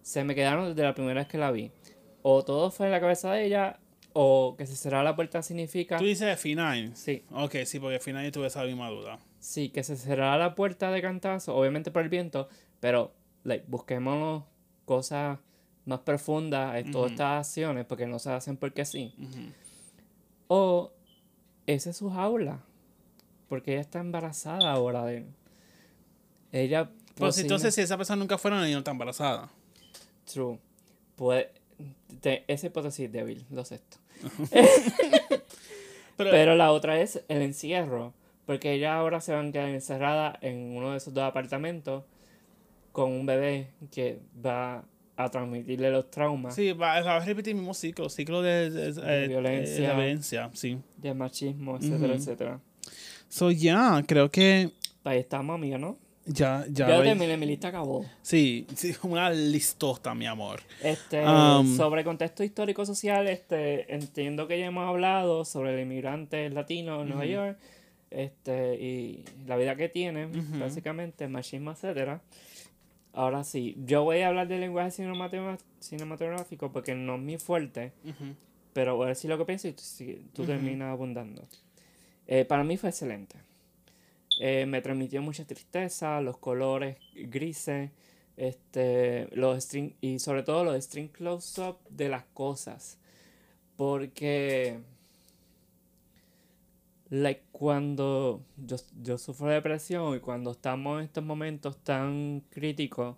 [0.02, 1.72] se me quedaron desde la primera vez que la vi.
[2.22, 3.80] O todo fue en la cabeza de ella,
[4.14, 5.98] o que se cerrara la puerta significa...
[5.98, 6.92] Tú dices final.
[6.96, 9.20] Sí, Ok, sí, porque al final yo tuve esa misma duda.
[9.50, 12.48] Sí, que se cerrara la puerta de cantazo, obviamente por el viento,
[12.80, 13.12] pero
[13.44, 14.44] like, busquémonos
[14.86, 15.40] cosas
[15.86, 19.12] más profundas en todas estas acciones, porque no se hacen porque sí.
[20.48, 20.92] O
[21.66, 22.60] esa es su jaula,
[23.48, 25.26] porque ella está embarazada ahora de él.
[26.52, 26.92] Ella...
[27.16, 29.50] Pues entonces, si esa persona nunca fuera, no está embarazada.
[30.32, 30.60] True.
[31.16, 31.52] Puede,
[32.22, 33.98] te- esa hipótesis es débil, lo sé esto.
[36.18, 38.14] Pero, Pero la otra es el encierro.
[38.50, 42.04] Porque ella ahora se van a quedar encerrada en uno de esos dos apartamentos
[42.92, 44.84] con un bebé que va
[45.16, 48.94] a transmitirle los traumas sí, va, va a repetir el mismo ciclo, ciclo de, de-
[48.94, 49.76] De eh, violencia.
[49.90, 50.80] de violencia, sí.
[50.98, 52.60] de machismo, etcétera, etcétera.
[53.28, 54.72] So, ya, creo que
[55.04, 55.98] Ahí estamos, amiga, ¿no?
[56.26, 56.88] ya, ya.
[56.90, 58.04] Ya terminé, mi lista acabó.
[58.24, 60.62] Sí, sí, una listota, mi amor.
[60.82, 66.50] Este, Um, sobre contexto histórico social, este, entiendo que ya hemos hablado sobre el inmigrante
[66.50, 67.26] latino en Nueva.
[67.26, 67.60] York,
[68.12, 70.60] este, y la vida que tienen, Ujú.
[70.60, 72.22] básicamente, machismo, etcétera.
[73.14, 74.92] Ahora sí, yo voy a hablar del lenguaje
[75.80, 77.92] cinematográfico porque no es mi fuerte,
[78.74, 79.74] pero voy a decir lo que pienso y
[80.34, 81.48] tú, terminas abundando.
[82.28, 83.38] Eh, para mí fue excelente.
[84.40, 87.90] Eh, me transmitió mucha tristeza, los colores grises,
[88.38, 93.00] este, los string, y sobre todo los string close-up de las cosas.
[93.76, 94.80] Porque,
[97.10, 103.18] like, cuando yo, yo sufro de depresión y cuando estamos en estos momentos tan críticos,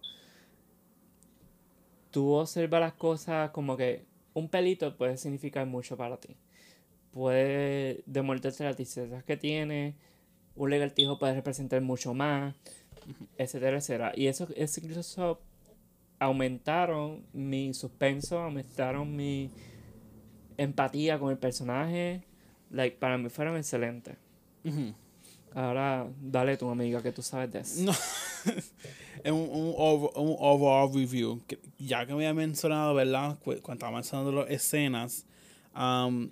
[2.11, 6.35] tú observas las cosas como que un pelito puede significar mucho para ti.
[7.11, 9.95] Puede demostrarte las tristezas que tiene,
[10.55, 12.55] un legaltijo puede representar mucho más,
[13.37, 14.13] etcétera, etcétera.
[14.15, 15.41] Y eso, eso incluso
[16.19, 19.49] aumentaron mi suspenso, aumentaron mi
[20.57, 22.23] empatía con el personaje.
[22.71, 24.15] Like, para mí fueron excelentes.
[25.53, 27.83] Ahora, dale tu amiga que tú sabes de eso.
[27.83, 27.91] No.
[29.23, 31.41] es un, un, over- un overall review.
[31.77, 33.37] Ya que me había mencionado, ¿verdad?
[33.39, 35.25] Cu- Cuando estaba mencionando las escenas,
[35.75, 36.29] um,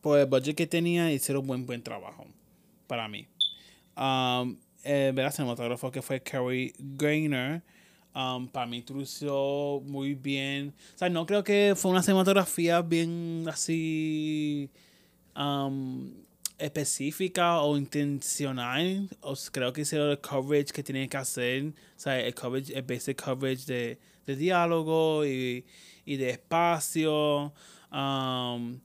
[0.00, 2.26] por el budget que tenía, hicieron un buen, buen trabajo
[2.88, 3.28] para mí.
[3.96, 5.32] Um, el ¿verdad?
[5.32, 7.62] cinematógrafo que fue Kerry Grainer,
[8.14, 10.74] um, para mí introdució muy bien.
[10.96, 14.68] O sea, no creo que fue una cinematografía bien así
[15.36, 16.12] um,
[16.58, 19.08] específica o intencional.
[19.20, 21.64] O creo que hicieron el coverage que tienen que hacer.
[21.66, 25.64] O sea, el coverage, el basic coverage de, de diálogo y,
[26.04, 27.52] y de espacio.
[27.92, 28.78] Um,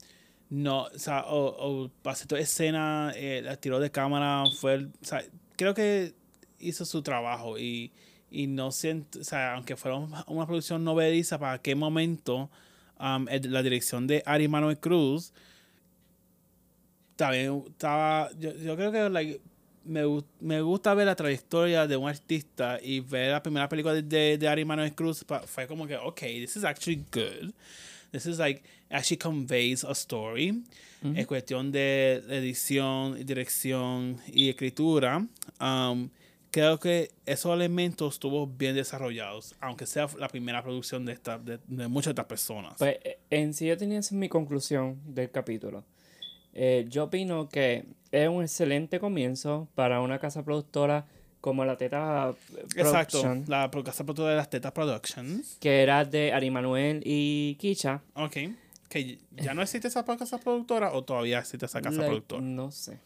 [0.50, 4.90] no, o sea, o, o pasé toda escena, eh, el tiro de cámara fue, o
[5.02, 5.24] sea,
[5.58, 6.14] creo que
[6.60, 7.92] hizo su trabajo y,
[8.30, 12.50] y no siento, o sea, aunque fuera un- una producción noveliza, para qué momento
[13.00, 15.34] um, la dirección de Ari Manuel Cruz
[17.16, 19.42] también estaba, yo, yo creo que like,
[19.84, 20.02] me,
[20.40, 24.38] me gusta ver la trayectoria de un artista y ver la primera película de, de,
[24.38, 27.52] de Ari Manuel Cruz pa- fue como que, ok, this is actually good.
[28.12, 30.64] This is like, actually conveys a story.
[31.16, 35.28] Es cuestión de edición, dirección y escritura.
[35.62, 36.10] Um,
[36.50, 41.60] creo que esos elementos estuvo bien desarrollados, aunque sea la primera producción de, esta, de,
[41.68, 42.74] de muchas de estas personas.
[42.80, 42.98] Pues
[43.30, 45.84] en sí yo tenía esa mi conclusión del capítulo.
[46.56, 51.06] Eh, yo opino que es un excelente comienzo para una casa productora
[51.42, 52.34] como la Teta
[52.76, 53.22] Exacto.
[53.22, 55.58] Production, La pro- casa productora de las Tetas Productions.
[55.60, 58.02] que era de Ari Manuel y Kicha.
[58.16, 58.38] Ok.
[58.90, 62.42] Que ya no existe esa casa productora o todavía existe esa casa productora.
[62.42, 63.00] No sé.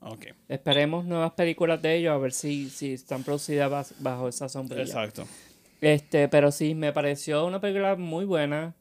[0.00, 0.26] Ok.
[0.48, 4.82] Esperemos nuevas películas de ellos a ver si, si están producidas bajo esa sombrilla.
[4.82, 5.24] Exacto.
[5.80, 8.74] Este, pero sí, me pareció una película muy buena,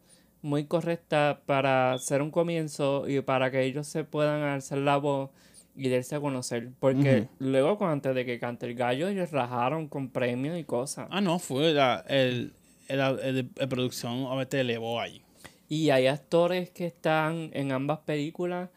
[0.46, 5.32] muy correcta para hacer un comienzo y para que ellos se puedan alzar la voz
[5.76, 6.70] y darse a conocer.
[6.80, 11.08] Porque luego, antes de que cante el gallo, ellos rajaron con premios y cosas.
[11.10, 12.54] Ah, no, fue la, el,
[12.88, 15.22] el, el, el producción obviamente elevó ahí.
[15.68, 18.70] Y hay actores que están en ambas películas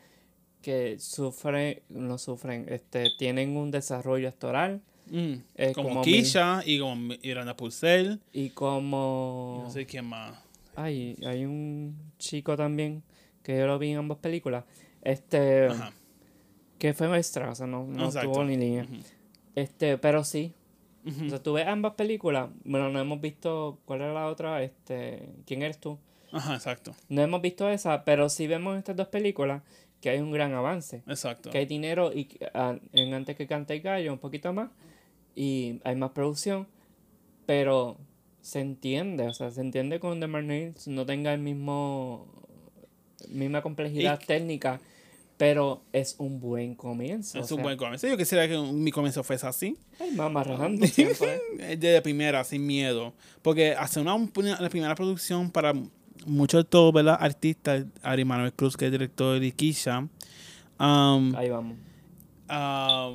[0.62, 4.80] que sufren, no sufren, este, tienen un desarrollo actoral.
[5.10, 5.34] Mm.
[5.54, 8.20] Eh, como, como Kisha y como Miranda Purcell.
[8.32, 9.62] Y y como...
[9.64, 10.47] No sé quién más.
[10.80, 13.02] Ay, hay un chico también
[13.42, 14.64] que yo lo vi en ambas películas.
[15.02, 15.92] Este, Ajá.
[16.78, 18.86] que fue extra, o sea, no, no tuvo ni línea.
[19.56, 20.54] Este, pero sí.
[21.04, 21.26] Ujú.
[21.26, 22.50] O sea, tú ves ambas películas.
[22.64, 23.80] Bueno, no hemos visto.
[23.86, 24.62] ¿Cuál era la otra?
[24.62, 25.98] Este, ¿quién eres tú?
[26.30, 26.94] Ajá, exacto.
[27.08, 29.62] No hemos visto esa, pero sí vemos en estas dos películas
[30.00, 31.02] que hay un gran avance.
[31.08, 31.50] Exacto.
[31.50, 34.70] Que hay dinero y ah, en antes que cante el gallo un poquito más.
[35.34, 36.68] Y hay más producción.
[37.46, 37.96] Pero
[38.40, 42.26] se entiende, o sea, se entiende con The Marines no tenga el mismo
[43.28, 44.80] misma complejidad Y- técnica,
[45.36, 47.38] pero es un buen comienzo.
[47.38, 48.06] Es o un buen comienzo.
[48.08, 49.76] Yo quisiera que mi comienzo fuese así.
[50.00, 51.40] Ay, mamá, rajando siempre.
[51.58, 53.12] Eh, De primera, sin miedo.
[53.42, 55.74] Porque hacer una, una- la primera producción para
[56.26, 57.16] muchos de todos, ¿verdad?
[57.20, 59.98] Artistas, Ari Manuel Cruz, que es director, y Kisha,
[60.80, 61.76] um, Ahí vamos.
[62.48, 63.14] ah,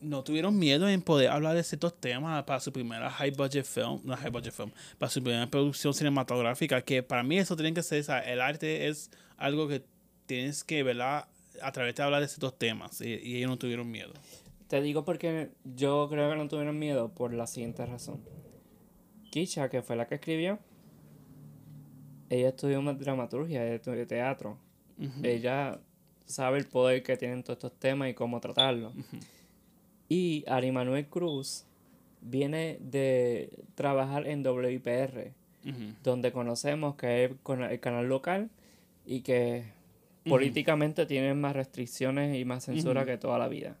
[0.00, 4.00] no tuvieron miedo en poder hablar de ciertos temas para su primera high budget film,
[4.04, 7.82] no high budget film, para su primera producción cinematográfica, que para mí eso tiene que
[7.82, 9.82] ser, el arte es algo que
[10.26, 11.28] tienes que, ¿verdad?
[11.62, 14.12] A través de hablar de ciertos temas, y, y ellos no tuvieron miedo.
[14.68, 18.20] Te digo porque yo creo que no tuvieron miedo por la siguiente razón.
[19.30, 20.58] Kisha, que fue la que escribió,
[22.28, 24.58] ella estudió dramaturgia, ella estudió teatro.
[25.22, 25.78] Ella
[26.24, 28.94] sabe el poder que tienen todos estos temas y cómo tratarlos.
[30.08, 31.64] Y Ari Manuel Cruz
[32.20, 35.32] viene de trabajar en WIPR,
[36.04, 38.48] donde conocemos que es con el canal local
[39.04, 39.64] y que
[40.30, 43.76] políticamente tienen más restricciones y más censura que toda la vida.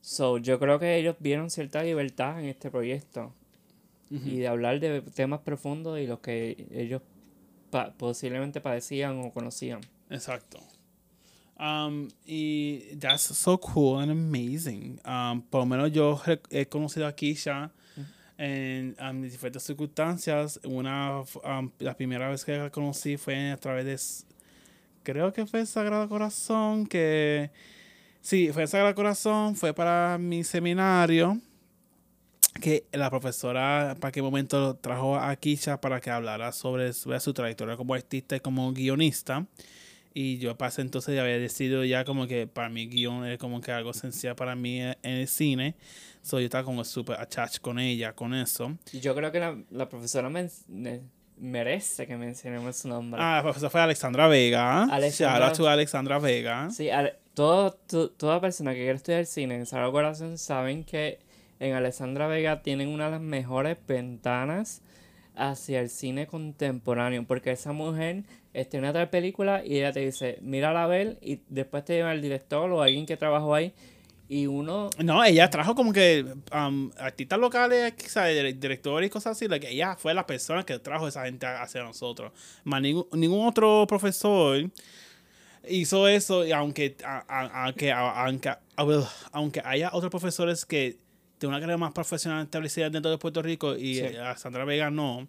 [0.00, 3.32] So, yo creo que ellos vieron cierta libertad en este proyecto
[4.10, 7.02] y de hablar de temas profundos y los que ellos
[7.70, 9.80] pa- posiblemente padecían o conocían.
[10.10, 10.60] Exacto.
[11.58, 15.00] Um, y that's so cool and amazing.
[15.04, 16.20] Um, por lo menos yo
[16.50, 17.70] he conocido a Kisha
[18.38, 20.60] en um, diferentes circunstancias.
[20.64, 23.98] Una, um, la primera vez que la conocí fue a través de,
[25.02, 27.50] creo que fue Sagrado Corazón, que,
[28.20, 31.40] sí, fue Sagrado Corazón, fue para mi seminario,
[32.60, 37.32] que la profesora para qué momento trajo a Kisha para que hablara sobre, sobre su
[37.32, 39.46] trayectoria como artista y como guionista.
[40.18, 43.60] Y yo ese entonces ya había decidido ya como que para mí guion es como
[43.60, 45.74] que algo esencial para mí en el cine.
[46.22, 48.78] So yo estaba como súper attached con ella, con eso.
[48.92, 51.02] Y yo creo que la, la profesora men- ne-
[51.36, 53.20] merece que mencionemos su nombre.
[53.22, 54.84] Ah, la profesora fue Alexandra Vega.
[54.84, 56.70] Alexandra- Shout out to Alexandra Vega.
[56.70, 61.18] Sí, ale- todo, to- toda persona que quiere estudiar cine en Sagrado Corazón saben que
[61.60, 64.80] en Alessandra Vega tienen una de las mejores ventanas
[65.36, 70.38] hacia el cine contemporáneo, porque esa mujer este, una tal película y ella te dice,
[70.40, 73.72] mira a ver, y después te lleva el director o alguien que trabajó ahí,
[74.28, 79.46] y uno, No, ella trajo como que um, artistas locales, quizás directores y cosas así.
[79.46, 82.32] like, ella fue la persona que trajo esa gente hacia nosotros.
[82.64, 84.68] Más ningún, ningún otro profesor
[85.68, 86.44] hizo eso.
[86.44, 88.52] Y aunque, a- aunque, aunque,
[89.32, 90.98] aunque haya otros profesores que
[91.38, 94.00] tienen una carrera más profesional establecida dentro de Puerto Rico y Sí.
[94.04, 95.26] eh, Sandra Vega no,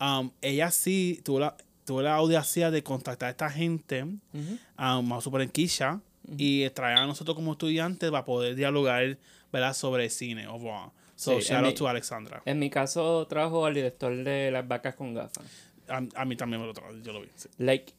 [0.00, 4.14] um, ella sí tuvo la, tuvo la audacia de contactar a esta gente Ujú.
[4.32, 6.00] um, vamos a suponer Kisha,
[6.38, 9.18] y traer a nosotros como estudiantes para poder dialogar
[9.52, 9.74] ¿verdad?
[9.74, 10.90] sobre cine overall.
[11.16, 12.42] So, Sí, shout en out mi- to Alexandra.
[12.46, 15.44] en mi caso trajo al director de Las Vacas con Gafas.
[15.86, 17.28] A, a mí también me lo trajo, yo lo vi.
[17.36, 17.48] sí.
[17.58, 17.92] Like,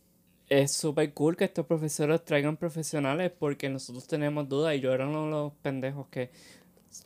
[0.49, 5.07] es súper cool que estos profesores traigan profesionales porque nosotros tenemos dudas y yo era
[5.07, 6.29] uno de los pendejos que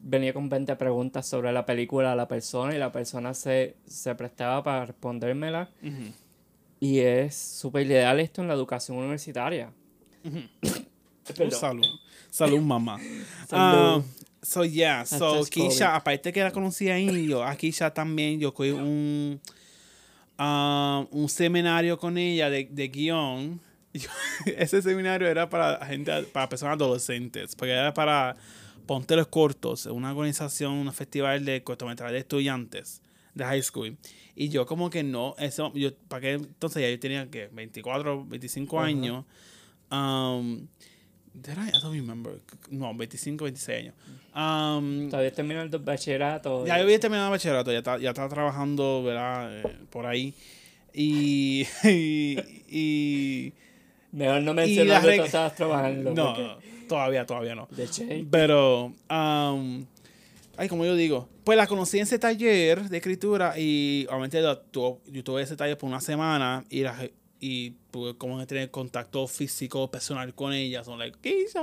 [0.01, 4.13] venía con 20 preguntas sobre la película a la persona y la persona se, se
[4.15, 5.69] prestaba para respondérmela.
[6.79, 9.71] Y es súper ideal esto en la educación universitaria.
[10.25, 11.85] Oh, salud.
[12.29, 12.97] Salud, mamá.
[13.47, 13.97] Salud.
[13.97, 14.03] Um,
[14.41, 15.05] so, yeah.
[15.05, 15.81] So, COVID.
[15.83, 19.39] aparte que la conocí ahí, yo a Kisha también, yo cogí un,
[20.37, 23.59] um, un seminario con ella de, de guion
[23.93, 24.09] yo-
[24.45, 28.35] ese seminario era para gente, para personas adolescentes, porque era para
[28.89, 33.03] Ponteros Cortos, una organización, un festival de cortometrajes de estudiantes
[33.35, 33.95] de high school.
[34.35, 38.25] Y yo como que no, eso, yo, para que entonces ya yo tenía que 24,
[38.25, 38.87] 25 Ajá.
[38.87, 39.25] años.
[39.91, 40.65] Um,
[41.35, 42.39] did I, I don't remember.
[42.71, 43.93] No, 25, 26 años.
[44.33, 46.65] Um, Todavía terminó el bachillerato.
[46.65, 49.59] ya yo había terminado el bachillerato, ya, ya estaba trabajando, ¿verdad?
[49.59, 50.33] Eh, por ahí.
[50.95, 53.53] Y, y, y-
[54.11, 56.11] Mejor no mencionar que estabas trabajando.
[56.15, 56.58] no, porque- no,
[56.89, 57.69] todavía, todavía no.
[57.71, 58.25] De Che.
[58.29, 59.85] Pero, um,
[60.57, 64.61] ay, como yo digo, pues la conocí en ese taller de escritura y obviamente la
[64.61, 67.09] tu- yo tuve ese taller por una semana y, la,
[67.39, 70.83] y pude como tener contacto físico, personal con ella.
[70.83, 71.61] Son like, ¿qué hizo?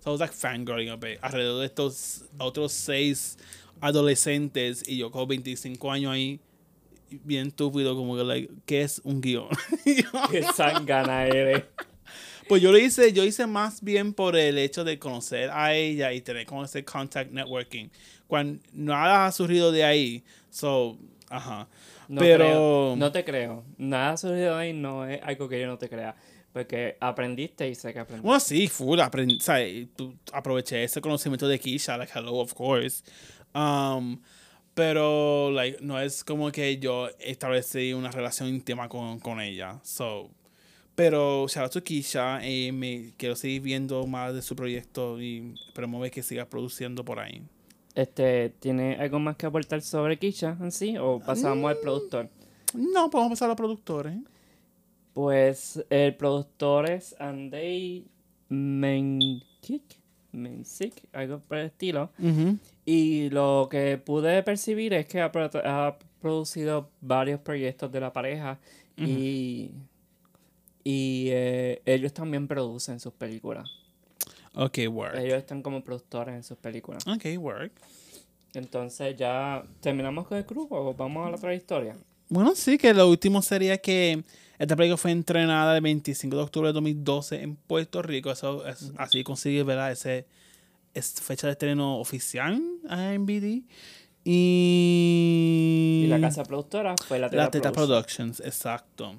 [0.00, 3.36] So I was like fangirling a bit, alrededor de estos otros seis
[3.80, 6.40] adolescentes y yo con 25 años ahí
[7.24, 9.48] bien estúpido como que like ¿qué es un guion?
[10.30, 11.64] Qué sangana eres.
[12.48, 16.12] Pues yo lo hice, yo hice más bien por el hecho de conocer a ella
[16.12, 17.88] y tener como ese contact networking.
[18.26, 20.24] Cuando nada ha surgido de ahí.
[20.50, 20.98] So,
[21.28, 21.68] ajá.
[22.08, 23.64] No Pero- creo, no te creo.
[23.78, 26.14] Nada surgido ahí no es algo que yo no te crea.
[26.52, 28.26] Porque aprendiste y sé que aprendiste.
[28.26, 29.86] Bueno, sí, full, aprendí, ¿sabes?
[29.96, 33.02] Tú- aproveché ese conocimiento de Keisha, like, hello, of course.
[33.54, 34.20] Um,
[34.74, 39.80] pero, like, no es como que yo establecí una relación íntima con, con ella.
[39.82, 40.30] So,
[40.94, 45.54] pero, shout out to Keisha, eh, me quiero seguir viendo más de su proyecto y
[45.66, 47.42] esperemos ver que siga produciendo por ahí.
[47.94, 50.96] Este, ¿Tiene algo más que aportar sobre Kisha en sí?
[50.98, 51.66] ¿O pasamos Mm.
[51.66, 52.28] al productor?
[52.74, 54.16] No, podemos pasar a los productores.
[55.12, 58.06] Pues el productor es Andrei
[58.48, 59.82] Menkik,
[60.32, 62.10] Mensik, algo por el estilo.
[62.86, 65.30] Y lo que pude percibir es que ha,
[65.64, 68.58] ha producido varios proyectos de la pareja
[68.96, 69.70] y,
[70.84, 73.68] y eh, ellos también producen sus películas.
[74.54, 75.16] Ok, work.
[75.16, 77.06] Ellos están como productores en sus películas.
[77.06, 77.72] Ok, work.
[78.54, 81.96] Entonces ya terminamos con el grupo o vamos a la otra historia.
[82.28, 84.24] Bueno, sí, que lo último sería que
[84.58, 88.30] esta película fue entrenada el 25 de octubre de 2012 en Puerto Rico.
[88.30, 89.90] Eso es, así consigue, ¿verdad?
[89.92, 90.26] Ese
[90.94, 93.64] es fecha de estreno oficial a MBD.
[94.24, 98.36] Y, Y la casa productora fue la Teta, La Teta Productions.
[98.36, 99.16] Productions, exacto.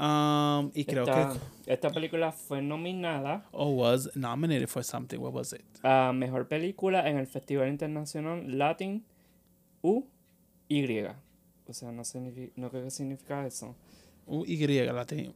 [0.00, 5.18] Um, y creo esta, que esta película fue nominada oh, was nominated for something.
[5.18, 5.62] What was it?
[5.82, 9.04] a Mejor Película en el Festival Internacional Latin
[9.82, 11.06] UY.
[11.68, 13.76] O sea, no, signifi- no creo que significa eso.
[14.26, 15.34] U Y la tengo.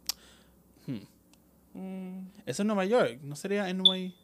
[1.75, 3.19] Mm, Eso es Nueva York.
[3.23, 4.15] ¿No sería en Nueva York?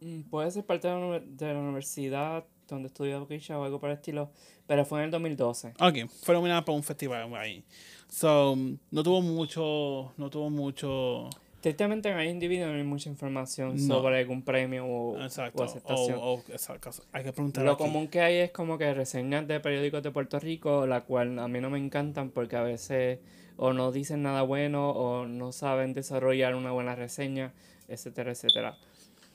[0.00, 3.78] mm, puede ser parte de la, uni- de la universidad donde estudió Keisha o algo
[3.80, 4.30] por el estilo,
[4.66, 5.74] pero fue en el 2012.
[5.80, 7.64] Ok, fue nominada para un festival ahí.
[8.08, 11.28] So, um, no tuvo mucho, no tuvo mucho,
[11.60, 13.94] Tristemente en IMDb no hay mucha información No.
[13.96, 16.16] sobre algún premio o, o aceptación.
[16.16, 16.90] o- o- exacto.
[17.12, 17.82] Hay que preguntar Lo aquí.
[17.82, 21.48] común que hay es como que reseñas de periódicos de Puerto Rico, la cual a
[21.48, 23.18] mí no me encantan porque a veces
[23.56, 27.52] o no dicen nada bueno o no saben desarrollar una buena reseña,
[27.88, 28.76] etcétera, etcétera.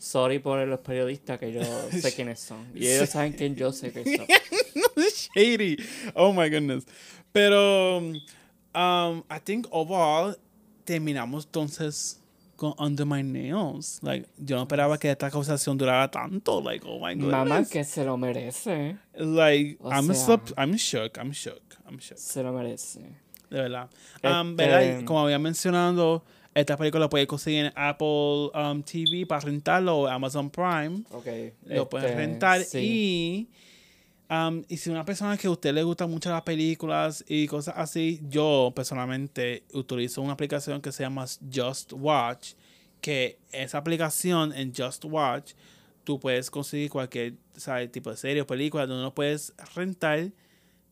[0.02, 1.62] Sorry por los periodistas que yo
[1.92, 2.66] sé quiénes son.
[2.74, 4.26] Y ellos saben quién yo sé que son.
[5.36, 5.78] Shady.
[6.16, 6.86] Oh my goodness.
[7.32, 10.36] Pero, um, I think overall
[10.86, 12.20] terminamos entonces
[12.56, 14.00] con Under My Nails.
[14.02, 16.62] Like, yo no esperaba que esta conversación durara tanto.
[16.62, 17.32] Like, oh my goodness.
[17.32, 18.98] Mamá que se lo merece.
[19.16, 21.18] Like, O I'm, sea- I'm shook.
[21.18, 21.76] I'm shook.
[21.88, 22.18] I'm shook.
[22.18, 23.02] Se lo merece.
[23.52, 23.88] De verdad.
[24.16, 25.00] Este- Um, ¿verdad?
[25.02, 26.24] Y Como había mencionado,
[26.54, 31.04] esta película la puedes conseguir en Apple um, TV para rentarlo o Amazon Prime.
[31.12, 31.28] Ok.
[31.66, 33.48] Lo pueden este, rentar sí.
[34.30, 37.48] y, um, y si una persona que a usted le gustan mucho las películas y
[37.48, 42.54] cosas así, yo personalmente utilizo una aplicación que se llama Just Watch,
[43.00, 45.54] que esa aplicación en Just Watch
[46.04, 47.36] tú puedes conseguir cualquier
[47.92, 50.32] tipo de serie o película donde lo puedes rentar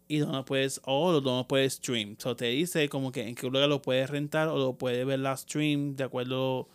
[0.09, 2.15] y donde puedes o donde lo puedes stream.
[2.17, 5.19] So te dice como que en qué lugar lo puedes rentar o lo puedes ver
[5.19, 6.67] la stream de acuerdo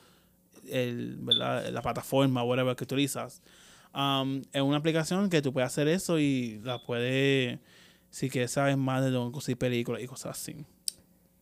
[0.70, 1.68] el, ¿verdad?
[1.70, 3.42] la plataforma whatever que utilizas.
[3.92, 7.58] Um, es una aplicación que tú puedes hacer eso y la puedes
[8.10, 10.64] si quieres saber más de dónde conseguir películas y cosas así.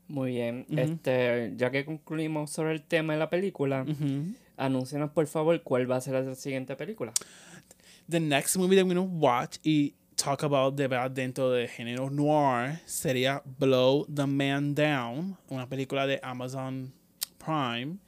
[0.09, 0.67] Muy bien.
[0.71, 0.81] Ujú.
[0.81, 4.33] Este, ya que concluimos sobre el tema de la película, Ujú.
[4.57, 7.13] anúncianos por favor cuál va a ser la siguiente película.
[8.09, 11.69] The next movie that we're going to watch y talk about de verdad dentro del
[11.69, 16.93] género noir sería Blow the Man Down, una película de Amazon
[17.39, 17.99] Prime.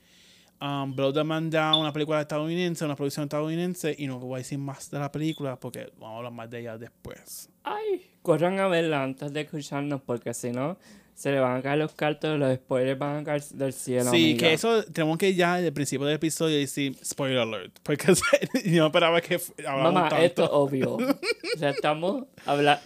[0.60, 4.38] Um, Blow the Man Down, una película estadounidense, una producción estadounidense, y no voy a
[4.38, 7.50] decir más de la película porque vamos a hablar más de ella después.
[7.64, 10.78] Ay, corran a verla antes de escucharnos porque si no,
[11.14, 14.10] se le van a caer los cartos, los spoilers van a caer del cielo.
[14.10, 14.38] Sí, amiga.
[14.40, 17.78] que eso tenemos que ya desde el principio del episodio decir spoiler alert.
[17.82, 18.12] Porque
[18.64, 20.24] yo no esperaba que Mamá, tanto.
[20.24, 20.96] esto es obvio.
[21.54, 22.24] O sea, estamos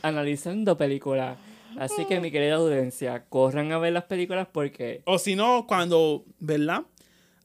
[0.03, 1.39] analizando películas.
[1.79, 6.25] Así que, mi querida audiencia, corran a ver las películas porque O si no, cuando,
[6.41, 6.83] ¿verdad?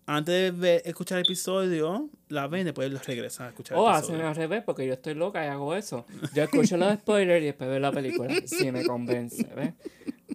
[0.06, 3.96] Antes de ver- escuchar el episodio, la ven, después los regresan a escuchar O el
[3.96, 6.06] hacen al revés, porque yo estoy loca y hago eso.
[6.34, 8.34] Yo escucho los spoilers y después veo la película.
[8.46, 9.74] Si me convence, ¿ves?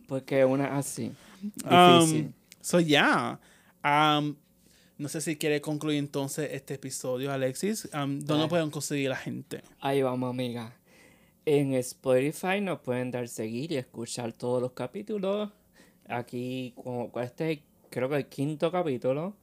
[0.07, 1.12] Porque una es así.
[1.43, 2.27] Difícil.
[2.27, 2.32] Um,
[2.62, 3.39] so, yeah.
[3.85, 4.36] Um,
[4.97, 7.89] no sé si quiere concluir entonces este episodio, Alexis.
[7.95, 9.62] Um, ¿Dónde pueden conseguir la gente?
[9.81, 10.74] Ahí vamos, amiga.
[11.45, 15.51] En Spotify nos pueden dar seguir y escuchar todos los capítulos.
[16.09, 19.36] Aquí, como este creo que el quinto capítulo.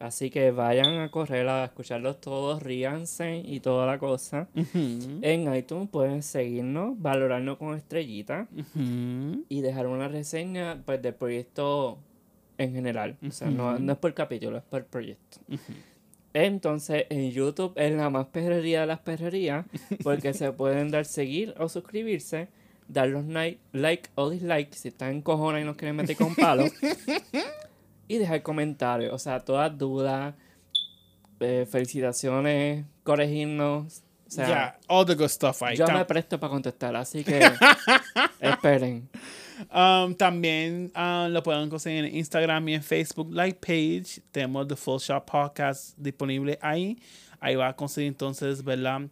[0.00, 4.48] Así que vayan a correr a escucharlos todos, ríanse y toda la cosa.
[4.74, 9.44] En iTunes pueden seguirnos, valorarnos con estrellitas ujú.
[9.50, 11.98] y dejar una reseña pues, del proyecto
[12.56, 13.18] en general.
[13.28, 15.36] O sea, no, no es por capítulo, es por proyecto.
[16.32, 19.66] Entonces, en YouTube es la más perrería de las perrerías,
[20.02, 22.48] porque se pueden dar seguir o suscribirse,
[22.88, 23.24] dar los
[23.72, 26.64] like o dislike si están en cojones y nos quieren meter con palo,
[28.10, 29.12] y dejar comentarios.
[29.12, 30.34] O sea, todas dudas,
[31.38, 34.02] eh, felicitaciones, corregirnos.
[34.26, 35.76] O sea, yeah, all the good stuff ahí.
[35.76, 37.40] yo Tam- me presto para contestar, así que
[38.40, 39.08] esperen.
[39.72, 44.20] Um, también uh, lo pueden conseguir en Instagram y en Facebook like page.
[44.32, 46.98] Tenemos The Full Shot Podcast disponible ahí.
[47.38, 49.02] Ahí va a conseguir entonces, ¿verdad?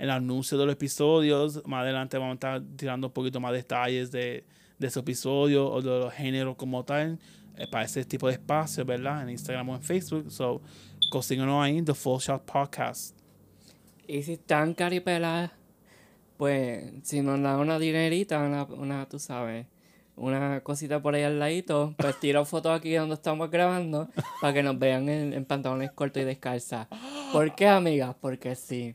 [0.00, 1.62] El anuncio de los episodios.
[1.64, 4.44] Más adelante vamos a estar tirando un poquito más detalles de,
[4.78, 7.20] de ese episodio o de los géneros como tal.
[7.58, 9.22] Eh, para ese tipo de espacio, ¿verdad?
[9.22, 10.30] En Instagram o en Facebook.
[10.30, 10.62] So,
[11.10, 13.16] consíguenos ahí, The Full Shot Podcast.
[14.06, 15.50] Y si están caripeladas,
[16.36, 19.66] pues si nos dan una dinerita, una, una, tú sabes,
[20.16, 24.08] una cosita por ahí al ladito, pues tiro fotos aquí donde estamos grabando
[24.40, 26.86] para que nos vean en, en pantalones cortos y descalzas.
[27.32, 28.14] ¿Por qué, amigas?
[28.20, 28.94] Porque sí.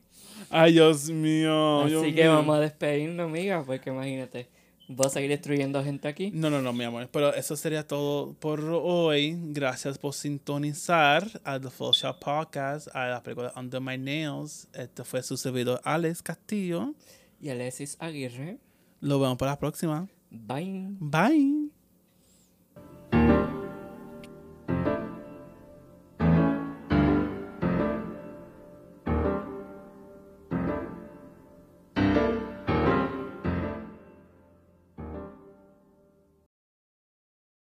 [0.50, 1.86] Ay, Dios mío.
[1.86, 2.34] Dios Así que mío.
[2.34, 4.50] vamos a despedirnos, amigas, porque imagínate,
[4.88, 6.32] voy a seguir destruyendo gente aquí.
[6.32, 7.10] No, no, no, mi amor.
[7.12, 9.38] Pero eso sería todo por hoy.
[9.52, 14.68] Gracias por sintonizar a The Full Shot Podcast, a la película Under My Nails.
[14.74, 16.94] Este fue su servidor Alex Castillo.
[17.42, 18.58] Y Alexis Aguirre,
[19.02, 20.08] Lo vemos para la próxima.
[20.32, 20.88] bye.
[21.00, 21.83] Bye.